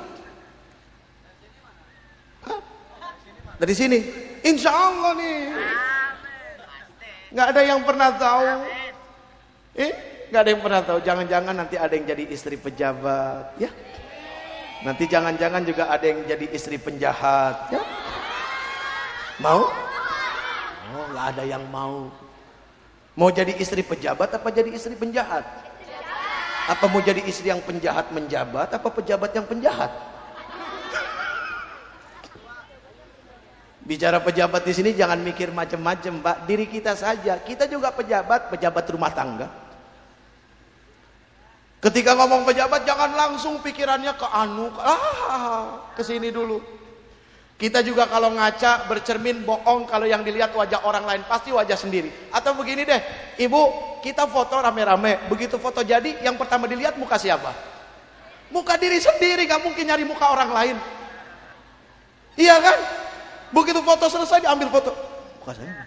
Dari 3.59 3.75
sini. 3.75 3.99
Insya 4.47 4.71
Allah 4.71 5.13
nih. 5.19 5.39
Nggak 7.33 7.47
ada 7.57 7.61
yang 7.65 7.81
pernah 7.83 8.11
tahu. 8.15 8.47
Eh, 9.73 9.93
Gak 10.33 10.49
ada 10.49 10.51
yang 10.57 10.65
pernah 10.65 10.81
tahu. 10.81 10.99
Jangan-jangan 11.05 11.53
nanti 11.53 11.77
ada 11.77 11.93
yang 11.93 12.09
jadi 12.09 12.25
istri 12.33 12.57
pejabat, 12.57 13.53
ya. 13.61 13.69
Nanti 14.81 15.05
jangan-jangan 15.05 15.61
juga 15.61 15.93
ada 15.93 16.09
yang 16.09 16.25
jadi 16.25 16.49
istri 16.57 16.81
penjahat, 16.81 17.69
ya. 17.69 17.85
Mau? 19.45 19.69
Oh, 20.97 21.05
nggak 21.13 21.27
ada 21.37 21.45
yang 21.45 21.61
mau. 21.69 22.09
Mau 23.13 23.29
jadi 23.29 23.53
istri 23.61 23.85
pejabat 23.85 24.33
apa 24.33 24.49
jadi 24.49 24.73
istri 24.73 24.97
penjahat? 24.97 25.45
Apa 26.71 26.87
mau 26.87 27.03
jadi 27.03 27.23
istri 27.27 27.51
yang 27.51 27.59
penjahat 27.63 28.15
menjabat 28.15 28.71
apa 28.71 28.89
pejabat 28.91 29.35
yang 29.35 29.47
penjahat? 29.47 29.91
Bicara 33.83 34.23
pejabat 34.23 34.63
di 34.63 34.71
sini 34.71 34.91
jangan 34.95 35.19
mikir 35.19 35.51
macam-macam, 35.51 36.23
Pak. 36.23 36.37
Diri 36.47 36.71
kita 36.71 36.95
saja. 36.95 37.43
Kita 37.43 37.67
juga 37.67 37.91
pejabat, 37.91 38.47
pejabat 38.47 38.85
rumah 38.95 39.11
tangga. 39.11 39.51
Ketika 41.83 42.15
ngomong 42.15 42.47
pejabat 42.47 42.87
jangan 42.87 43.11
langsung 43.11 43.59
pikirannya 43.59 44.15
ke 44.15 44.27
anu, 44.31 44.71
ah, 44.79 45.91
ke 45.99 46.07
sini 46.07 46.31
dulu. 46.31 46.63
Kita 47.63 47.79
juga 47.79 48.11
kalau 48.11 48.35
ngaca 48.35 48.91
bercermin 48.91 49.47
bohong 49.47 49.87
kalau 49.87 50.03
yang 50.03 50.27
dilihat 50.27 50.51
wajah 50.51 50.83
orang 50.83 51.07
lain 51.07 51.23
pasti 51.31 51.55
wajah 51.55 51.79
sendiri. 51.79 52.11
Atau 52.35 52.59
begini 52.59 52.83
deh, 52.83 52.99
ibu 53.39 53.71
kita 54.03 54.27
foto 54.27 54.59
rame-rame, 54.59 55.31
begitu 55.31 55.63
foto 55.63 55.79
jadi 55.87 56.27
yang 56.27 56.35
pertama 56.35 56.67
dilihat 56.67 56.99
muka 56.99 57.15
siapa? 57.23 57.55
Muka 58.51 58.75
diri 58.83 58.99
sendiri, 58.99 59.47
gak 59.47 59.63
mungkin 59.63 59.87
nyari 59.87 60.03
muka 60.03 60.27
orang 60.27 60.51
lain. 60.51 60.77
Iya 62.35 62.59
kan? 62.59 62.79
Begitu 63.55 63.79
foto 63.87 64.11
selesai 64.11 64.43
diambil 64.43 64.67
foto. 64.67 64.91
Muka 65.39 65.55
saya. 65.55 65.87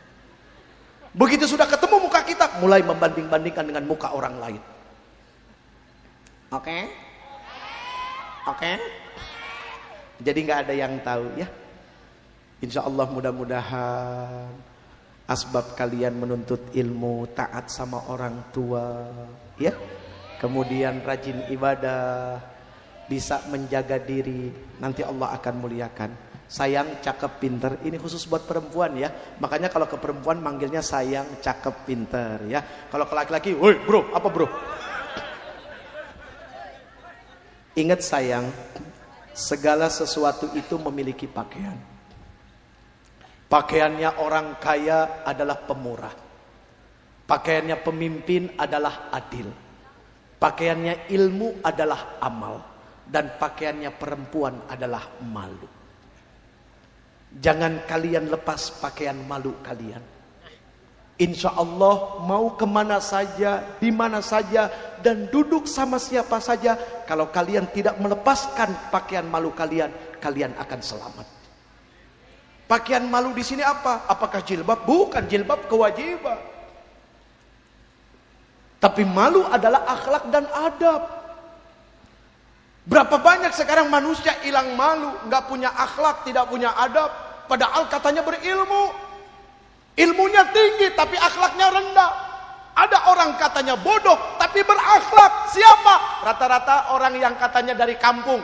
Begitu 1.12 1.44
sudah 1.44 1.68
ketemu 1.68 2.08
muka 2.08 2.24
kita, 2.24 2.56
mulai 2.64 2.88
membanding-bandingkan 2.88 3.68
dengan 3.68 3.84
muka 3.84 4.16
orang 4.16 4.40
lain. 4.40 4.62
Oke? 6.56 6.72
Okay? 6.72 6.82
Oke? 8.48 8.64
Okay? 8.64 8.76
Jadi 10.24 10.40
nggak 10.40 10.60
ada 10.64 10.72
yang 10.72 10.96
tahu 11.04 11.28
ya. 11.36 11.65
Insya 12.66 12.82
Allah 12.82 13.06
mudah-mudahan 13.06 14.50
asbab 15.30 15.78
kalian 15.78 16.18
menuntut 16.18 16.74
ilmu, 16.74 17.30
taat 17.38 17.70
sama 17.70 18.10
orang 18.10 18.50
tua, 18.50 19.06
ya. 19.62 19.70
Kemudian 20.42 21.06
rajin 21.06 21.46
ibadah, 21.54 22.42
bisa 23.06 23.46
menjaga 23.54 24.02
diri, 24.02 24.50
nanti 24.82 25.06
Allah 25.06 25.38
akan 25.38 25.56
muliakan. 25.62 26.10
Sayang, 26.50 27.06
cakep, 27.06 27.32
pinter. 27.38 27.78
Ini 27.86 28.02
khusus 28.02 28.26
buat 28.26 28.46
perempuan 28.50 28.98
ya. 28.98 29.10
Makanya 29.38 29.70
kalau 29.70 29.86
ke 29.86 29.98
perempuan 30.02 30.42
manggilnya 30.42 30.82
sayang, 30.82 31.38
cakep, 31.42 31.86
pinter 31.86 32.42
ya. 32.50 32.66
Kalau 32.90 33.06
ke 33.06 33.14
laki-laki, 33.14 33.54
woi 33.54 33.78
bro, 33.82 34.10
apa 34.10 34.30
bro? 34.30 34.50
Ingat 37.78 38.02
sayang, 38.02 38.50
segala 39.38 39.86
sesuatu 39.90 40.50
itu 40.58 40.82
memiliki 40.82 41.30
pakaian. 41.30 41.95
Pakaiannya 43.46 44.10
orang 44.18 44.58
kaya 44.58 45.22
adalah 45.22 45.62
pemurah. 45.62 46.16
Pakaiannya 47.26 47.78
pemimpin 47.82 48.54
adalah 48.58 49.14
adil. 49.14 49.50
Pakaiannya 50.42 51.10
ilmu 51.14 51.62
adalah 51.62 52.18
amal. 52.22 52.56
Dan 53.06 53.38
pakaiannya 53.38 53.94
perempuan 53.94 54.66
adalah 54.66 55.22
malu. 55.22 55.70
Jangan 57.36 57.86
kalian 57.86 58.34
lepas 58.34 58.82
pakaian 58.82 59.18
malu 59.30 59.62
kalian. 59.62 60.02
Insya 61.16 61.56
Allah 61.56 62.20
mau 62.28 62.60
ke 62.60 62.68
mana 62.68 63.00
saja, 63.00 63.78
di 63.80 63.88
mana 63.88 64.20
saja, 64.20 64.68
dan 65.00 65.32
duduk 65.32 65.64
sama 65.64 65.96
siapa 65.96 66.44
saja. 66.44 66.76
Kalau 67.08 67.32
kalian 67.32 67.72
tidak 67.72 67.96
melepaskan 68.04 68.92
pakaian 68.92 69.24
malu 69.24 69.56
kalian, 69.56 69.94
kalian 70.20 70.52
akan 70.60 70.82
selamat. 70.84 71.35
Pakaian 72.66 73.06
malu 73.06 73.30
di 73.38 73.46
sini 73.46 73.62
apa? 73.62 74.10
Apakah 74.10 74.42
jilbab? 74.42 74.90
Bukan 74.90 75.30
jilbab 75.30 75.70
kewajiban. 75.70 76.42
Tapi 78.82 79.06
malu 79.06 79.46
adalah 79.46 79.86
akhlak 79.86 80.30
dan 80.34 80.50
adab. 80.50 81.02
Berapa 82.86 83.18
banyak 83.18 83.54
sekarang 83.54 83.90
manusia 83.90 84.34
hilang 84.46 84.78
malu, 84.78 85.10
nggak 85.26 85.50
punya 85.50 85.74
akhlak, 85.74 86.22
tidak 86.22 86.46
punya 86.46 86.70
adab, 86.78 87.10
padahal 87.50 87.90
katanya 87.90 88.22
berilmu. 88.22 88.94
Ilmunya 89.96 90.44
tinggi 90.54 90.94
tapi 90.94 91.18
akhlaknya 91.18 91.68
rendah. 91.72 92.12
Ada 92.76 93.08
orang 93.08 93.40
katanya 93.40 93.80
bodoh 93.80 94.20
tapi 94.36 94.60
berakhlak. 94.62 95.50
Siapa? 95.56 95.96
Rata-rata 96.28 96.92
orang 96.92 97.16
yang 97.16 97.34
katanya 97.40 97.74
dari 97.78 97.96
kampung. 97.96 98.44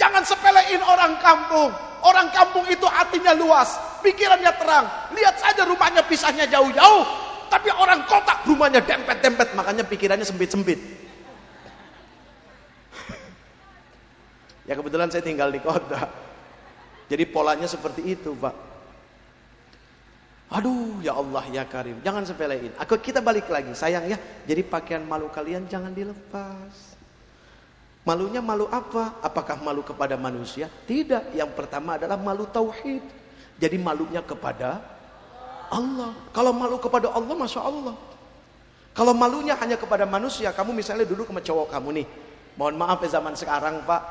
Jangan 0.00 0.26
sepelein 0.26 0.82
orang 0.82 1.14
kampung. 1.22 1.91
Orang 2.02 2.34
kampung 2.34 2.66
itu 2.66 2.82
hatinya 2.90 3.30
luas, 3.30 3.78
pikirannya 4.02 4.50
terang. 4.58 4.90
Lihat 5.14 5.38
saja 5.38 5.62
rumahnya 5.62 6.02
pisahnya 6.02 6.50
jauh-jauh. 6.50 7.06
Tapi 7.46 7.70
orang 7.70 8.02
kota 8.10 8.42
rumahnya 8.42 8.82
dempet-dempet, 8.82 9.54
makanya 9.54 9.86
pikirannya 9.86 10.26
sempit-sempit. 10.26 10.82
ya 14.68 14.74
kebetulan 14.74 15.14
saya 15.14 15.22
tinggal 15.22 15.54
di 15.54 15.62
kota. 15.62 16.10
Jadi 17.06 17.22
polanya 17.30 17.70
seperti 17.70 18.18
itu, 18.18 18.34
Pak. 18.34 18.72
Aduh 20.52 21.00
ya 21.00 21.16
Allah 21.16 21.44
ya 21.48 21.64
Karim, 21.64 21.96
jangan 22.04 22.28
sepelein. 22.28 22.76
Aku 22.76 23.00
kita 23.00 23.24
balik 23.24 23.48
lagi, 23.48 23.72
sayang 23.72 24.04
ya. 24.04 24.20
Jadi 24.44 24.60
pakaian 24.66 25.00
malu 25.00 25.32
kalian 25.32 25.64
jangan 25.64 25.96
dilepas. 25.96 26.91
Malunya 28.02 28.42
malu 28.42 28.66
apa? 28.66 29.22
Apakah 29.22 29.62
malu 29.62 29.86
kepada 29.86 30.18
manusia? 30.18 30.66
Tidak. 30.86 31.38
Yang 31.38 31.54
pertama 31.54 31.94
adalah 31.94 32.18
malu 32.18 32.50
tauhid. 32.50 33.02
Jadi 33.62 33.76
malunya 33.78 34.18
kepada 34.26 34.82
Allah. 35.70 36.10
Kalau 36.34 36.50
malu 36.50 36.82
kepada 36.82 37.14
Allah, 37.14 37.34
masya 37.38 37.62
Allah. 37.62 37.94
Kalau 38.92 39.14
malunya 39.16 39.56
hanya 39.56 39.78
kepada 39.78 40.04
manusia, 40.04 40.52
kamu 40.52 40.76
misalnya 40.76 41.06
duduk 41.08 41.30
sama 41.30 41.40
cowok 41.40 41.66
kamu 41.72 41.88
nih. 42.02 42.06
Mohon 42.60 42.76
maaf 42.76 42.98
ya 43.00 43.08
zaman 43.16 43.32
sekarang 43.32 43.80
pak. 43.88 44.02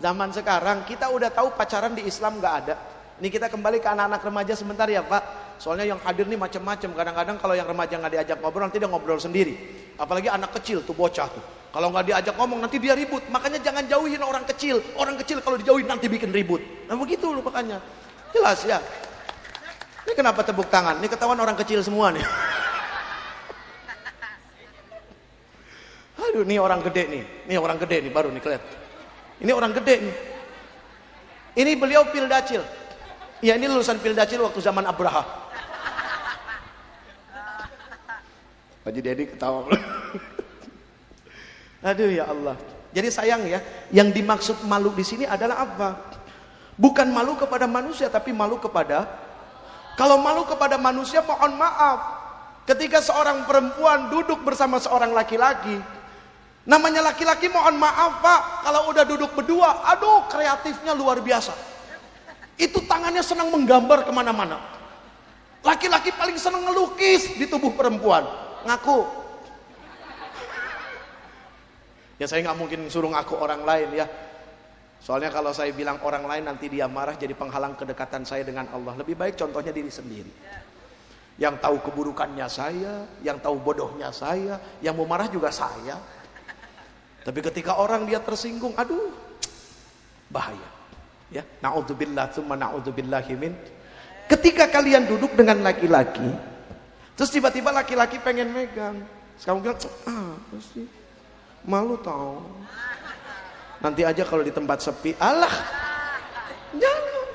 Zaman 0.00 0.32
sekarang 0.32 0.88
kita 0.88 1.12
udah 1.12 1.28
tahu 1.28 1.52
pacaran 1.52 1.92
di 1.92 2.08
Islam 2.08 2.40
nggak 2.40 2.54
ada. 2.64 2.74
Ini 3.20 3.28
kita 3.28 3.52
kembali 3.52 3.84
ke 3.84 3.88
anak-anak 3.92 4.22
remaja 4.24 4.54
sebentar 4.56 4.88
ya 4.88 5.04
pak. 5.04 5.49
Soalnya 5.60 5.92
yang 5.92 6.00
hadir 6.00 6.24
nih 6.24 6.40
macam-macam. 6.40 6.90
Kadang-kadang 6.96 7.36
kalau 7.36 7.52
yang 7.52 7.68
remaja 7.68 8.00
nggak 8.00 8.12
diajak 8.16 8.36
ngobrol 8.40 8.64
nanti 8.64 8.80
dia 8.80 8.88
ngobrol 8.88 9.20
sendiri. 9.20 9.52
Apalagi 10.00 10.32
anak 10.32 10.56
kecil 10.56 10.80
tuh 10.80 10.96
bocah 10.96 11.28
tuh. 11.28 11.44
Kalau 11.68 11.92
nggak 11.92 12.08
diajak 12.08 12.34
ngomong 12.40 12.64
nanti 12.64 12.80
dia 12.80 12.96
ribut. 12.96 13.20
Makanya 13.28 13.60
jangan 13.60 13.84
jauhin 13.84 14.24
orang 14.24 14.48
kecil. 14.48 14.80
Orang 14.96 15.20
kecil 15.20 15.44
kalau 15.44 15.60
dijauhin 15.60 15.84
nanti 15.84 16.08
bikin 16.08 16.32
ribut. 16.32 16.64
Nah 16.88 16.96
begitu 16.96 17.28
loh 17.28 17.44
makanya. 17.44 17.76
Jelas 18.32 18.64
ya. 18.64 18.80
Ini 20.08 20.16
kenapa 20.16 20.40
tepuk 20.40 20.72
tangan? 20.72 20.96
Ini 20.96 21.12
ketahuan 21.12 21.36
orang 21.36 21.60
kecil 21.60 21.84
semua 21.84 22.08
nih. 22.08 22.24
Aduh, 26.20 26.46
ini 26.46 26.56
orang 26.56 26.80
gede 26.80 27.04
nih. 27.04 27.22
Ini 27.52 27.54
orang 27.60 27.76
gede 27.76 28.00
nih 28.00 28.12
baru 28.12 28.32
nih 28.32 28.40
kelihatan. 28.40 28.76
Ini 29.44 29.52
orang 29.52 29.72
gede 29.76 29.94
nih. 30.08 30.16
Ini 31.60 31.70
beliau 31.76 32.08
pildacil. 32.08 32.64
Ya 33.44 33.56
ini 33.56 33.68
lulusan 33.68 34.00
pildacil 34.00 34.40
waktu 34.40 34.60
zaman 34.60 34.88
Abraha. 34.88 35.39
Haji 38.80 39.00
Dedi 39.04 39.24
ketawa. 39.28 39.68
Aduh 41.88 42.08
ya 42.08 42.28
Allah. 42.28 42.56
Jadi 42.90 43.08
sayang 43.12 43.46
ya, 43.46 43.60
yang 43.94 44.10
dimaksud 44.10 44.66
malu 44.66 44.90
di 44.96 45.04
sini 45.06 45.24
adalah 45.28 45.62
apa? 45.62 45.88
Bukan 46.80 47.12
malu 47.12 47.36
kepada 47.36 47.68
manusia 47.68 48.08
tapi 48.08 48.32
malu 48.32 48.56
kepada 48.56 49.04
kalau 50.00 50.16
malu 50.16 50.48
kepada 50.48 50.80
manusia 50.80 51.20
mohon 51.20 51.60
maaf. 51.60 52.18
Ketika 52.64 53.04
seorang 53.04 53.44
perempuan 53.44 54.08
duduk 54.08 54.40
bersama 54.46 54.80
seorang 54.80 55.12
laki-laki, 55.12 55.76
namanya 56.64 57.12
laki-laki 57.12 57.52
mohon 57.52 57.76
maaf 57.76 58.24
Pak, 58.24 58.40
kalau 58.64 58.80
udah 58.94 59.04
duduk 59.04 59.30
berdua, 59.36 59.84
aduh 59.92 60.24
kreatifnya 60.30 60.96
luar 60.96 61.20
biasa. 61.20 61.52
Itu 62.56 62.80
tangannya 62.88 63.20
senang 63.20 63.52
menggambar 63.52 64.08
ke 64.08 64.12
mana-mana. 64.12 64.56
Laki-laki 65.60 66.16
paling 66.16 66.40
senang 66.40 66.64
ngelukis 66.64 67.36
di 67.36 67.44
tubuh 67.44 67.76
perempuan 67.76 68.24
ngaku. 68.66 69.00
Ya 72.20 72.28
saya 72.28 72.44
nggak 72.44 72.58
mungkin 72.60 72.80
suruh 72.92 73.08
ngaku 73.08 73.34
orang 73.40 73.64
lain 73.64 73.88
ya. 73.96 74.06
Soalnya 75.00 75.32
kalau 75.32 75.56
saya 75.56 75.72
bilang 75.72 75.96
orang 76.04 76.28
lain 76.28 76.44
nanti 76.44 76.68
dia 76.68 76.84
marah 76.84 77.16
jadi 77.16 77.32
penghalang 77.32 77.72
kedekatan 77.72 78.28
saya 78.28 78.44
dengan 78.44 78.68
Allah. 78.68 79.00
Lebih 79.00 79.16
baik 79.16 79.40
contohnya 79.40 79.72
diri 79.72 79.88
sendiri. 79.88 80.28
Yang 81.40 81.56
tahu 81.64 81.76
keburukannya 81.88 82.44
saya, 82.52 83.08
yang 83.24 83.40
tahu 83.40 83.56
bodohnya 83.64 84.12
saya, 84.12 84.60
yang 84.84 84.92
mau 84.92 85.08
marah 85.08 85.32
juga 85.32 85.48
saya. 85.48 85.96
Tapi 87.24 87.40
ketika 87.40 87.80
orang 87.80 88.04
dia 88.04 88.20
tersinggung, 88.20 88.76
aduh, 88.76 89.08
bahaya. 90.28 90.68
Ya, 91.32 91.48
naudzubillah, 91.64 92.28
tsumma 92.28 92.60
naudzubillahi 92.60 93.34
min. 93.40 93.56
Ketika 94.28 94.68
kalian 94.68 95.08
duduk 95.08 95.32
dengan 95.32 95.64
laki-laki, 95.64 96.49
Terus 97.20 97.36
tiba-tiba 97.36 97.68
laki-laki 97.68 98.16
pengen 98.16 98.48
megang. 98.48 98.96
Sekarang 99.36 99.60
bilang, 99.60 99.76
ah, 100.08 100.40
pasti 100.48 100.88
malu 101.68 102.00
tau. 102.00 102.40
Nanti 103.84 104.08
aja 104.08 104.24
kalau 104.24 104.40
di 104.40 104.48
tempat 104.48 104.80
sepi, 104.80 105.12
Allah, 105.20 105.52
jangan. 106.72 107.28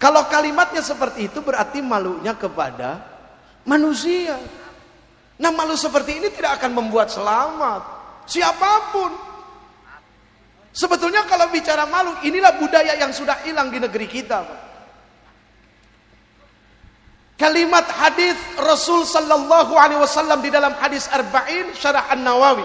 Kalau 0.00 0.24
kalimatnya 0.32 0.80
seperti 0.80 1.28
itu 1.28 1.44
berarti 1.44 1.84
malunya 1.84 2.32
kepada 2.32 3.04
manusia. 3.68 4.40
Nah 5.36 5.52
malu 5.52 5.76
seperti 5.76 6.24
ini 6.24 6.32
tidak 6.32 6.64
akan 6.64 6.72
membuat 6.72 7.12
selamat. 7.12 7.84
Siapa 8.24 8.96
pun. 8.96 9.12
Sebetulnya 10.72 11.28
kalau 11.28 11.52
bicara 11.52 11.84
malu, 11.84 12.16
inilah 12.24 12.56
budaya 12.56 12.96
yang 12.96 13.12
sudah 13.12 13.44
hilang 13.44 13.68
di 13.68 13.76
negeri 13.76 14.08
kita. 14.08 14.63
Kalimat 17.34 17.82
hadis 17.90 18.38
Rasul 18.62 19.02
sallallahu 19.02 19.74
alaihi 19.74 19.98
wasallam 19.98 20.38
di 20.38 20.54
dalam 20.54 20.70
hadis 20.78 21.10
Arba'in 21.10 21.74
Syarah 21.74 22.06
An-Nawawi. 22.14 22.62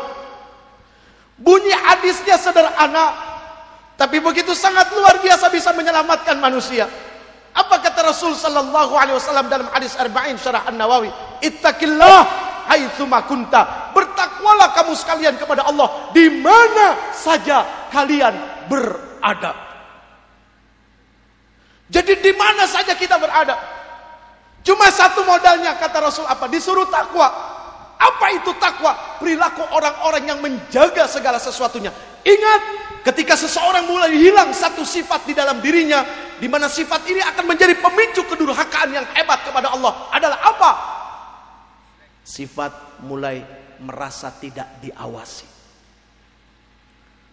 Bunyi 1.41 1.73
hadisnya 1.73 2.37
sederhana, 2.37 3.17
tapi 3.97 4.21
begitu 4.21 4.53
sangat 4.53 4.93
luar 4.93 5.17
biasa 5.25 5.49
bisa 5.49 5.73
menyelamatkan 5.73 6.37
manusia. 6.37 6.85
Apa 7.57 7.81
kata 7.81 8.13
Rasul 8.13 8.37
sallallahu 8.37 8.93
alaihi 8.93 9.17
wasallam 9.17 9.49
dalam 9.49 9.65
hadis 9.73 9.97
Arba'in 9.97 10.37
Syarah 10.37 10.69
An-Nawawi? 10.69 11.09
Ittaqillah 11.41 12.49
haitsu 12.69 13.09
kunta. 13.25 13.89
Bertakwalah 13.97 14.77
kamu 14.77 14.93
sekalian 14.93 15.33
kepada 15.41 15.65
Allah 15.65 16.13
di 16.13 16.29
mana 16.29 17.09
saja 17.09 17.89
kalian 17.89 18.37
berada. 18.69 19.57
Jadi 21.89 22.21
di 22.21 22.31
mana 22.37 22.69
saja 22.69 22.93
kita 22.93 23.17
berada. 23.17 23.78
Cuma 24.69 24.85
satu 24.93 25.25
modalnya 25.25 25.73
kata 25.81 25.97
Rasul 25.97 26.29
apa? 26.29 26.45
Disuruh 26.45 26.85
takwa. 26.93 27.25
Apa 27.97 28.37
itu 28.37 28.53
takwa? 28.61 28.93
Perilaku 29.17 29.65
orang-orang 29.65 30.29
yang 30.29 30.37
menjaga 30.45 31.09
segala 31.09 31.41
sesuatunya. 31.41 31.89
Ingat, 32.21 32.61
ketika 33.01 33.33
seseorang 33.33 33.89
mulai 33.89 34.13
hilang 34.13 34.53
satu 34.53 34.85
sifat 34.85 35.25
di 35.25 35.33
dalam 35.33 35.57
dirinya, 35.57 36.05
di 36.37 36.45
mana 36.45 36.69
sifat 36.69 37.01
ini 37.09 37.17
akan 37.17 37.49
menjadi 37.49 37.81
pemicu 37.81 38.21
kedurhakaan 38.29 38.93
yang 38.93 39.09
hebat 39.17 39.41
kepada 39.41 39.73
Allah 39.73 40.05
adalah 40.13 40.37
apa? 40.37 40.71
Sifat 42.21 43.01
mulai 43.01 43.41
merasa 43.81 44.29
tidak 44.37 44.85
diawasi. 44.85 45.49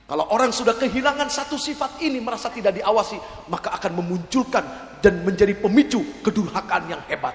Kalau 0.07 0.30
orang 0.30 0.55
sudah 0.55 0.78
kehilangan 0.78 1.26
satu 1.26 1.59
sifat 1.59 1.99
ini 1.99 2.22
merasa 2.22 2.47
tidak 2.49 2.78
diawasi, 2.78 3.18
maka 3.51 3.74
akan 3.74 3.93
memunculkan 3.99 4.86
dan 5.05 5.24
menjadi 5.24 5.53
pemicu 5.57 6.05
kedurhakaan 6.22 6.88
yang 6.90 7.03
hebat. 7.11 7.34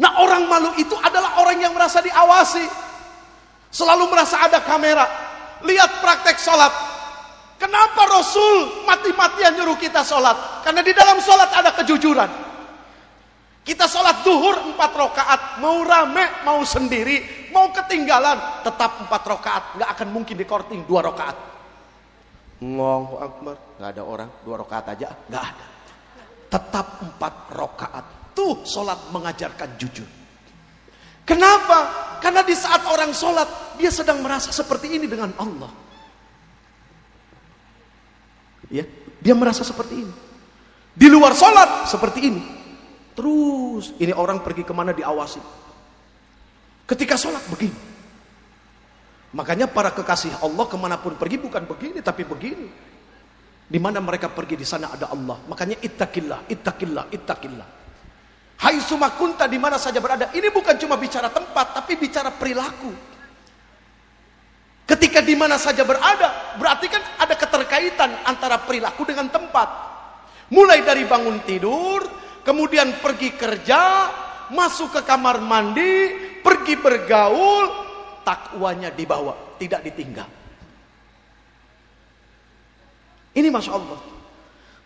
Nah, 0.00 0.18
orang 0.18 0.48
malu 0.48 0.70
itu 0.80 0.96
adalah 0.98 1.38
orang 1.42 1.60
yang 1.60 1.72
merasa 1.76 2.00
diawasi. 2.00 2.64
Selalu 3.72 4.08
merasa 4.08 4.40
ada 4.44 4.60
kamera. 4.64 5.04
Lihat 5.62 6.02
praktek 6.02 6.42
sholat, 6.42 6.72
Kenapa 7.62 8.10
Rasul 8.10 8.82
mati-matian 8.82 9.54
nyuruh 9.54 9.78
kita 9.78 10.02
sholat? 10.02 10.66
Karena 10.66 10.82
di 10.82 10.90
dalam 10.90 11.22
sholat 11.22 11.46
ada 11.54 11.70
kejujuran. 11.78 12.26
Kita 13.62 13.86
sholat 13.86 14.26
duhur 14.26 14.74
empat 14.74 14.90
rakaat, 14.90 15.40
mau 15.62 15.86
rame, 15.86 16.42
mau 16.42 16.66
sendiri, 16.66 17.46
mau 17.54 17.70
ketinggalan, 17.70 18.66
tetap 18.66 19.06
empat 19.06 19.22
rakaat, 19.22 19.64
nggak 19.78 19.90
akan 19.94 20.08
mungkin 20.10 20.34
dikorting 20.34 20.82
dua 20.90 21.06
rakaat. 21.06 21.51
Allahu 22.62 23.14
Akbar, 23.18 23.56
nggak 23.82 23.90
ada 23.90 24.02
orang 24.06 24.30
dua 24.46 24.62
rakaat 24.62 24.94
aja, 24.94 25.10
nggak 25.26 25.42
ada. 25.42 25.66
Tetap 26.46 26.86
empat 27.02 27.34
rakaat. 27.50 28.04
Tuh 28.32 28.62
sholat 28.62 29.10
mengajarkan 29.10 29.74
jujur. 29.76 30.06
Kenapa? 31.26 31.78
Karena 32.22 32.46
di 32.46 32.54
saat 32.54 32.86
orang 32.86 33.10
sholat, 33.10 33.76
dia 33.78 33.90
sedang 33.90 34.22
merasa 34.22 34.54
seperti 34.54 34.94
ini 34.94 35.10
dengan 35.10 35.34
Allah. 35.42 35.72
Ya, 38.70 38.86
dia 39.20 39.34
merasa 39.34 39.66
seperti 39.66 40.06
ini. 40.06 40.14
Di 40.94 41.08
luar 41.10 41.34
sholat 41.34 41.90
seperti 41.90 42.20
ini. 42.24 42.42
Terus 43.12 43.92
ini 44.00 44.12
orang 44.14 44.40
pergi 44.40 44.64
ke 44.64 44.72
mana 44.72 44.96
diawasi. 44.96 45.40
Ketika 46.88 47.20
sholat 47.20 47.44
begini. 47.52 47.91
Makanya 49.32 49.64
para 49.64 49.88
kekasih 49.88 50.44
Allah 50.44 50.64
ke 50.68 50.76
mana 50.76 51.00
pun 51.00 51.16
pergi 51.16 51.40
bukan 51.40 51.64
begini 51.64 52.04
tapi 52.04 52.28
begini. 52.28 52.68
Di 53.64 53.80
mana 53.80 54.04
mereka 54.04 54.28
pergi 54.28 54.60
di 54.60 54.66
sana 54.68 54.92
ada 54.92 55.08
Allah. 55.08 55.40
Makanya 55.48 55.80
ittaqillah, 55.80 56.52
ittaqillah, 56.52 57.04
ittaqillah. 57.08 57.68
Hai 58.60 58.76
sumakunta 58.84 59.48
di 59.48 59.56
mana 59.56 59.80
saja 59.80 59.98
berada. 60.04 60.28
Ini 60.36 60.52
bukan 60.52 60.76
cuma 60.76 61.00
bicara 61.00 61.32
tempat 61.32 61.80
tapi 61.80 61.96
bicara 61.96 62.28
perilaku. 62.28 62.92
Ketika 64.84 65.24
di 65.24 65.32
mana 65.32 65.56
saja 65.56 65.88
berada, 65.88 66.58
berarti 66.60 66.86
kan 66.92 67.00
ada 67.16 67.32
keterkaitan 67.32 68.28
antara 68.28 68.60
perilaku 68.60 69.08
dengan 69.08 69.32
tempat. 69.32 69.68
Mulai 70.52 70.84
dari 70.84 71.08
bangun 71.08 71.40
tidur, 71.48 72.04
kemudian 72.44 73.00
pergi 73.00 73.32
kerja, 73.32 74.12
masuk 74.52 75.00
ke 75.00 75.00
kamar 75.08 75.40
mandi, 75.40 76.12
pergi 76.44 76.76
bergaul, 76.76 77.91
takwanya 78.22 78.90
dibawa, 78.94 79.58
tidak 79.58 79.86
ditinggal. 79.86 80.26
Ini 83.32 83.48
Masya 83.48 83.72
Allah. 83.72 84.00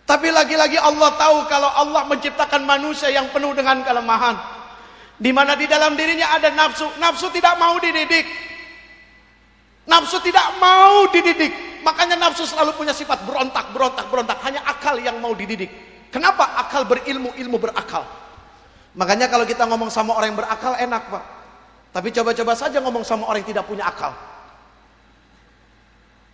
Tapi 0.07 0.30
lagi-lagi 0.30 0.78
Allah 0.78 1.11
tahu 1.18 1.51
kalau 1.51 1.66
Allah 1.66 2.07
menciptakan 2.07 2.62
manusia 2.62 3.11
yang 3.11 3.26
penuh 3.34 3.51
dengan 3.59 3.82
kelemahan. 3.82 4.39
Di 5.18 5.34
mana 5.34 5.59
di 5.59 5.66
dalam 5.66 5.99
dirinya 5.99 6.30
ada 6.30 6.55
nafsu. 6.55 6.87
Nafsu 7.03 7.26
tidak 7.34 7.59
mau 7.59 7.74
dididik. 7.82 8.22
Nafsu 9.91 10.22
tidak 10.22 10.47
mau 10.62 11.11
dididik. 11.11 11.82
Makanya 11.82 12.14
nafsu 12.14 12.47
selalu 12.47 12.78
punya 12.78 12.95
sifat 12.95 13.26
berontak, 13.26 13.74
berontak, 13.74 14.07
berontak. 14.07 14.39
Hanya 14.47 14.62
akal 14.62 14.95
yang 15.03 15.18
mau 15.18 15.34
dididik. 15.34 15.70
Kenapa? 16.14 16.55
Akal 16.55 16.87
berilmu, 16.87 17.34
ilmu 17.34 17.59
berakal. 17.59 18.07
Makanya 18.95 19.26
kalau 19.26 19.43
kita 19.43 19.66
ngomong 19.66 19.91
sama 19.91 20.14
orang 20.14 20.32
yang 20.32 20.39
berakal 20.39 20.72
enak 20.78 21.03
pak. 21.11 21.24
Tapi 21.97 22.12
coba-coba 22.12 22.53
saja 22.53 22.76
ngomong 22.84 23.01
sama 23.01 23.24
orang 23.24 23.40
yang 23.40 23.57
tidak 23.57 23.64
punya 23.64 23.88
akal. 23.88 24.12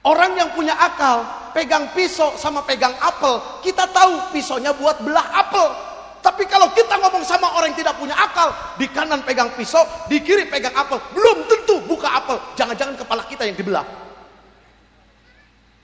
Orang 0.03 0.35
yang 0.35 0.51
punya 0.59 0.75
akal, 0.75 1.23
pegang 1.55 1.87
pisau 1.95 2.35
sama 2.35 2.67
pegang 2.67 2.91
apel, 2.99 3.39
kita 3.63 3.87
tahu 3.95 4.35
pisaunya 4.35 4.75
buat 4.75 4.99
belah 5.07 5.23
apel. 5.31 5.71
Tapi 6.19 6.51
kalau 6.51 6.67
kita 6.75 6.99
ngomong 6.99 7.23
sama 7.23 7.55
orang 7.55 7.71
yang 7.71 7.79
tidak 7.79 7.95
punya 7.95 8.19
akal, 8.19 8.51
di 8.75 8.91
kanan 8.91 9.23
pegang 9.23 9.55
pisau, 9.55 9.87
di 10.11 10.19
kiri 10.19 10.51
pegang 10.51 10.75
apel, 10.75 10.99
belum 11.15 11.47
tentu 11.47 11.79
buka 11.87 12.11
apel. 12.11 12.43
Jangan-jangan 12.59 12.99
kepala 12.99 13.23
kita 13.31 13.47
yang 13.47 13.55
dibelah. 13.55 13.87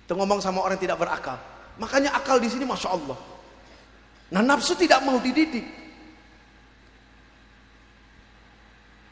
Itu 0.02 0.18
ngomong 0.18 0.42
sama 0.42 0.66
orang 0.66 0.74
yang 0.74 0.90
tidak 0.90 0.98
berakal. 0.98 1.38
Makanya 1.78 2.18
akal 2.18 2.42
di 2.42 2.50
sini 2.50 2.66
masya 2.66 2.98
Allah. 2.98 3.14
Nah 4.34 4.42
nafsu 4.42 4.74
tidak 4.74 5.06
mau 5.06 5.22
dididik. 5.22 5.87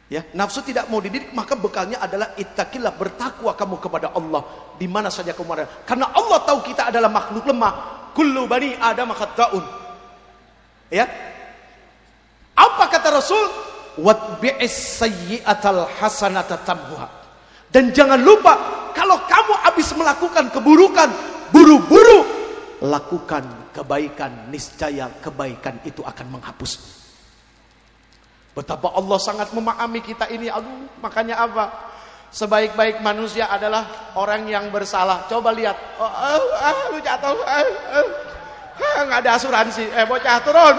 Ya, 0.06 0.22
nafsu 0.38 0.62
tidak 0.62 0.86
mau 0.86 1.02
dididik, 1.02 1.34
maka 1.34 1.58
bekalnya 1.58 1.98
adalah 1.98 2.30
ittaqillah 2.38 2.94
bertakwa 2.94 3.58
kamu 3.58 3.82
kepada 3.82 4.14
Allah 4.14 4.70
di 4.78 4.86
mana 4.86 5.10
saja 5.10 5.34
kamu 5.34 5.46
berada. 5.50 5.82
Karena 5.82 6.14
Allah 6.14 6.46
tahu 6.46 6.62
kita 6.62 6.94
adalah 6.94 7.10
makhluk 7.10 7.42
lemah. 7.42 7.72
Kullu 8.14 8.46
bani 8.46 8.78
Adam 8.78 9.10
khata'un. 9.10 9.64
Ya. 10.94 11.10
Apa 12.54 12.86
kata 12.86 13.18
Rasul? 13.18 13.44
Watbi'is 13.98 15.02
sayyi'atal 15.02 15.90
hasanata 15.98 16.62
tamhuha. 16.62 17.08
Dan 17.66 17.90
jangan 17.90 18.22
lupa 18.22 18.54
kalau 18.94 19.18
kamu 19.26 19.52
habis 19.66 19.90
melakukan 19.98 20.54
keburukan, 20.54 21.10
buru-buru 21.50 22.22
lakukan 22.86 23.42
kebaikan, 23.74 24.54
niscaya 24.54 25.10
kebaikan 25.18 25.82
itu 25.82 26.00
akan 26.06 26.38
menghapus. 26.38 27.04
Betapa 28.56 28.88
Allah 28.96 29.18
sangat 29.20 29.52
memahami 29.52 30.00
kita 30.00 30.32
ini. 30.32 30.48
Aduh, 30.48 30.88
makanya 31.04 31.44
apa? 31.44 31.92
Sebaik-baik 32.32 33.04
manusia 33.04 33.52
adalah 33.52 34.16
orang 34.16 34.48
yang 34.48 34.72
bersalah. 34.72 35.28
Coba 35.28 35.52
lihat. 35.52 35.76
Oh, 36.00 36.08
oh, 36.08 36.40
oh, 36.40 36.96
lu 36.96 36.98
jatuh. 37.04 37.36
Oh, 37.36 37.44
oh 37.44 38.16
nggak 39.08 39.20
ada 39.24 39.30
asuransi 39.40 39.84
eh 39.92 40.04
bocah 40.04 40.38
turun 40.44 40.76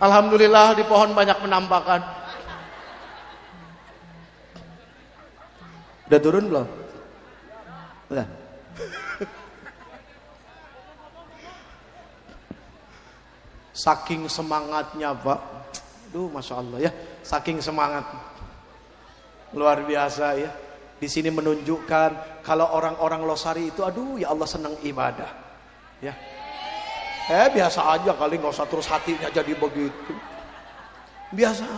Alhamdulillah 0.00 0.72
di 0.74 0.84
pohon 0.88 1.12
banyak 1.12 1.38
penampakan 1.38 2.00
udah 6.10 6.20
turun 6.20 6.44
belum 6.50 6.66
udah 8.10 8.26
saking 13.72 14.26
semangatnya 14.26 15.14
pak 15.14 15.60
Duh, 16.10 16.26
masya 16.26 16.58
Allah 16.58 16.90
ya, 16.90 16.92
saking 17.22 17.62
semangat, 17.62 18.02
luar 19.54 19.86
biasa 19.86 20.34
ya. 20.34 20.50
Di 21.00 21.08
sini 21.08 21.32
menunjukkan 21.32 22.42
kalau 22.44 22.76
orang-orang 22.76 23.24
Losari 23.24 23.72
itu 23.72 23.80
aduh 23.80 24.20
ya 24.20 24.28
Allah 24.34 24.44
senang 24.44 24.76
ibadah. 24.84 25.32
Ya. 26.04 26.12
Eh 27.30 27.48
biasa 27.56 27.80
aja 27.96 28.12
kali 28.12 28.36
nggak 28.36 28.52
usah 28.52 28.68
terus 28.68 28.84
hatinya 28.90 29.32
jadi 29.32 29.54
begitu. 29.56 30.12
Biasa. 31.32 31.64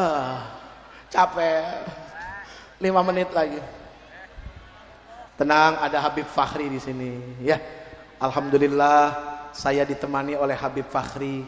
ah, 0.00 0.46
capek. 1.12 1.84
Lima 2.80 3.04
menit 3.04 3.28
lagi. 3.36 3.60
Tenang, 5.40 5.80
ada 5.80 6.04
Habib 6.04 6.28
Fakhri 6.28 6.68
di 6.68 6.76
sini. 6.76 7.40
Ya, 7.40 7.56
Alhamdulillah 8.20 9.16
saya 9.56 9.88
ditemani 9.88 10.36
oleh 10.36 10.52
Habib 10.52 10.84
Fakhri. 10.92 11.40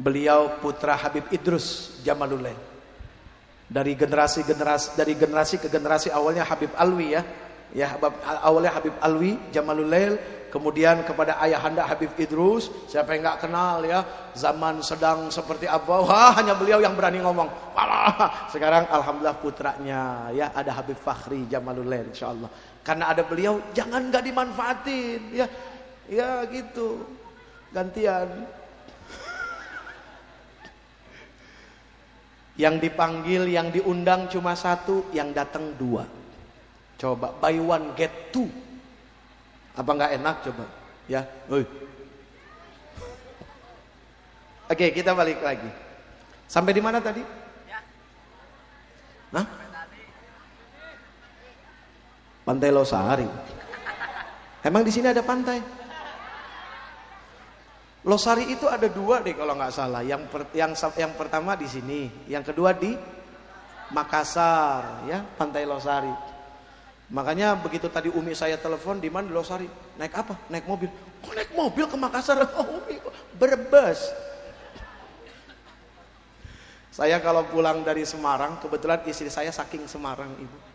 Beliau 0.00 0.56
putra 0.64 0.96
Habib 0.96 1.28
Idrus 1.28 2.00
Jamalulain. 2.00 2.56
Dari 3.68 3.92
generasi-generasi 3.92 4.96
dari 4.96 5.12
generasi 5.12 5.60
ke 5.60 5.68
generasi 5.68 6.08
awalnya 6.08 6.48
Habib 6.48 6.72
Alwi 6.72 7.12
ya. 7.12 7.22
Ya, 7.76 8.00
awalnya 8.40 8.80
Habib 8.80 8.96
Alwi 9.00 9.36
Jamalulail, 9.52 10.16
kemudian 10.52 11.00
kepada 11.08 11.40
ayahanda 11.40 11.88
Habib 11.88 12.12
Idrus, 12.20 12.68
siapa 12.84 13.16
yang 13.16 13.24
nggak 13.24 13.48
kenal 13.48 13.80
ya, 13.80 14.04
zaman 14.36 14.84
sedang 14.84 15.32
seperti 15.32 15.64
apa, 15.64 16.04
wah 16.04 16.36
hanya 16.36 16.52
beliau 16.52 16.84
yang 16.84 16.92
berani 16.92 17.24
ngomong. 17.24 17.48
Wah, 17.72 18.48
sekarang 18.52 18.92
alhamdulillah 18.92 19.40
putranya 19.40 20.28
ya 20.36 20.52
ada 20.52 20.76
Habib 20.76 21.00
Fakhri 21.00 21.48
Jamalulail 21.48 22.12
insyaallah. 22.12 22.71
Karena 22.82 23.14
ada 23.14 23.22
beliau 23.22 23.62
jangan 23.72 24.10
nggak 24.10 24.26
dimanfaatin 24.26 25.20
ya. 25.30 25.46
Ya 26.10 26.42
gitu. 26.50 27.06
Gantian. 27.70 28.28
Yang 32.58 32.74
dipanggil, 32.84 33.48
yang 33.48 33.72
diundang 33.72 34.28
cuma 34.28 34.52
satu, 34.52 35.08
yang 35.16 35.32
datang 35.32 35.72
dua. 35.80 36.04
Coba 37.00 37.32
buy 37.40 37.56
one 37.56 37.96
get 37.96 38.12
two. 38.34 38.50
Apa 39.72 39.88
nggak 39.88 40.14
enak 40.20 40.36
coba? 40.44 40.64
Ya, 41.08 41.26
Oi. 41.48 41.64
Oke, 44.70 44.88
kita 44.94 45.16
balik 45.16 45.40
lagi. 45.42 45.68
Sampai 46.48 46.76
di 46.76 46.80
mana 46.84 47.00
tadi? 47.00 47.24
Ya. 47.68 47.80
Hah? 49.32 49.61
Pantai 52.42 52.70
Losari. 52.74 53.28
Emang 54.62 54.82
di 54.82 54.90
sini 54.94 55.10
ada 55.10 55.22
pantai? 55.22 55.58
Losari 58.02 58.50
itu 58.50 58.66
ada 58.66 58.90
dua 58.90 59.22
deh 59.22 59.34
kalau 59.34 59.54
nggak 59.54 59.74
salah. 59.74 60.02
Yang 60.02 60.26
per, 60.26 60.42
yang 60.54 60.74
yang 60.74 61.12
pertama 61.14 61.54
di 61.54 61.70
sini, 61.70 62.10
yang 62.26 62.42
kedua 62.42 62.74
di 62.74 62.98
Makassar, 63.94 65.06
ya 65.06 65.22
Pantai 65.38 65.62
Losari. 65.62 66.10
Makanya 67.12 67.54
begitu 67.60 67.86
tadi 67.92 68.08
Umi 68.08 68.32
saya 68.32 68.58
telepon 68.58 68.98
di 68.98 69.06
mana 69.06 69.30
Losari, 69.30 69.68
naik 70.00 70.14
apa? 70.16 70.34
Naik 70.50 70.66
mobil. 70.66 70.90
Kok 71.22 71.34
naik 71.36 71.52
mobil 71.54 71.84
ke 71.86 71.96
Makassar? 71.98 72.42
Oh, 72.58 72.82
Umi, 72.82 72.98
berbes. 73.38 74.10
Saya 76.90 77.22
kalau 77.22 77.46
pulang 77.48 77.86
dari 77.86 78.02
Semarang, 78.02 78.58
kebetulan 78.58 79.00
istri 79.06 79.30
saya 79.30 79.48
saking 79.54 79.86
Semarang, 79.86 80.28
Ibu. 80.36 80.71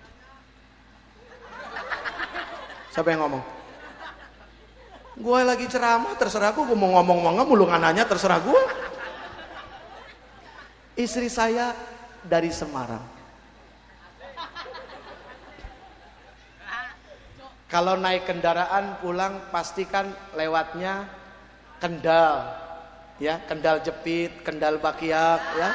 Siapa 2.98 3.14
yang 3.14 3.30
ngomong? 3.30 3.46
Gue 5.22 5.46
lagi 5.46 5.70
ceramah, 5.70 6.18
terserah 6.18 6.50
gue, 6.50 6.66
gue 6.66 6.74
mau 6.74 6.98
ngomong 6.98 7.30
ngomong 7.30 7.46
mulu 7.46 7.70
nanya, 7.70 8.10
terserah 8.10 8.42
gue. 8.42 8.62
Istri 10.98 11.30
saya 11.30 11.78
dari 12.26 12.50
Semarang. 12.50 13.06
Kalau 17.70 18.02
naik 18.02 18.26
kendaraan 18.26 18.98
pulang 18.98 19.46
pastikan 19.54 20.10
lewatnya 20.34 21.06
Kendal. 21.78 22.50
Ya, 23.22 23.38
Kendal 23.46 23.86
Jepit, 23.86 24.42
Kendal 24.42 24.82
Bakiak 24.82 25.42
ya. 25.54 25.70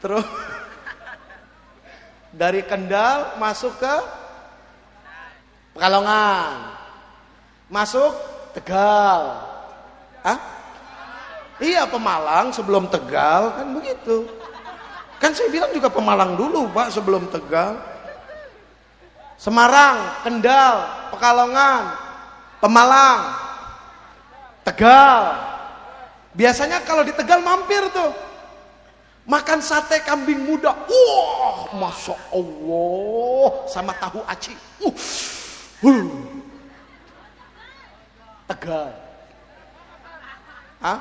Terus 0.00 0.24
dari 2.34 2.66
Kendal 2.66 3.38
masuk 3.38 3.74
ke 3.78 3.94
Pekalongan. 5.74 6.78
Masuk 7.66 8.14
Tegal. 8.54 9.42
Ah? 10.22 10.38
Iya 11.58 11.86
Pemalang 11.86 12.54
sebelum 12.54 12.86
Tegal 12.86 13.50
kan 13.58 13.66
begitu. 13.74 14.26
Kan 15.18 15.34
saya 15.34 15.50
bilang 15.50 15.70
juga 15.74 15.90
Pemalang 15.90 16.38
dulu 16.38 16.70
Pak 16.70 16.94
sebelum 16.94 17.26
Tegal. 17.30 17.78
Semarang, 19.34 20.22
Kendal, 20.22 20.86
Pekalongan, 21.10 21.90
Pemalang, 22.62 23.20
Tegal. 24.62 25.36
Biasanya 26.34 26.82
kalau 26.86 27.02
di 27.02 27.10
Tegal 27.14 27.42
mampir 27.42 27.82
tuh. 27.90 28.14
Makan 29.24 29.60
sate 29.64 30.04
kambing 30.04 30.44
muda. 30.44 30.76
Wah, 30.84 31.72
Masya 31.72 32.16
Allah. 32.32 33.48
Sama 33.72 33.96
tahu 33.96 34.20
aci. 34.28 34.52
Uh. 34.84 34.92
uh. 35.88 36.04
Tegal. 38.44 38.92
Hah? 40.84 41.00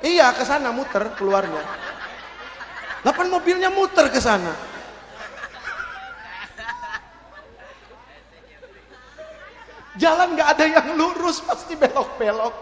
Iya, 0.00 0.32
ke 0.32 0.44
sana 0.48 0.72
muter 0.72 1.04
keluarnya. 1.16 1.60
Lapan 3.04 3.26
mobilnya 3.28 3.68
muter 3.68 4.08
ke 4.08 4.20
sana. 4.20 4.52
Jalan 9.96 10.36
nggak 10.36 10.48
ada 10.56 10.64
yang 10.68 10.88
lurus, 10.96 11.40
pasti 11.40 11.72
belok-belok 11.72 12.52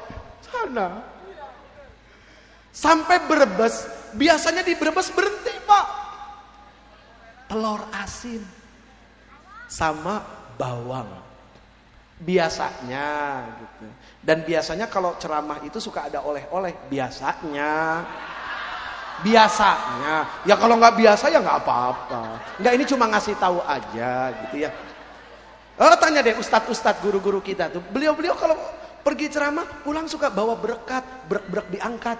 sana. 0.46 1.02
Sampai 2.70 3.22
Brebes, 3.26 3.86
biasanya 4.14 4.62
di 4.62 4.74
Brebes 4.78 5.10
berhenti 5.10 5.54
pak. 5.66 5.86
Telur 7.50 7.82
asin 7.92 8.42
sama 9.68 10.22
bawang. 10.56 11.10
Biasanya 12.22 13.42
gitu. 13.58 13.86
Dan 14.22 14.46
biasanya 14.46 14.86
kalau 14.88 15.18
ceramah 15.20 15.60
itu 15.66 15.76
suka 15.82 16.08
ada 16.08 16.22
oleh-oleh. 16.24 16.72
Biasanya. 16.88 18.00
Biasanya, 19.14 20.42
ya 20.42 20.58
kalau 20.58 20.74
nggak 20.74 20.98
biasa 20.98 21.30
ya 21.30 21.38
nggak 21.38 21.62
apa-apa. 21.62 22.22
Nggak 22.58 22.72
ini 22.74 22.84
cuma 22.84 23.06
ngasih 23.14 23.38
tahu 23.38 23.62
aja 23.62 24.34
gitu 24.42 24.66
ya. 24.66 24.74
Oh 25.78 25.94
tanya 26.02 26.18
deh 26.18 26.34
ustadz-ustadz 26.34 26.98
guru-guru 26.98 27.38
kita 27.38 27.70
tuh. 27.70 27.78
Beliau-beliau 27.94 28.34
kalau 28.34 28.58
pergi 29.06 29.30
ceramah 29.30 29.66
pulang 29.86 30.10
suka 30.10 30.34
bawa 30.34 30.58
berkat, 30.58 31.06
berek-berek 31.30 31.78
diangkat. 31.78 32.18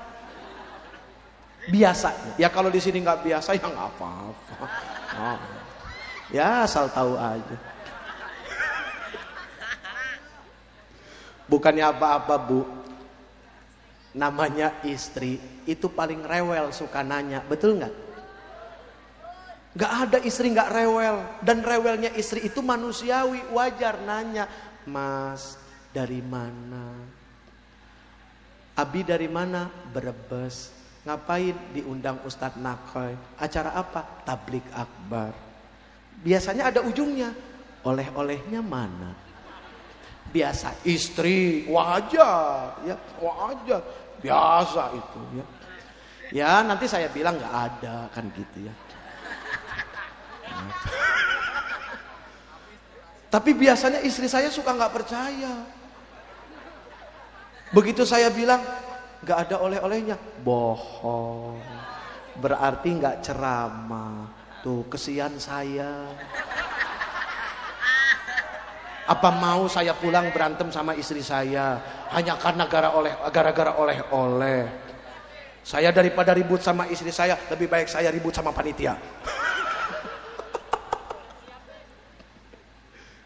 Biasa. 1.71 2.37
Ya 2.37 2.53
kalau 2.53 2.69
di 2.69 2.81
sini 2.83 3.01
nggak 3.01 3.25
biasa 3.25 3.57
ya 3.57 3.65
nggak 3.65 3.89
apa-apa. 3.97 4.67
Oh. 5.17 5.39
Ya 6.33 6.67
asal 6.67 6.91
tahu 6.93 7.17
aja. 7.17 7.57
Bukannya 11.45 11.85
apa-apa 11.85 12.41
bu, 12.41 12.65
namanya 14.15 14.79
istri 14.87 15.43
itu 15.67 15.91
paling 15.91 16.23
rewel 16.23 16.71
suka 16.71 17.03
nanya 17.03 17.43
betul 17.43 17.83
nggak 17.83 17.95
nggak 19.75 19.93
ada 20.07 20.19
istri 20.23 20.55
nggak 20.55 20.71
rewel 20.71 21.17
dan 21.43 21.59
rewelnya 21.67 22.15
istri 22.15 22.47
itu 22.47 22.63
manusiawi 22.63 23.43
wajar 23.51 23.99
nanya 24.07 24.47
mas 24.87 25.59
dari 25.91 26.23
mana 26.23 26.95
Abi 28.75 29.07
dari 29.07 29.27
mana 29.27 29.71
Brebes 29.91 30.71
ngapain 31.05 31.57
diundang 31.77 32.19
Ustadz 32.25 32.59
Nakoy? 32.59 33.13
Acara 33.37 33.77
apa? 33.77 34.25
Tablik 34.25 34.65
akbar. 34.73 35.37
Biasanya 36.25 36.73
ada 36.73 36.81
ujungnya. 36.81 37.31
Oleh-olehnya 37.85 38.65
mana? 38.65 39.13
Biasa 40.33 40.73
istri 40.89 41.69
wajar 41.69 42.81
ya 42.89 42.97
wajar. 43.21 43.85
Biasa 44.25 44.83
itu 44.97 45.21
ya. 45.37 45.47
Ya 46.33 46.53
nanti 46.65 46.89
saya 46.89 47.13
bilang 47.13 47.37
nggak 47.37 47.55
ada 47.55 48.09
kan 48.09 48.25
gitu 48.33 48.65
ya. 48.65 48.75
Tapi 53.29 53.51
biasanya 53.53 54.01
istri 54.01 54.31
saya 54.31 54.49
suka 54.49 54.73
nggak 54.73 54.95
percaya. 54.95 55.55
Begitu 57.75 58.07
saya 58.07 58.31
bilang 58.33 58.63
nggak 59.25 59.39
ada 59.49 59.57
oleh-olehnya. 59.65 60.17
Bohong. 60.45 61.57
Berarti 62.39 62.89
nggak 63.01 63.25
ceramah. 63.25 64.29
Tuh 64.61 64.85
kesian 64.93 65.41
saya. 65.41 66.05
Apa 69.05 69.29
mau 69.37 69.69
saya 69.69 69.93
pulang 69.93 70.33
berantem 70.33 70.69
sama 70.73 70.97
istri 70.97 71.21
saya? 71.21 71.77
Hanya 72.13 72.37
karena 72.41 72.65
gara 72.69 72.93
oleh 72.93 73.13
gara-gara 73.33 73.73
oleh-oleh. 73.77 74.65
Saya 75.65 75.89
daripada 75.93 76.37
ribut 76.37 76.61
sama 76.61 76.85
istri 76.93 77.09
saya 77.09 77.41
lebih 77.49 77.69
baik 77.69 77.89
saya 77.89 78.13
ribut 78.13 78.33
sama 78.37 78.53
panitia. 78.53 78.97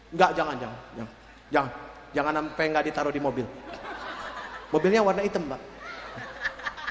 Nggak 0.09 0.31
jangan, 0.33 0.55
jangan, 0.57 0.79
jangan, 1.53 1.71
jangan, 2.17 2.33
sampai 2.33 2.65
nggak 2.73 2.85
ditaruh 2.89 3.13
di 3.13 3.21
mobil. 3.21 3.45
Mobilnya 4.73 5.05
warna 5.05 5.21
hitam, 5.21 5.45
mbak. 5.45 5.61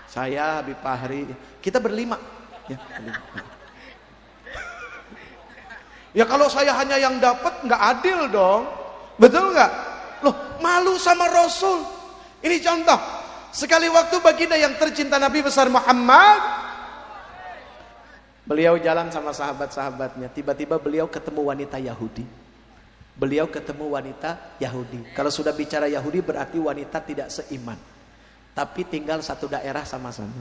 Saya, 0.09 0.65
Habib 0.65 0.81
Fahri, 0.81 1.29
kita 1.61 1.79
berlima. 1.79 2.17
Ya, 2.67 2.81
berlima. 2.81 3.21
ya 6.17 6.25
kalau 6.25 6.49
saya 6.49 6.73
hanya 6.73 6.97
yang 6.97 7.21
dapat 7.21 7.65
nggak 7.69 7.83
adil 7.97 8.19
dong. 8.33 8.63
Betul 9.21 9.53
nggak? 9.53 9.73
Loh, 10.25 10.35
malu 10.65 10.97
sama 10.97 11.29
Rasul. 11.29 11.85
Ini 12.41 12.57
contoh. 12.65 12.99
Sekali 13.53 13.89
waktu 13.89 14.17
baginda 14.21 14.57
yang 14.57 14.77
tercinta 14.77 15.17
Nabi 15.17 15.41
besar 15.41 15.73
Muhammad 15.73 16.69
Beliau 18.49 18.81
jalan 18.81 19.13
sama 19.13 19.37
sahabat-sahabatnya. 19.37 20.33
Tiba-tiba 20.33 20.81
beliau 20.81 21.05
ketemu 21.05 21.53
wanita 21.53 21.77
Yahudi. 21.77 22.25
Beliau 23.13 23.45
ketemu 23.45 23.93
wanita 23.93 24.57
Yahudi. 24.57 25.13
Kalau 25.13 25.29
sudah 25.29 25.53
bicara 25.53 25.85
Yahudi 25.85 26.25
berarti 26.25 26.57
wanita 26.57 26.97
tidak 27.05 27.29
seiman. 27.29 27.77
Tapi 28.59 28.83
tinggal 28.91 29.23
satu 29.23 29.47
daerah 29.47 29.87
sama-sama. 29.87 30.35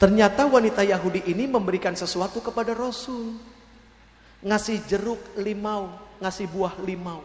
Ternyata 0.00 0.48
wanita 0.48 0.80
Yahudi 0.80 1.28
ini 1.28 1.44
memberikan 1.44 1.92
sesuatu 1.92 2.40
kepada 2.40 2.72
Rasul. 2.72 3.36
Ngasih 4.40 4.88
jeruk 4.88 5.20
limau, 5.36 5.92
ngasih 6.16 6.48
buah 6.48 6.72
limau. 6.80 7.20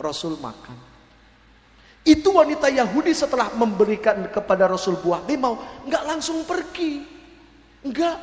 Rasul 0.00 0.40
makan. 0.40 0.80
Itu 2.08 2.32
wanita 2.40 2.72
Yahudi 2.72 3.12
setelah 3.12 3.52
memberikan 3.52 4.32
kepada 4.32 4.64
Rasul 4.64 4.96
buah 4.96 5.20
limau, 5.28 5.60
nggak 5.84 6.04
langsung 6.08 6.48
pergi. 6.48 7.04
Enggak. 7.84 8.16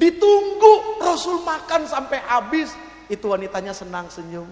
Ditunggu 0.00 0.96
Rasul 1.04 1.44
makan 1.44 1.84
sampai 1.84 2.24
habis. 2.24 2.72
Itu 3.12 3.36
wanitanya 3.36 3.76
senang 3.76 4.08
senyum. 4.08 4.48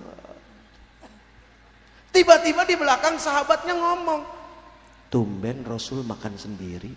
Tiba-tiba 2.16 2.64
di 2.64 2.80
belakang 2.80 3.20
sahabatnya 3.20 3.76
ngomong. 3.76 4.24
Tumben 5.12 5.60
Rasul 5.68 6.00
makan 6.00 6.32
sendiri. 6.40 6.88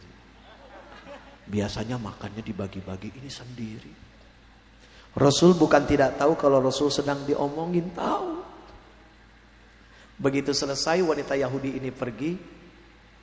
Biasanya 1.43 1.99
makannya 1.99 2.39
dibagi-bagi 2.39 3.19
ini 3.19 3.27
sendiri. 3.27 3.91
Rasul 5.19 5.59
bukan 5.59 5.83
tidak 5.83 6.15
tahu 6.15 6.39
kalau 6.39 6.63
Rasul 6.63 6.87
sedang 6.87 7.19
diomongin, 7.27 7.91
tahu. 7.91 8.39
Begitu 10.23 10.55
selesai 10.55 11.03
wanita 11.03 11.35
Yahudi 11.35 11.75
ini 11.75 11.91
pergi, 11.91 12.39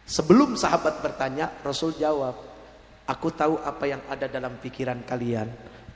sebelum 0.05 0.53
sahabat 0.53 1.01
bertanya, 1.01 1.65
Rasul 1.65 1.97
jawab, 1.97 2.37
Aku 3.07 3.31
tahu 3.33 3.57
apa 3.63 3.87
yang 3.87 4.03
ada 4.11 4.27
dalam 4.27 4.59
pikiran 4.59 5.07
kalian. 5.07 5.47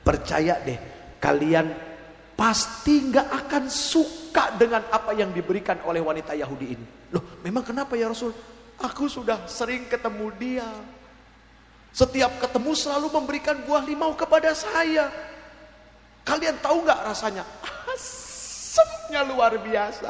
Percaya 0.01 0.57
deh, 0.63 0.79
kalian 1.19 1.90
pasti 2.41 3.05
nggak 3.05 3.27
akan 3.45 3.69
suka 3.69 4.57
dengan 4.57 4.81
apa 4.89 5.13
yang 5.13 5.29
diberikan 5.29 5.77
oleh 5.85 6.01
wanita 6.01 6.33
Yahudi 6.33 6.73
ini. 6.73 6.87
Loh, 7.13 7.37
memang 7.45 7.61
kenapa 7.61 7.93
ya 7.93 8.09
Rasul? 8.09 8.33
Aku 8.81 9.05
sudah 9.05 9.45
sering 9.45 9.85
ketemu 9.85 10.33
dia. 10.41 10.65
Setiap 11.93 12.41
ketemu 12.41 12.73
selalu 12.73 13.13
memberikan 13.13 13.61
buah 13.61 13.85
limau 13.85 14.17
kepada 14.17 14.57
saya. 14.57 15.13
Kalian 16.25 16.57
tahu 16.65 16.81
nggak 16.81 17.13
rasanya? 17.13 17.45
Asamnya 17.93 19.21
luar 19.21 19.61
biasa. 19.61 20.09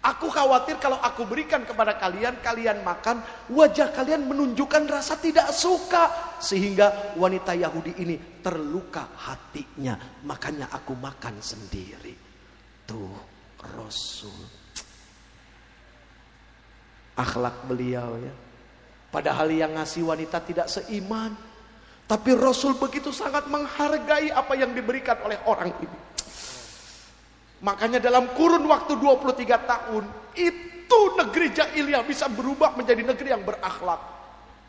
Aku 0.00 0.32
khawatir 0.32 0.80
kalau 0.80 0.96
aku 0.96 1.28
berikan 1.28 1.60
kepada 1.60 1.92
kalian, 2.00 2.40
kalian 2.40 2.80
makan, 2.80 3.20
wajah 3.52 3.92
kalian 3.92 4.24
menunjukkan 4.24 4.88
rasa 4.88 5.20
tidak 5.20 5.52
suka. 5.52 6.36
Sehingga 6.40 7.12
wanita 7.20 7.52
Yahudi 7.52 8.00
ini 8.00 8.16
terluka 8.40 9.12
hatinya. 9.12 10.00
Makanya 10.24 10.72
aku 10.72 10.96
makan 10.96 11.36
sendiri. 11.44 12.16
Tuh 12.88 13.12
Rasul. 13.76 14.40
Akhlak 17.20 17.68
beliau 17.68 18.16
ya. 18.24 18.32
Padahal 19.12 19.52
yang 19.52 19.76
ngasih 19.76 20.08
wanita 20.08 20.40
tidak 20.40 20.72
seiman. 20.72 21.36
Tapi 22.08 22.34
Rasul 22.34 22.74
begitu 22.80 23.12
sangat 23.12 23.46
menghargai 23.52 24.32
apa 24.32 24.56
yang 24.56 24.72
diberikan 24.72 25.20
oleh 25.22 25.36
orang 25.44 25.76
ini. 25.76 25.98
Makanya 27.60 28.00
dalam 28.00 28.32
kurun 28.32 28.64
waktu 28.64 28.96
23 28.96 29.44
tahun 29.44 30.04
itu 30.32 31.00
negeri 31.20 31.48
jahiliyah 31.52 32.02
bisa 32.08 32.24
berubah 32.32 32.72
menjadi 32.72 33.04
negeri 33.04 33.28
yang 33.36 33.44
berakhlak. 33.44 34.00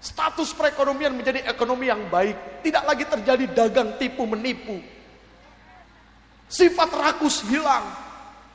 Status 0.02 0.52
perekonomian 0.58 1.14
menjadi 1.14 1.46
ekonomi 1.46 1.88
yang 1.88 2.10
baik, 2.10 2.66
tidak 2.66 2.84
lagi 2.84 3.06
terjadi 3.06 3.46
dagang 3.54 3.96
tipu 4.02 4.26
menipu. 4.28 4.82
Sifat 6.52 6.90
rakus 6.92 7.48
hilang. 7.48 7.86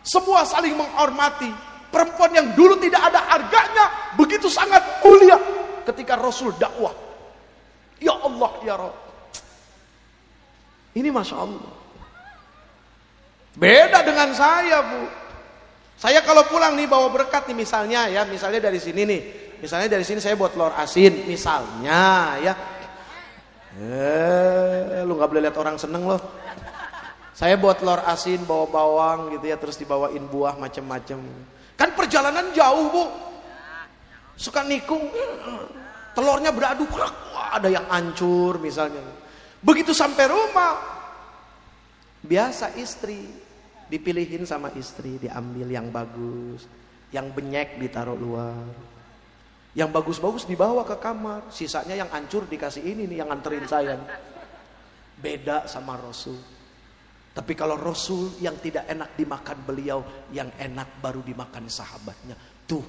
Semua 0.05 0.45
saling 0.45 0.76
menghormati. 0.76 1.49
Perempuan 1.89 2.34
yang 2.34 2.53
dulu 2.53 2.76
tidak 2.76 3.09
ada 3.09 3.24
harganya 3.30 3.87
begitu 4.20 4.53
sangat 4.53 4.84
mulia 5.01 5.39
ketika 5.89 6.18
Rasul 6.18 6.53
dakwah. 6.61 6.93
Ya 8.03 8.12
Allah 8.12 8.53
ya 8.61 8.74
Rabb. 8.76 8.97
Ini 10.93 11.09
Masya 11.09 11.37
Allah. 11.41 11.86
Beda 13.57 14.05
dengan 14.05 14.37
saya, 14.37 14.85
Bu. 14.85 15.09
Saya 15.97 16.21
kalau 16.21 16.45
pulang 16.45 16.77
nih 16.77 16.85
bawa 16.85 17.09
berkat 17.09 17.49
nih 17.49 17.57
misalnya 17.57 18.05
ya, 18.13 18.29
misalnya 18.29 18.69
dari 18.69 18.77
sini 18.77 19.03
nih. 19.09 19.21
Misalnya 19.65 19.97
dari 19.97 20.05
sini 20.05 20.21
saya 20.21 20.37
buat 20.37 20.53
telur 20.53 20.77
asin, 20.77 21.25
misalnya 21.25 22.37
ya. 22.45 22.53
Eh, 23.81 25.01
lu 25.09 25.17
nggak 25.17 25.29
boleh 25.33 25.43
lihat 25.49 25.57
orang 25.57 25.81
seneng 25.81 26.05
loh. 26.05 26.21
Saya 27.33 27.57
buat 27.57 27.81
telur 27.81 28.05
asin, 28.05 28.45
bawa 28.45 28.69
bawang 28.69 29.21
gitu 29.33 29.49
ya, 29.49 29.57
terus 29.57 29.81
dibawain 29.81 30.29
buah 30.29 30.61
macem-macem. 30.61 31.21
Kan 31.81 31.97
perjalanan 31.97 32.53
jauh, 32.53 32.93
Bu. 32.93 33.05
Suka 34.37 34.61
nikung. 34.69 35.09
Telurnya 36.13 36.53
beradu, 36.53 36.85
wah, 36.93 37.57
ada 37.57 37.73
yang 37.73 37.89
hancur 37.89 38.61
misalnya. 38.61 39.01
Begitu 39.65 39.97
sampai 39.97 40.29
rumah, 40.29 40.77
biasa 42.21 42.77
istri 42.77 43.45
Dipilihin 43.87 44.43
sama 44.43 44.74
istri, 44.74 45.18
diambil 45.22 45.70
yang 45.70 45.89
bagus, 45.95 46.66
yang 47.14 47.30
benyek 47.30 47.78
ditaruh 47.78 48.18
luar. 48.18 48.66
Yang 49.76 49.91
bagus-bagus 49.93 50.49
dibawa 50.49 50.82
ke 50.82 50.97
kamar, 50.99 51.47
sisanya 51.53 51.95
yang 51.95 52.09
hancur 52.09 52.49
dikasih 52.49 52.82
ini 52.82 53.07
nih 53.07 53.22
yang 53.22 53.28
nganterin 53.28 53.68
saya. 53.68 53.95
Beda 55.20 55.68
sama 55.68 56.01
Rasul. 56.01 56.41
Tapi 57.37 57.53
kalau 57.53 57.76
Rasul 57.76 58.32
yang 58.41 58.57
tidak 58.57 58.89
enak 58.89 59.12
dimakan 59.12 59.59
beliau, 59.68 60.01
yang 60.32 60.49
enak 60.57 60.89
baru 61.05 61.20
dimakan 61.20 61.68
sahabatnya. 61.68 62.32
Tuh 62.64 62.80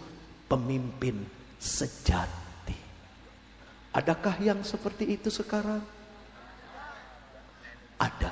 pemimpin 0.48 1.28
sejati. 1.60 2.80
Adakah 3.92 4.40
yang 4.40 4.64
seperti 4.64 5.20
itu 5.20 5.28
sekarang? 5.28 5.84
Ada. 8.00 8.32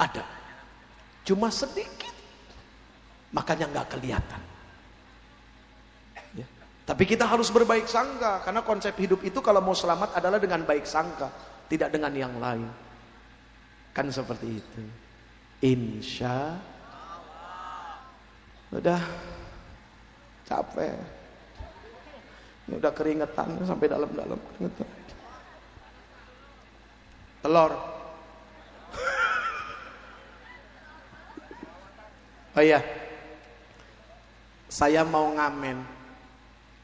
Ada. 0.00 0.41
Cuma 1.22 1.48
sedikit. 1.48 2.14
Makanya 3.32 3.70
nggak 3.70 3.88
kelihatan. 3.96 4.42
Ya. 6.36 6.46
Tapi 6.84 7.04
kita 7.06 7.24
harus 7.24 7.48
berbaik 7.48 7.86
sangka. 7.88 8.42
Karena 8.42 8.60
konsep 8.66 8.92
hidup 8.98 9.22
itu 9.24 9.38
kalau 9.40 9.62
mau 9.62 9.74
selamat 9.74 10.18
adalah 10.18 10.42
dengan 10.42 10.66
baik 10.66 10.84
sangka. 10.84 11.30
Tidak 11.70 11.88
dengan 11.88 12.12
yang 12.12 12.34
lain. 12.36 12.68
Kan 13.94 14.10
seperti 14.12 14.60
itu. 14.60 14.82
Insya 15.62 16.58
Udah 18.72 19.00
capek. 20.48 20.96
Ini 22.68 22.80
udah 22.80 22.92
keringetan 22.96 23.60
sampai 23.68 23.84
dalam-dalam 23.84 24.40
keringetan. 24.40 24.88
Telur 27.44 27.72
Oh 32.52 32.60
iya, 32.60 32.84
saya 34.68 35.04
mau 35.08 35.32
ngamen, 35.32 35.80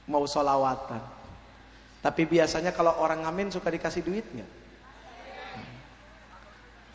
mau 0.09 0.25
solawatan. 0.25 1.01
Tapi 2.01 2.25
biasanya 2.25 2.73
kalau 2.73 2.97
orang 2.97 3.25
ngamen 3.29 3.53
suka 3.53 3.69
dikasih 3.69 4.01
duit 4.01 4.25
nggak? 4.33 4.53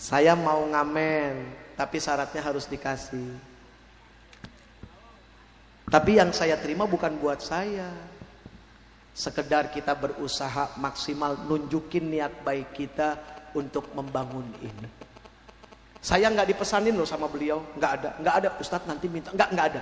Saya 0.01 0.34
mau 0.34 0.65
ngamen, 0.65 1.53
tapi 1.78 2.01
syaratnya 2.01 2.41
harus 2.41 2.65
dikasih. 2.65 3.53
Tapi 5.93 6.17
yang 6.17 6.34
saya 6.34 6.57
terima 6.57 6.89
bukan 6.89 7.13
buat 7.21 7.45
saya. 7.45 7.93
Sekedar 9.13 9.69
kita 9.69 9.93
berusaha 9.93 10.74
maksimal 10.82 11.38
nunjukin 11.45 12.09
niat 12.09 12.41
baik 12.41 12.74
kita 12.74 13.21
untuk 13.53 13.93
membangun 13.93 14.49
ini. 14.65 15.12
Saya 16.03 16.27
nggak 16.27 16.51
dipesanin 16.51 16.99
loh 16.99 17.07
sama 17.07 17.31
beliau, 17.31 17.63
nggak 17.79 17.91
ada, 17.95 18.09
nggak 18.19 18.35
ada. 18.43 18.49
Ustadz 18.59 18.83
nanti 18.91 19.07
minta, 19.07 19.31
nggak 19.31 19.49
nggak 19.55 19.67
ada. 19.71 19.81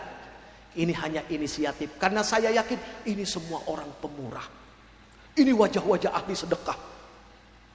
Ini 0.77 0.93
hanya 1.01 1.21
inisiatif, 1.33 1.97
karena 1.97 2.21
saya 2.21 2.53
yakin 2.53 2.77
ini 3.09 3.25
semua 3.25 3.65
orang 3.65 3.89
pemurah. 3.97 4.45
Ini 5.33 5.49
wajah-wajah 5.49 6.13
ahli 6.13 6.37
sedekah. 6.37 6.77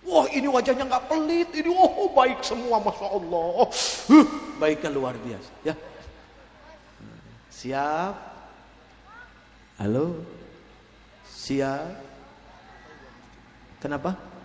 Wah 0.06 0.30
ini 0.30 0.46
wajahnya 0.46 0.86
nggak 0.86 1.04
pelit, 1.10 1.50
ini 1.58 1.74
oh 1.74 2.06
baik 2.14 2.46
semua, 2.46 2.78
masya 2.78 3.10
Allah. 3.10 3.66
Huh, 4.06 4.26
baiknya 4.62 4.94
luar 4.94 5.18
biasa. 5.18 5.50
Ya, 5.66 5.74
siap. 7.50 8.14
Halo, 9.82 10.22
siap. 11.26 11.98
Kenapa? 13.82 14.35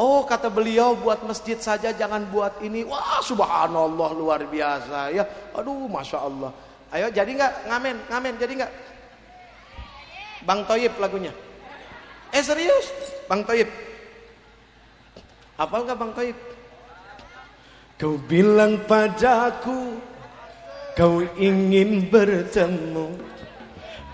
Oh 0.00 0.24
kata 0.24 0.48
beliau 0.48 0.96
buat 0.96 1.20
masjid 1.28 1.60
saja 1.60 1.92
jangan 1.92 2.24
buat 2.32 2.56
ini. 2.64 2.88
Wah 2.88 3.20
subhanallah 3.20 4.16
luar 4.16 4.40
biasa 4.48 5.12
ya. 5.12 5.28
Aduh 5.52 5.84
masya 5.92 6.24
Allah. 6.24 6.56
Ayo 6.88 7.12
jadi 7.12 7.28
nggak 7.28 7.68
ngamen 7.68 7.96
ngamen 8.08 8.34
jadi 8.40 8.52
nggak? 8.64 8.72
Bang 10.48 10.64
Toyib 10.64 10.96
lagunya. 10.96 11.36
Eh 12.32 12.40
serius, 12.40 12.88
Bang 13.28 13.44
Toyib. 13.44 13.68
Apa 15.60 15.84
enggak 15.84 15.98
Bang 16.00 16.12
Toib? 16.16 16.38
Kau 18.00 18.16
bilang 18.16 18.80
padaku 18.88 20.00
Kau 20.96 21.20
ingin 21.36 22.08
bertemu 22.08 23.12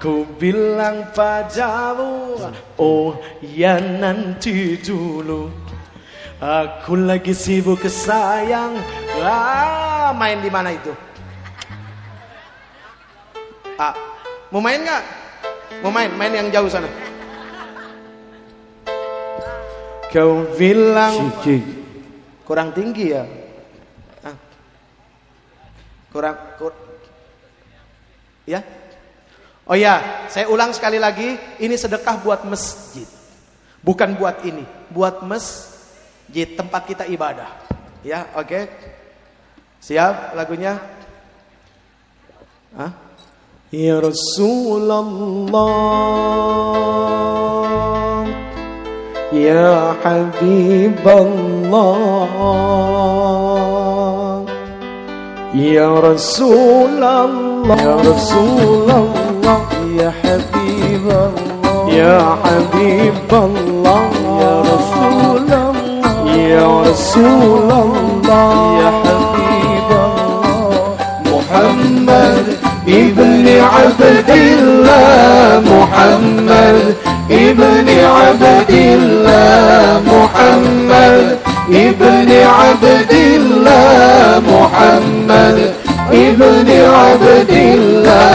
Kau 0.02 0.26
bilang 0.42 1.06
padamu 1.14 2.34
Oh 2.82 3.14
ya 3.38 3.78
nanti 3.78 4.74
dulu 4.82 5.65
Aku 6.36 7.00
lagi 7.00 7.32
sibuk 7.32 7.80
sayang 7.88 8.76
ah, 9.24 10.12
Main 10.12 10.44
di 10.44 10.52
mana 10.52 10.68
itu? 10.68 10.92
Ah, 13.80 13.96
mau 14.52 14.60
main 14.60 14.84
nggak? 14.84 15.02
Mau 15.80 15.88
main? 15.88 16.12
Main 16.12 16.32
yang 16.36 16.48
jauh 16.52 16.68
sana 16.68 16.88
Kau 20.12 20.44
bilang 20.60 21.32
kurang 22.44 22.72
tinggi 22.76 23.16
ya? 23.16 23.24
Ah. 24.20 24.36
Kurang, 26.12 26.36
kur 26.60 26.72
ya? 28.44 28.60
Oh 29.66 29.76
ya, 29.76 30.24
saya 30.30 30.46
ulang 30.52 30.72
sekali 30.72 30.96
lagi, 30.96 31.36
ini 31.58 31.74
sedekah 31.74 32.22
buat 32.22 32.46
masjid. 32.46 33.04
Bukan 33.82 34.14
buat 34.16 34.40
ini, 34.46 34.62
buat 34.88 35.20
masjid 35.26 35.75
di 36.26 36.42
tempat 36.54 36.82
kita 36.86 37.04
ibadah. 37.06 37.50
Ya, 38.02 38.30
oke. 38.34 38.46
Okay. 38.46 38.64
Siap 39.86 40.34
lagunya? 40.34 40.74
Hah? 42.74 42.90
Ya 43.70 43.98
Rasulullah 44.02 45.50
Ya 49.34 49.94
Habiballah 50.02 51.98
Ya 55.54 55.86
Rasulullah 56.02 57.30
Ya 57.70 57.94
Rasulullah 58.02 59.06
Ya 59.94 60.10
Habiballah 60.10 61.30
Ya 61.90 62.38
Habiballah 62.42 64.05
يا 66.46 66.82
رسول 66.82 67.70
الله. 67.70 68.52
يا 68.82 68.90
حبيب 69.02 69.88
الله. 69.90 70.96
محمد 71.32 72.44
ابن 72.88 73.46
عبد 73.74 74.30
الله. 74.30 75.62
محمد 75.74 76.78
ابن 77.30 77.88
عبد 78.18 78.70
الله. 78.70 80.02
محمد 80.12 81.38
ابن 81.68 82.30
عبد 82.60 83.12
الله. 83.12 84.42
محمد 84.52 85.58
ابن 86.10 86.68
عبد 87.00 87.50
الله. 87.50 88.26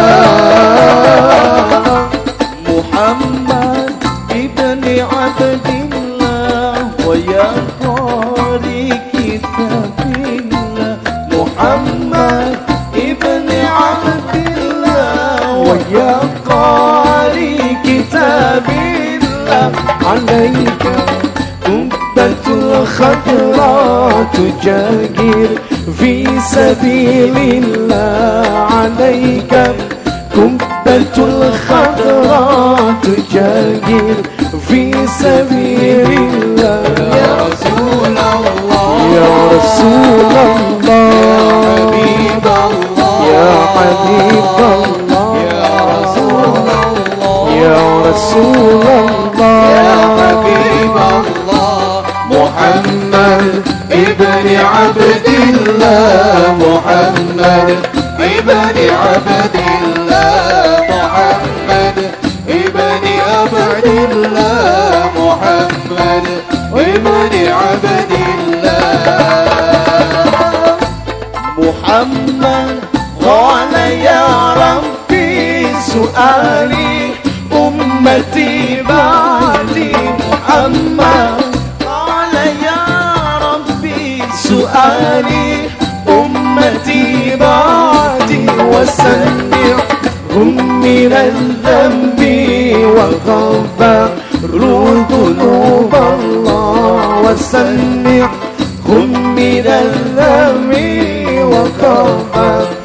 محمد 2.69 3.93
ابن 4.31 4.83
عبد 5.13 5.61
الله 5.65 5.80
عليك 20.31 20.83
قبة 21.65 22.45
الخضراء 22.47 24.25
تجاهر 24.33 25.49
في 25.99 26.27
سبيل 26.55 27.37
الله 27.37 28.47
عليك. 28.71 29.53
قبة 30.35 31.15
الخضراء 31.17 32.93
تجاهر 33.03 34.15
في 34.67 34.81
سبيل 35.19 36.11
الله. 36.11 36.83
يا 37.21 37.31
رسول 37.47 38.17
الله. 38.17 38.91
يا 39.17 39.31
رسول 39.55 40.31
الله. 40.31 41.01
يا 41.23 41.39
حبيب 41.75 42.45
الله. 42.45 43.15
يا 43.33 43.51
حبيب 43.75 44.57
الله. 44.59 45.10
يا 47.61 47.79
رسول 48.09 48.83
الله. 49.01 49.61
يا 49.77 49.93
حبيب 50.17 50.95
الله 50.97 52.03
محمد 52.31 53.45
ابن 53.91 54.47
عبد 54.73 55.27
الله 55.27 56.55
محمد 56.65 57.77
ابن 58.19 58.77
عبد 59.03 59.55
الله 59.81 60.85
محمد 60.93 61.97
ابن 62.49 63.05
عبد 63.29 63.85
الله 63.85 65.01
محمد 65.19 66.25
ابن 66.73 67.33
عبد 67.61 68.11
الله. 68.35 68.81
محمد 71.57 72.69
قال 73.25 73.73
يا 74.09 74.25
ربي 74.63 75.67
سؤالي. 75.93 77.00
قال 81.01 82.35
يا 82.63 82.83
ربي 83.47 84.23
سؤالي 84.33 85.51
أمتي 86.09 87.35
بعدي 87.35 88.45
وسمعهم 88.73 90.49
من 90.81 91.11
الذنب 91.13 92.19
وغفر 92.95 94.09
ذنوب 95.11 95.93
الله 95.95 97.21
وسمعهم 97.25 99.09
من 99.35 99.65
الذنب 99.67 100.71
وغفر 101.51 102.80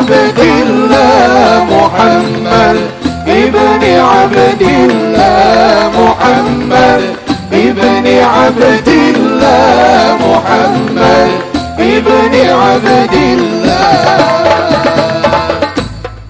عبد 0.00 0.40
الله 0.40 1.64
محمد 1.68 2.76
ابن 3.26 3.82
عبد 3.84 4.62
الله 4.62 5.80
محمد 6.00 7.02
ابن 7.52 8.06
عبد 8.06 8.88
الله 8.88 10.16
محمد 10.24 11.30
ابن 11.78 12.34
عبد 12.34 13.14
الله 13.14 14.16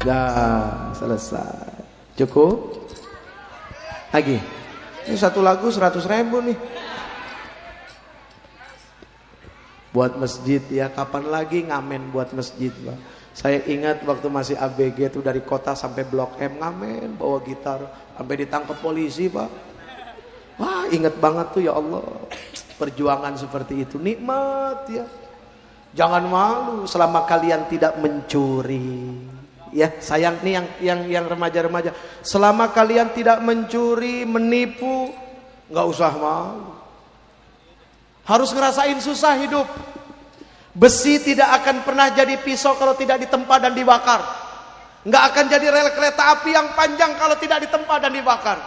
Dah, 0.07 0.95
selesai. 0.95 1.83
Cukup? 2.14 2.87
Lagi. 4.14 4.39
Ini 5.11 5.18
satu 5.18 5.43
lagu 5.43 5.66
100 5.66 5.99
ribu 6.07 6.39
nih. 6.47 6.55
Buat 9.91 10.14
masjid 10.14 10.62
ya, 10.70 10.87
kapan 10.95 11.27
lagi 11.27 11.66
ngamen 11.66 12.14
buat 12.14 12.31
masjid, 12.39 12.70
Pak? 12.70 12.99
Saya 13.32 13.64
ingat 13.64 14.04
waktu 14.04 14.28
masih 14.28 14.56
ABG 14.60 15.16
itu 15.16 15.20
dari 15.24 15.40
kota 15.40 15.72
sampai 15.72 16.04
Blok 16.04 16.36
M 16.36 16.60
ngamen 16.60 17.16
bawa 17.16 17.40
gitar 17.48 17.80
sampai 18.20 18.36
ditangkap 18.44 18.76
polisi, 18.84 19.32
Pak. 19.32 19.50
Wah, 20.60 20.84
ingat 20.92 21.16
banget 21.16 21.48
tuh 21.56 21.64
ya 21.64 21.74
Allah. 21.80 22.04
Perjuangan 22.76 23.40
seperti 23.40 23.88
itu 23.88 23.96
nikmat 23.96 24.84
ya. 24.92 25.06
Jangan 25.92 26.24
malu 26.28 26.78
selama 26.88 27.24
kalian 27.24 27.68
tidak 27.72 28.00
mencuri. 28.00 29.16
Ya, 29.72 29.88
sayang 30.04 30.44
nih 30.44 30.60
yang 30.60 30.68
yang 30.84 31.00
yang 31.08 31.26
remaja-remaja. 31.32 31.96
Selama 32.20 32.76
kalian 32.76 33.16
tidak 33.16 33.40
mencuri, 33.40 34.28
menipu, 34.28 35.16
nggak 35.72 35.88
usah 35.88 36.12
mau. 36.20 36.76
Harus 38.28 38.52
ngerasain 38.52 39.00
susah 39.00 39.40
hidup. 39.40 39.68
Besi 40.72 41.19
tidak 41.19 41.51
akan 41.61 41.84
pernah 41.84 42.07
jadi 42.15 42.39
pisau 42.39 42.80
kalau 42.80 42.95
tidak 42.95 43.19
ditempa 43.19 43.59
dan 43.59 43.76
dibakar. 43.76 44.24
Nggak 45.03 45.24
akan 45.34 45.45
jadi 45.51 45.67
rel 45.67 45.89
kereta 45.91 46.32
api 46.39 46.49
yang 46.55 46.72
panjang 46.78 47.11
kalau 47.19 47.36
tidak 47.36 47.67
ditempa 47.67 47.95
dan 47.99 48.15
dibakar. 48.15 48.57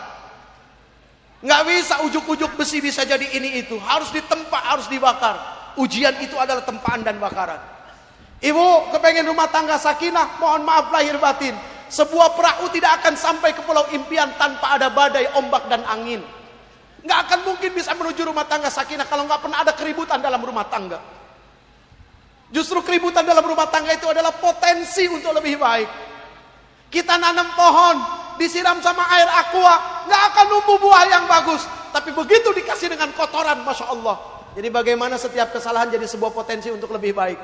Nggak 1.41 1.63
bisa 1.65 1.95
ujuk-ujuk 2.05 2.57
besi 2.61 2.85
bisa 2.85 3.09
jadi 3.09 3.25
ini 3.37 3.65
itu. 3.65 3.81
Harus 3.81 4.13
ditempa, 4.13 4.69
harus 4.69 4.85
dibakar. 4.93 5.37
Ujian 5.81 6.17
itu 6.21 6.37
adalah 6.37 6.61
tempaan 6.65 7.01
dan 7.01 7.17
bakaran. 7.17 7.61
Ibu 8.45 8.93
kepengen 8.93 9.25
rumah 9.25 9.49
tangga 9.49 9.81
sakinah, 9.81 10.37
mohon 10.37 10.69
maaf 10.69 10.93
lahir 10.93 11.17
batin. 11.17 11.57
Sebuah 11.89 12.37
perahu 12.37 12.69
tidak 12.69 13.01
akan 13.01 13.15
sampai 13.17 13.57
ke 13.57 13.65
pulau 13.65 13.89
impian 13.97 14.29
tanpa 14.37 14.77
ada 14.77 14.93
badai, 14.93 15.33
ombak 15.41 15.73
dan 15.73 15.81
angin. 15.89 16.21
Nggak 17.05 17.19
akan 17.29 17.39
mungkin 17.49 17.71
bisa 17.77 17.97
menuju 17.97 18.25
rumah 18.29 18.45
tangga 18.45 18.69
sakinah 18.69 19.09
kalau 19.09 19.25
nggak 19.25 19.41
pernah 19.41 19.65
ada 19.65 19.73
keributan 19.73 20.21
dalam 20.21 20.41
rumah 20.41 20.69
tangga. 20.69 21.14
Justru 22.55 22.79
keributan 22.87 23.27
dalam 23.27 23.43
rumah 23.43 23.67
tangga 23.67 23.91
itu 23.91 24.07
adalah 24.07 24.31
potensi 24.31 25.11
untuk 25.11 25.35
lebih 25.35 25.59
baik. 25.59 25.91
Kita 26.87 27.19
nanam 27.19 27.51
pohon, 27.59 27.97
disiram 28.39 28.79
sama 28.79 29.03
air 29.11 29.27
aqua, 29.27 30.07
nggak 30.07 30.23
akan 30.31 30.47
numbuh 30.55 30.79
buah 30.79 31.03
yang 31.11 31.27
bagus. 31.27 31.67
Tapi 31.91 32.15
begitu 32.15 32.55
dikasih 32.55 32.95
dengan 32.95 33.11
kotoran, 33.19 33.67
masya 33.67 33.91
Allah. 33.91 34.47
Jadi 34.55 34.71
bagaimana 34.71 35.19
setiap 35.19 35.51
kesalahan 35.51 35.91
jadi 35.91 36.07
sebuah 36.07 36.31
potensi 36.31 36.71
untuk 36.71 36.95
lebih 36.95 37.11
baik. 37.11 37.39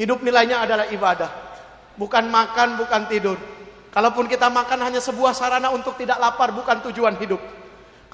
Hidup 0.00 0.24
nilainya 0.24 0.64
adalah 0.64 0.88
ibadah. 0.88 1.28
Bukan 2.00 2.32
makan, 2.32 2.80
bukan 2.80 3.02
tidur. 3.12 3.36
Kalaupun 3.92 4.24
kita 4.24 4.48
makan 4.48 4.88
hanya 4.88 5.04
sebuah 5.04 5.36
sarana 5.36 5.68
untuk 5.68 6.00
tidak 6.00 6.16
lapar, 6.16 6.48
bukan 6.48 6.80
tujuan 6.88 7.20
hidup. 7.20 7.38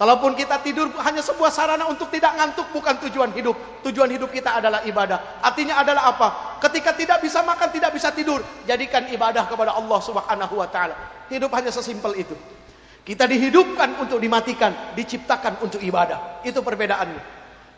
Kalaupun 0.01 0.33
kita 0.33 0.65
tidur 0.65 0.89
hanya 1.05 1.21
sebuah 1.21 1.53
sarana 1.53 1.85
untuk 1.85 2.09
tidak 2.09 2.33
ngantuk, 2.33 2.73
bukan 2.73 2.97
tujuan 3.05 3.37
hidup. 3.37 3.85
Tujuan 3.85 4.09
hidup 4.09 4.33
kita 4.33 4.57
adalah 4.57 4.81
ibadah. 4.89 5.45
Artinya 5.45 5.77
adalah 5.77 6.09
apa? 6.09 6.29
Ketika 6.57 6.97
tidak 6.97 7.21
bisa 7.21 7.45
makan, 7.45 7.69
tidak 7.69 7.93
bisa 7.93 8.09
tidur, 8.09 8.41
jadikan 8.65 9.05
ibadah 9.13 9.45
kepada 9.45 9.77
Allah 9.77 10.01
Subhanahu 10.01 10.57
wa 10.57 10.65
taala. 10.73 10.97
Hidup 11.29 11.53
hanya 11.53 11.69
sesimpel 11.69 12.17
itu. 12.17 12.33
Kita 13.05 13.29
dihidupkan 13.29 14.01
untuk 14.01 14.17
dimatikan, 14.25 14.97
diciptakan 14.97 15.61
untuk 15.61 15.85
ibadah. 15.85 16.41
Itu 16.49 16.65
perbedaannya. 16.65 17.21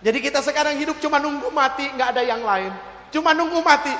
Jadi 0.07 0.18
kita 0.23 0.47
sekarang 0.47 0.79
hidup 0.79 1.03
cuma 1.03 1.18
nunggu 1.18 1.51
mati, 1.51 1.91
nggak 1.91 2.09
ada 2.14 2.23
yang 2.23 2.47
lain. 2.47 2.70
Cuma 3.11 3.35
nunggu 3.35 3.59
mati. 3.66 3.91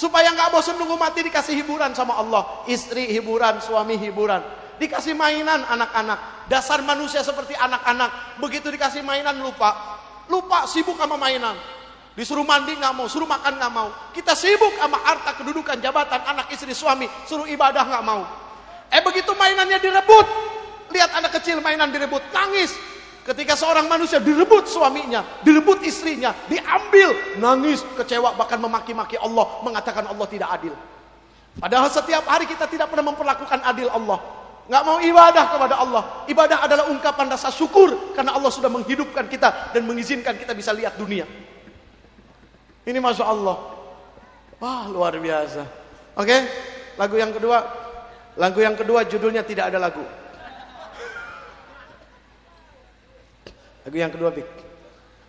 Supaya 0.00 0.32
nggak 0.32 0.48
bosan 0.48 0.80
nunggu 0.80 0.96
mati 0.96 1.20
dikasih 1.28 1.52
hiburan 1.60 1.92
sama 1.92 2.16
Allah. 2.16 2.64
Istri 2.72 3.12
hiburan, 3.20 3.60
suami 3.60 4.00
hiburan. 4.00 4.40
Dikasih 4.76 5.16
mainan 5.16 5.64
anak-anak. 5.64 6.48
Dasar 6.52 6.84
manusia 6.84 7.24
seperti 7.24 7.56
anak-anak. 7.56 8.38
Begitu 8.40 8.68
dikasih 8.68 9.00
mainan 9.00 9.40
lupa. 9.40 9.98
Lupa 10.28 10.68
sibuk 10.68 10.98
sama 11.00 11.16
mainan. 11.16 11.56
Disuruh 12.16 12.48
mandi 12.48 12.72
nggak 12.72 12.96
mau, 12.96 13.04
suruh 13.08 13.28
makan 13.28 13.60
nggak 13.60 13.72
mau. 13.72 13.88
Kita 14.16 14.32
sibuk 14.32 14.72
sama 14.80 14.96
harta, 15.04 15.36
kedudukan, 15.36 15.76
jabatan, 15.84 16.24
anak, 16.24 16.48
istri, 16.48 16.72
suami. 16.72 17.04
Suruh 17.28 17.44
ibadah 17.44 17.84
nggak 17.84 18.04
mau. 18.04 18.24
Eh 18.88 19.04
begitu 19.04 19.36
mainannya 19.36 19.76
direbut. 19.76 20.26
Lihat 20.96 21.12
anak 21.12 21.36
kecil 21.40 21.60
mainan 21.60 21.92
direbut, 21.92 22.24
nangis. 22.32 22.72
Ketika 23.26 23.58
seorang 23.58 23.90
manusia 23.90 24.22
direbut 24.22 24.70
suaminya, 24.70 25.42
direbut 25.42 25.82
istrinya, 25.82 26.30
diambil, 26.46 27.10
nangis, 27.42 27.82
kecewa, 27.98 28.38
bahkan 28.38 28.62
memaki-maki 28.62 29.18
Allah, 29.18 29.60
mengatakan 29.66 30.06
Allah 30.06 30.26
tidak 30.30 30.46
adil. 30.54 30.72
Padahal 31.58 31.90
setiap 31.90 32.22
hari 32.30 32.46
kita 32.46 32.70
tidak 32.70 32.86
pernah 32.86 33.10
memperlakukan 33.10 33.66
adil 33.66 33.90
Allah. 33.90 34.45
Nggak 34.66 34.82
mau 34.82 34.98
ibadah 34.98 35.44
kepada 35.46 35.74
Allah. 35.78 36.02
Ibadah 36.26 36.58
adalah 36.66 36.84
ungkapan 36.90 37.30
rasa 37.30 37.54
syukur 37.54 38.14
karena 38.18 38.34
Allah 38.34 38.50
sudah 38.50 38.66
menghidupkan 38.66 39.30
kita 39.30 39.70
dan 39.70 39.82
mengizinkan 39.86 40.34
kita 40.34 40.52
bisa 40.58 40.74
lihat 40.74 40.98
dunia. 40.98 41.22
Ini 42.82 42.98
masya 42.98 43.24
Allah. 43.30 43.56
Wah 44.58 44.90
luar 44.90 45.14
biasa. 45.22 45.62
Oke, 46.18 46.36
lagu 46.98 47.14
yang 47.14 47.30
kedua. 47.30 47.62
Lagu 48.36 48.58
yang 48.60 48.76
kedua 48.76 49.06
judulnya 49.08 49.46
tidak 49.46 49.72
ada 49.72 49.80
lagu. 49.80 50.04
Lagu 53.86 53.96
yang 54.02 54.10
kedua, 54.10 54.34
Bik. 54.34 54.50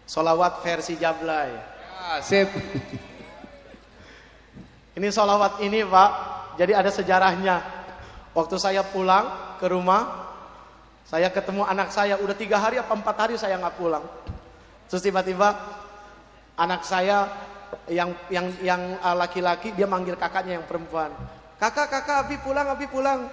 Solawat 0.10 0.66
versi 0.66 0.98
Jablay. 0.98 1.54
Ah, 1.94 2.18
sip. 2.26 2.50
Ini 4.98 5.08
solawat 5.14 5.62
ini, 5.62 5.86
Pak. 5.86 6.12
Jadi 6.58 6.74
ada 6.74 6.90
sejarahnya. 6.90 7.77
Waktu 8.38 8.62
saya 8.62 8.86
pulang 8.86 9.58
ke 9.58 9.66
rumah, 9.66 10.30
saya 11.10 11.34
ketemu 11.34 11.66
anak 11.66 11.90
saya. 11.90 12.22
Udah 12.22 12.38
tiga 12.38 12.62
hari 12.62 12.78
apa 12.78 12.94
empat 12.94 13.18
hari 13.18 13.34
saya 13.34 13.58
nggak 13.58 13.82
pulang. 13.82 14.06
Terus 14.86 15.02
tiba-tiba 15.02 15.58
anak 16.54 16.86
saya 16.86 17.26
yang 17.90 18.14
yang 18.30 18.54
yang 18.62 18.82
uh, 19.02 19.18
laki-laki 19.18 19.74
dia 19.74 19.90
manggil 19.90 20.14
kakaknya 20.14 20.62
yang 20.62 20.70
perempuan. 20.70 21.10
Kakak, 21.58 21.90
kakak, 21.90 22.30
Abi 22.30 22.38
pulang, 22.38 22.70
Abi 22.70 22.86
pulang. 22.86 23.26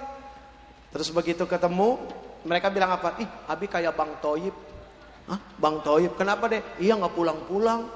Terus 0.89 1.13
begitu 1.13 1.45
ketemu, 1.45 2.01
mereka 2.49 2.73
bilang 2.73 2.97
apa? 2.97 3.21
Ih, 3.21 3.29
Abi 3.45 3.69
kayak 3.69 3.93
Bang 3.93 4.17
Toyib. 4.25 4.57
Hah? 5.29 5.37
Bang 5.61 5.85
Toib, 5.85 6.17
kenapa 6.17 6.49
deh? 6.49 6.65
Iya 6.81 6.97
nggak 6.97 7.13
pulang-pulang. 7.13 7.93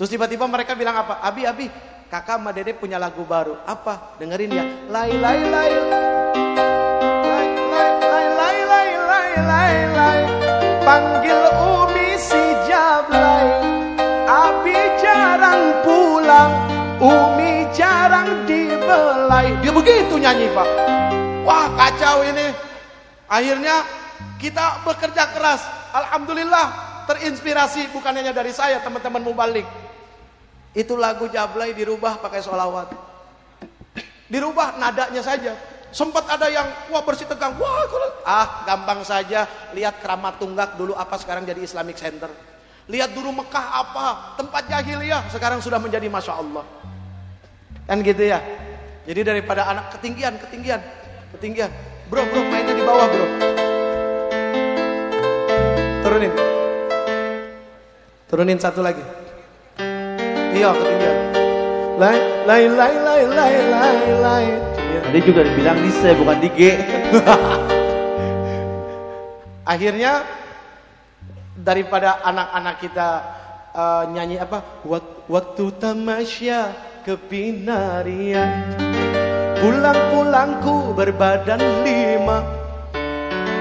Terus 0.00 0.08
tiba-tiba 0.08 0.48
mereka 0.48 0.72
bilang 0.72 1.04
apa? 1.04 1.20
Abi, 1.20 1.44
Abi, 1.44 1.68
kakak 2.08 2.40
sama 2.40 2.50
dede 2.56 2.72
punya 2.72 2.96
lagu 2.96 3.22
baru. 3.24 3.60
Apa? 3.68 4.16
Dengerin 4.16 4.50
ya. 4.52 4.64
Lai, 4.88 5.12
lai, 5.20 5.40
lai. 5.44 5.70
Lai, 7.28 7.48
lai, 7.68 7.92
lai, 8.32 8.58
lai, 8.64 8.90
lai, 8.96 9.30
lai, 9.44 9.76
lai. 9.92 10.20
Panggil 10.82 11.42
Umi 11.60 12.08
si 12.16 12.42
Jablay. 12.64 13.46
Abi 14.24 14.76
jarang 15.00 15.84
pulang. 15.84 16.52
Umi 16.96 17.68
jarang 17.76 18.48
dibelai. 18.48 19.52
Dia 19.60 19.72
begitu 19.72 20.16
nyanyi, 20.16 20.48
Pak. 20.56 20.68
Wah, 21.44 21.68
kacau 21.76 22.24
ini. 22.24 22.48
Akhirnya 23.28 23.84
kita 24.40 24.80
bekerja 24.88 25.36
keras 25.36 25.60
Alhamdulillah 25.92 26.88
terinspirasi 27.08 27.92
bukan 27.92 28.16
hanya 28.16 28.32
dari 28.32 28.52
saya 28.52 28.80
teman-teman 28.80 29.20
mubalik. 29.20 29.64
Itu 30.76 30.96
lagu 31.00 31.28
Jablay 31.32 31.72
dirubah 31.72 32.20
pakai 32.20 32.44
solawat. 32.44 32.92
Dirubah 34.28 34.76
nadanya 34.76 35.24
saja. 35.24 35.56
Sempat 35.88 36.28
ada 36.28 36.52
yang 36.52 36.68
wah 36.92 37.00
bersih 37.00 37.24
tegang. 37.24 37.56
Wah, 37.56 37.88
ah 38.28 38.68
gampang 38.68 39.00
saja. 39.00 39.48
Lihat 39.72 40.04
keramat 40.04 40.36
tunggak 40.36 40.76
dulu 40.76 40.92
apa 40.92 41.16
sekarang 41.16 41.48
jadi 41.48 41.64
Islamic 41.64 41.96
Center. 41.96 42.28
Lihat 42.88 43.16
dulu 43.16 43.32
Mekah 43.32 43.66
apa 43.84 44.36
tempat 44.36 44.68
jahiliyah 44.68 45.32
sekarang 45.32 45.64
sudah 45.64 45.80
menjadi 45.80 46.08
masya 46.12 46.36
Allah. 46.36 46.64
Kan 47.88 48.04
gitu 48.04 48.20
ya. 48.28 48.40
Jadi 49.08 49.24
daripada 49.24 49.64
anak 49.64 49.96
ketinggian, 49.96 50.36
ketinggian, 50.36 50.80
ketinggian. 51.36 51.72
Bro, 52.12 52.24
bro 52.28 52.40
mainnya 52.52 52.76
di 52.76 52.84
bawah 52.84 53.08
bro. 53.08 53.26
Turunin. 56.04 56.32
Turunin 58.28 58.60
satu 58.60 58.84
lagi. 58.84 59.27
Iya, 60.58 60.74
ketinggian. 60.74 61.16
Lai, 62.02 62.18
lai, 62.42 62.62
lai, 62.66 62.94
lai, 62.98 63.22
lai, 63.30 63.54
lai, 63.70 63.98
lai. 64.18 64.46
Tadi 65.06 65.20
juga 65.22 65.46
dibilang 65.46 65.78
di 65.78 65.90
C 65.94 66.10
bukan 66.18 66.36
di 66.42 66.50
G. 66.50 66.60
Akhirnya 69.72 70.26
daripada 71.54 72.18
anak-anak 72.26 72.74
kita 72.82 73.08
uh, 73.70 74.02
nyanyi 74.10 74.42
apa? 74.42 74.82
Waktu 75.30 75.64
tamasya 75.78 76.74
ke 77.06 77.14
pinarian. 77.14 78.50
Pulang-pulangku 79.62 80.94
berbadan 80.94 81.58
lima 81.82 82.46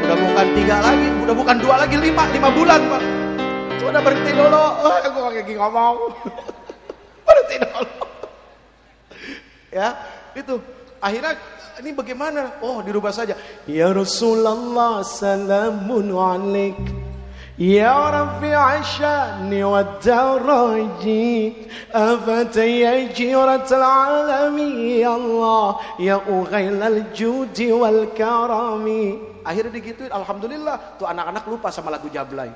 Udah 0.02 0.18
bukan 0.18 0.48
tiga 0.58 0.78
lagi, 0.82 1.10
udah 1.26 1.36
bukan 1.38 1.58
dua 1.62 1.76
lagi, 1.78 1.98
lima, 2.02 2.26
lima 2.34 2.50
bulan 2.54 2.82
pak. 2.90 3.04
Sudah 3.78 4.02
berhenti 4.02 4.32
dulu, 4.34 4.66
oh, 4.82 4.98
aku 4.98 5.20
lagi 5.30 5.54
ngomong. 5.54 5.98
tidak 7.50 7.72
Allah. 7.74 8.10
ya, 9.72 9.88
itu. 10.36 10.56
Akhirnya 10.98 11.34
ini 11.82 11.90
bagaimana? 11.94 12.58
Oh, 12.62 12.82
dirubah 12.82 13.14
saja. 13.14 13.38
Ya 13.70 13.90
Rasulullah 13.94 15.06
salamun 15.06 16.10
alaik. 16.14 16.80
Ya 17.58 17.90
Rabbi 18.14 18.54
ashani 18.54 19.66
wa 19.66 19.82
daraji 19.98 21.58
Afataya 21.90 23.10
jirat 23.10 23.66
alami 23.74 25.02
Ya 25.02 25.18
Allah 25.18 25.82
Ya 25.98 26.22
ughayl 26.22 26.78
al-judi 26.78 27.74
wal 27.74 28.14
karami 28.14 29.18
Akhirnya 29.42 29.74
digituin 29.74 30.14
Alhamdulillah 30.14 31.02
Tuh 31.02 31.10
anak-anak 31.10 31.50
lupa 31.50 31.74
sama 31.74 31.90
lagu 31.90 32.14
Jablay 32.14 32.54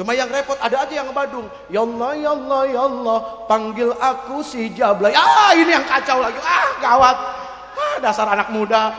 Cuma 0.00 0.16
yang 0.16 0.32
repot 0.32 0.56
ada 0.64 0.80
aja 0.80 0.94
yang 0.96 1.12
ngebadung. 1.12 1.44
Ya 1.68 1.84
Allah, 1.84 2.16
ya 2.16 2.32
Allah, 2.32 2.62
ya 2.72 2.88
Allah, 2.88 3.18
panggil 3.44 3.92
aku 4.00 4.40
si 4.40 4.72
Jablay. 4.72 5.12
Ah, 5.12 5.52
ini 5.52 5.76
yang 5.76 5.84
kacau 5.84 6.24
lagi. 6.24 6.40
Ah, 6.40 6.72
gawat. 6.80 7.16
Ah, 7.76 7.96
dasar 8.00 8.24
anak 8.32 8.48
muda. 8.48 8.96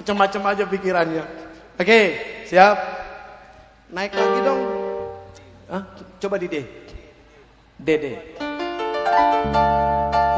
Macam-macam 0.00 0.40
aja 0.48 0.64
pikirannya. 0.64 1.28
Oke, 1.76 2.00
siap. 2.48 2.72
Naik 3.92 4.16
lagi 4.16 4.40
dong. 4.40 4.64
Ah, 5.68 5.84
coba 6.16 6.40
di 6.40 6.48
D. 6.48 6.56
D, 7.76 7.88
D. 8.00 8.04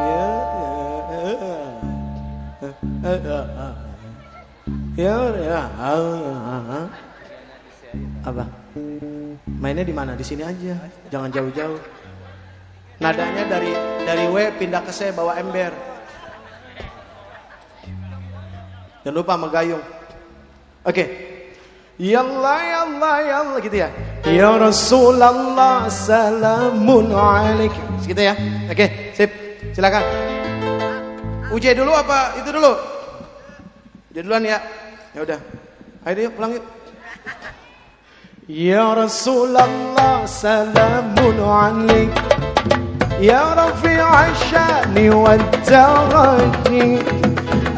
Ya, 0.02 0.26
ya, 1.14 1.30
ya. 3.38 3.70
Ya, 4.98 5.16
ya. 5.46 5.62
Apa? 8.26 8.61
Mainnya 9.46 9.82
di 9.82 9.94
mana? 9.94 10.14
Di 10.14 10.22
sini 10.22 10.46
aja. 10.46 10.78
Jangan 11.10 11.30
jauh-jauh. 11.34 11.80
Nadanya 13.02 13.44
dari 13.50 13.74
dari 14.06 14.24
W 14.30 14.36
pindah 14.62 14.82
ke 14.86 14.92
C 14.94 15.10
bawa 15.10 15.34
ember. 15.34 15.74
Jangan 19.02 19.16
lupa 19.18 19.34
sama 19.34 19.48
gayung. 19.50 19.82
Oke. 20.86 20.94
Okay. 20.94 21.08
Ya 22.00 22.24
Allah, 22.24 22.58
ya 22.62 22.78
Allah, 22.88 23.14
ya 23.20 23.34
Allah 23.44 23.58
gitu 23.62 23.76
ya. 23.78 23.88
Ya 24.26 24.50
Rasulullah 24.58 25.86
salamun 25.90 27.10
alaik. 27.10 27.74
Gitu 28.06 28.22
ya. 28.22 28.34
Oke, 28.70 28.74
okay, 28.74 28.88
sip. 29.14 29.30
Silakan. 29.74 30.02
Uji 31.52 31.74
dulu 31.74 31.92
apa 31.92 32.38
itu 32.38 32.48
dulu? 32.48 32.72
Uji 34.14 34.20
duluan 34.24 34.42
ya. 34.46 34.58
Ya 35.12 35.20
udah. 35.26 35.38
Ayo 36.06 36.30
yuk 36.30 36.34
pulang 36.34 36.58
yuk. 36.58 36.64
يا 38.52 38.94
رسول 38.94 39.56
الله 39.56 40.26
سلام 40.26 41.14
عليك. 41.40 42.10
يا 43.20 43.42
رفيع 43.56 44.26
الشأن 44.26 45.12
والدرج 45.12 47.00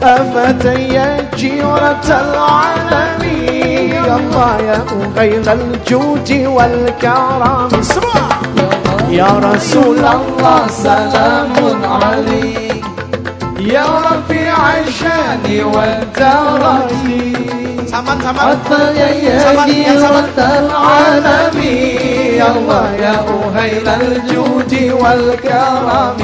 أفتى 0.02 0.74
يا 0.74 1.30
جيرة 1.36 2.06
العالمين. 2.10 3.94
يا 3.94 4.16
الله 4.16 4.56
يا 4.60 4.84
غير 5.16 5.52
الجود 5.52 6.30
والكرم. 6.46 7.68
يا 9.10 9.40
رسول 9.42 9.98
الله 9.98 10.66
سلام 10.68 11.84
عليك. 11.84 12.84
يا 13.60 13.86
رفيع 14.10 14.78
الشأن 14.78 15.64
والدرج 15.64 16.92
saman 17.91 18.17
saman 18.21 18.57
saman 18.67 19.69
yang 19.69 19.99
saman 19.99 20.27
العالمين 20.39 22.37
يا 22.39 22.47
الله 22.55 22.85
يا 22.95 23.15
أهيل 23.27 23.87
الجود 23.87 24.73
والكرم 25.01 26.17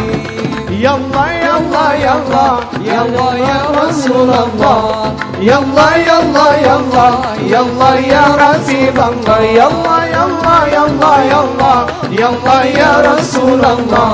يا 0.72 0.95
الله 0.95 1.32
يا 1.32 1.58
الله 1.58 1.93
يا 1.93 2.14
الله 2.20 2.60
يا 2.86 3.01
الله 3.01 3.32
يا 3.38 3.60
رسول 3.82 4.30
الله 4.30 5.14
يا 5.41 5.58
الله 5.60 5.91
يا 5.97 6.18
الله 6.20 6.51
يا 6.56 6.76
الله 6.80 7.12
يا 7.51 7.60
الله 7.60 7.95
يا 7.99 8.26
رسول 8.45 8.97
الله 9.10 9.39
يا 9.60 9.68
الله 9.68 10.06
يا 10.06 10.24
الله 10.26 10.60
يا 10.76 10.84
الله 10.86 11.18
يا 11.32 11.39
الله 11.43 11.78
يا 12.20 12.28
الله 12.30 12.64
يا 12.66 12.91
رسول 13.12 13.62
الله 13.66 14.12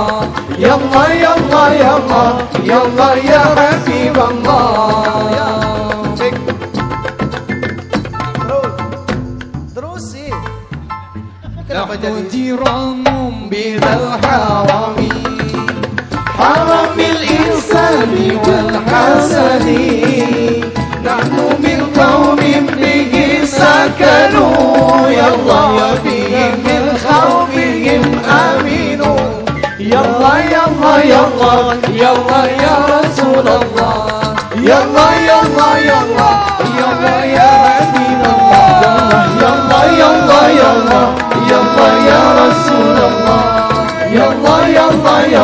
يا 0.59 0.73
الله 0.75 1.07
يا 1.13 1.31
الله 1.37 1.67
يا 1.73 1.91
الله 1.97 2.29
يا 2.65 2.77
الله 2.85 3.13
يا 3.31 3.43
حبيب 3.57 4.17
الله 4.17 5.44
العقد 11.86 12.28
جرام 12.32 13.04
بذا 13.50 13.92
الحرم. 14.00 14.98
حرم 16.38 16.98
الإنسان 16.98 18.12
والحسن. 18.46 19.66
نحن 21.04 21.36
من 21.64 21.78
قوم 22.00 22.40
به 22.80 23.14
سكنوا. 23.44 25.08
يلا 25.08 25.62
وفيهم 25.78 26.52
من 26.66 26.84
خوفهم 27.06 28.02
آمنوا 28.24 29.20
يلا 29.78 30.34
يلا 30.54 30.94
يلا 31.04 31.54
يلا 32.02 32.40
يا 32.64 32.76
رسول 32.94 33.46
الله. 33.48 34.34
يلا 34.70 35.08
يا 35.28 35.35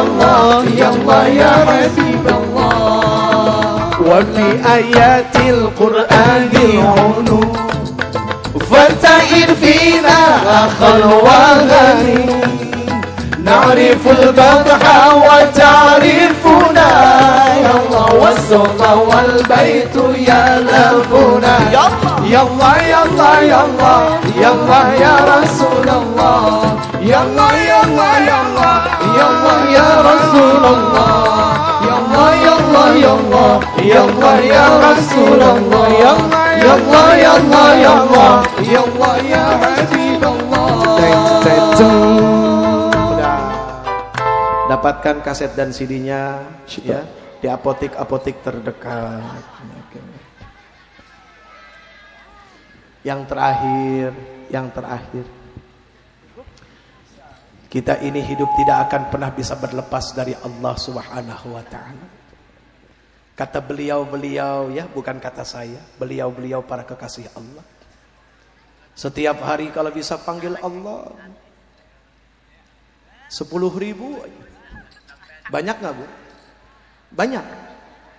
الله 0.01 0.65
يا 0.77 0.89
الله 0.89 1.27
يا 1.27 1.53
حبيب 1.67 2.27
الله 2.27 3.91
وفي 4.01 4.47
آيات 4.75 5.37
القرآن 5.37 6.51
عنو 6.97 7.41
فارتحل 8.71 9.57
فينا 9.63 10.19
أخ 10.67 10.83
الوغني 10.83 12.43
نعرف 13.45 14.03
البطح 14.21 14.83
وتعرفنا 15.15 16.91
يا 17.65 17.71
الله 17.81 18.15
والسلطة 18.15 18.95
والبيت 18.95 19.97
يلفنا 20.15 21.59
يا 21.73 22.43
الله 22.43 22.77
يا 22.83 23.03
الله 23.05 23.41
يا 23.41 23.65
الله 23.65 24.19
يا 24.41 24.51
الله 24.53 24.93
يا 24.93 25.17
رسول 25.37 25.89
الله 25.89 26.77
يا 27.03 27.23
الله 27.23 27.53
يا 27.57 27.83
الله 27.85 28.19
يا 28.19 28.42
ya 29.73 29.89
Rasulullah. 30.05 31.17
Ya 31.83 31.95
Allah 31.99 32.31
ya 32.37 32.53
Allah 32.53 32.89
ya 32.95 33.11
Allah. 33.17 33.53
Ya 33.81 34.01
ya 34.45 34.65
Rasulullah. 34.79 35.87
Ya 35.91 36.13
Allah 36.13 36.47
ya 36.57 36.73
Allah 36.77 37.09
ya 37.17 37.31
Allah 37.37 37.69
ya 37.75 37.91
Allah. 37.97 38.35
Ya 38.63 38.81
Allah 38.85 39.15
ya 39.25 39.45
Udah. 43.13 43.41
Dapatkan 44.71 45.17
kaset 45.25 45.53
dan 45.59 45.75
CD-nya 45.75 46.47
ya 46.85 47.03
di 47.43 47.49
apotik-apotik 47.51 48.39
terdekat. 48.47 49.43
Yang 53.03 53.21
terakhir, 53.27 54.11
yang 54.47 54.71
terakhir. 54.71 55.42
Kita 57.73 57.97
ini 58.05 58.21
hidup 58.21 58.53
tidak 58.53 58.93
akan 58.93 59.09
pernah 59.09 59.33
bisa 59.33 59.57
berlepas 59.57 60.13
dari 60.13 60.37
Allah 60.37 60.77
Subhanahu 60.77 61.57
wa 61.57 61.65
taala. 61.65 62.07
Kata 63.33 63.65
beliau-beliau 63.65 64.69
ya, 64.69 64.85
bukan 64.93 65.17
kata 65.17 65.41
saya, 65.41 65.81
beliau-beliau 65.97 66.61
para 66.69 66.85
kekasih 66.85 67.33
Allah. 67.33 67.65
Setiap 68.93 69.41
hari 69.41 69.73
kalau 69.73 69.89
bisa 69.89 70.21
panggil 70.21 70.53
Allah 70.61 71.17
sepuluh 73.33 73.73
ribu 73.73 74.21
banyak 75.49 75.77
nggak 75.81 75.95
bu? 75.97 76.05
Banyak. 77.17 77.45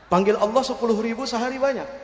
Panggil 0.10 0.34
Allah 0.34 0.64
sepuluh 0.66 0.98
ribu 0.98 1.30
sehari 1.30 1.62
banyak. 1.62 2.03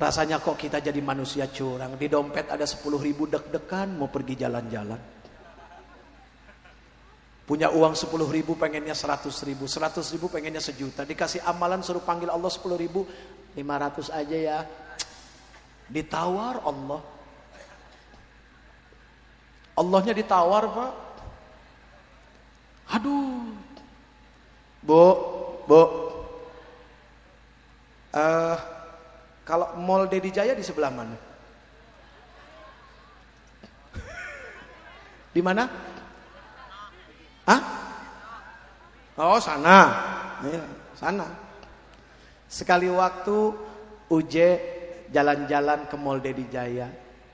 Rasanya 0.00 0.40
kok 0.40 0.56
kita 0.56 0.80
jadi 0.80 0.96
manusia 1.04 1.44
curang. 1.52 2.00
Di 2.00 2.08
dompet 2.08 2.48
ada 2.48 2.64
sepuluh 2.64 2.96
ribu 2.96 3.28
deg-degan 3.28 4.00
mau 4.00 4.08
pergi 4.08 4.32
jalan-jalan. 4.32 4.96
Punya 7.44 7.68
uang 7.68 7.92
sepuluh 7.92 8.24
ribu 8.32 8.56
pengennya 8.56 8.96
seratus 8.96 9.44
ribu. 9.44 9.68
Seratus 9.68 10.08
ribu 10.16 10.32
pengennya 10.32 10.64
sejuta. 10.64 11.04
Dikasih 11.04 11.44
amalan 11.44 11.84
suruh 11.84 12.00
panggil 12.00 12.32
Allah 12.32 12.48
sepuluh 12.48 12.80
ribu. 12.80 13.04
Lima 13.52 13.76
ratus 13.76 14.08
aja 14.08 14.32
ya. 14.40 14.58
Ditawar 15.92 16.64
Allah. 16.64 17.04
Allahnya 19.76 20.16
ditawar 20.16 20.64
pak. 20.64 20.92
Aduh. 22.96 23.52
Bu, 24.80 25.04
Bu. 25.68 25.82
Uh, 28.16 28.79
kalau 29.50 29.74
Mall 29.82 30.06
Dedi 30.06 30.30
Jaya 30.30 30.54
di 30.54 30.62
sebelah 30.62 30.94
mana? 30.94 31.18
Di 35.34 35.42
mana? 35.42 35.66
Hah? 37.50 37.60
Oh, 39.18 39.42
sana. 39.42 39.78
Ya, 40.46 40.62
sana. 40.94 41.26
Sekali 42.46 42.86
waktu 42.86 43.50
Uje 44.10 44.48
jalan-jalan 45.10 45.90
ke 45.90 45.98
Mall 45.98 46.22
Dedi 46.22 46.46
Jaya, 46.46 46.86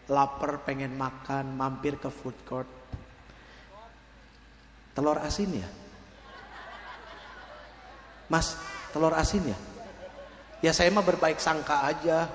lapar 0.08 0.64
pengen 0.64 0.96
makan, 0.96 1.52
mampir 1.52 2.00
ke 2.00 2.08
food 2.08 2.36
court. 2.48 2.68
Telur 4.96 5.20
asin 5.20 5.52
ya? 5.52 5.68
Mas, 8.32 8.56
telur 8.96 9.12
asin 9.12 9.52
ya? 9.52 9.58
Ya 10.64 10.72
saya 10.72 10.88
mah 10.88 11.04
berbaik 11.04 11.36
sangka 11.36 11.84
aja. 11.84 12.30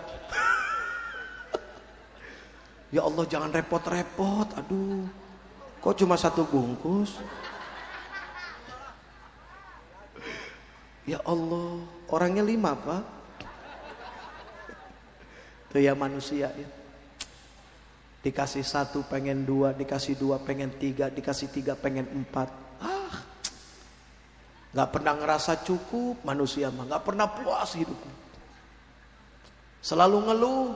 Ya 2.91 3.01
Allah 3.01 3.25
jangan 3.25 3.49
repot-repot. 3.49 4.47
Aduh. 4.59 5.07
Kok 5.81 5.95
cuma 5.97 6.13
satu 6.13 6.45
bungkus? 6.45 7.17
Ya 11.09 11.17
Allah, 11.25 11.81
orangnya 12.13 12.45
lima 12.45 12.77
pak. 12.77 13.03
Itu 15.71 15.81
ya 15.81 15.97
manusia 15.97 16.53
ya. 16.53 16.69
Dikasih 18.21 18.61
satu 18.61 19.01
pengen 19.09 19.41
dua, 19.41 19.73
dikasih 19.73 20.13
dua 20.13 20.37
pengen 20.37 20.69
tiga, 20.77 21.09
dikasih 21.09 21.49
tiga 21.49 21.73
pengen 21.73 22.05
empat. 22.05 22.53
Nggak 24.71 24.89
pernah 24.91 25.13
ngerasa 25.19 25.51
cukup 25.67 26.23
manusia 26.23 26.71
mah, 26.71 26.87
nggak 26.87 27.03
pernah 27.03 27.27
puas 27.27 27.75
hidupnya. 27.75 28.15
Selalu 29.81 30.17
ngeluh. 30.29 30.67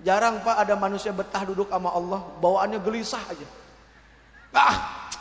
Jarang 0.00 0.40
pak 0.40 0.56
ada 0.64 0.80
manusia 0.80 1.12
betah 1.12 1.44
duduk 1.44 1.68
sama 1.68 1.92
Allah, 1.92 2.24
bawaannya 2.40 2.80
gelisah 2.80 3.20
aja. 3.28 3.44
Ah, 4.56 5.00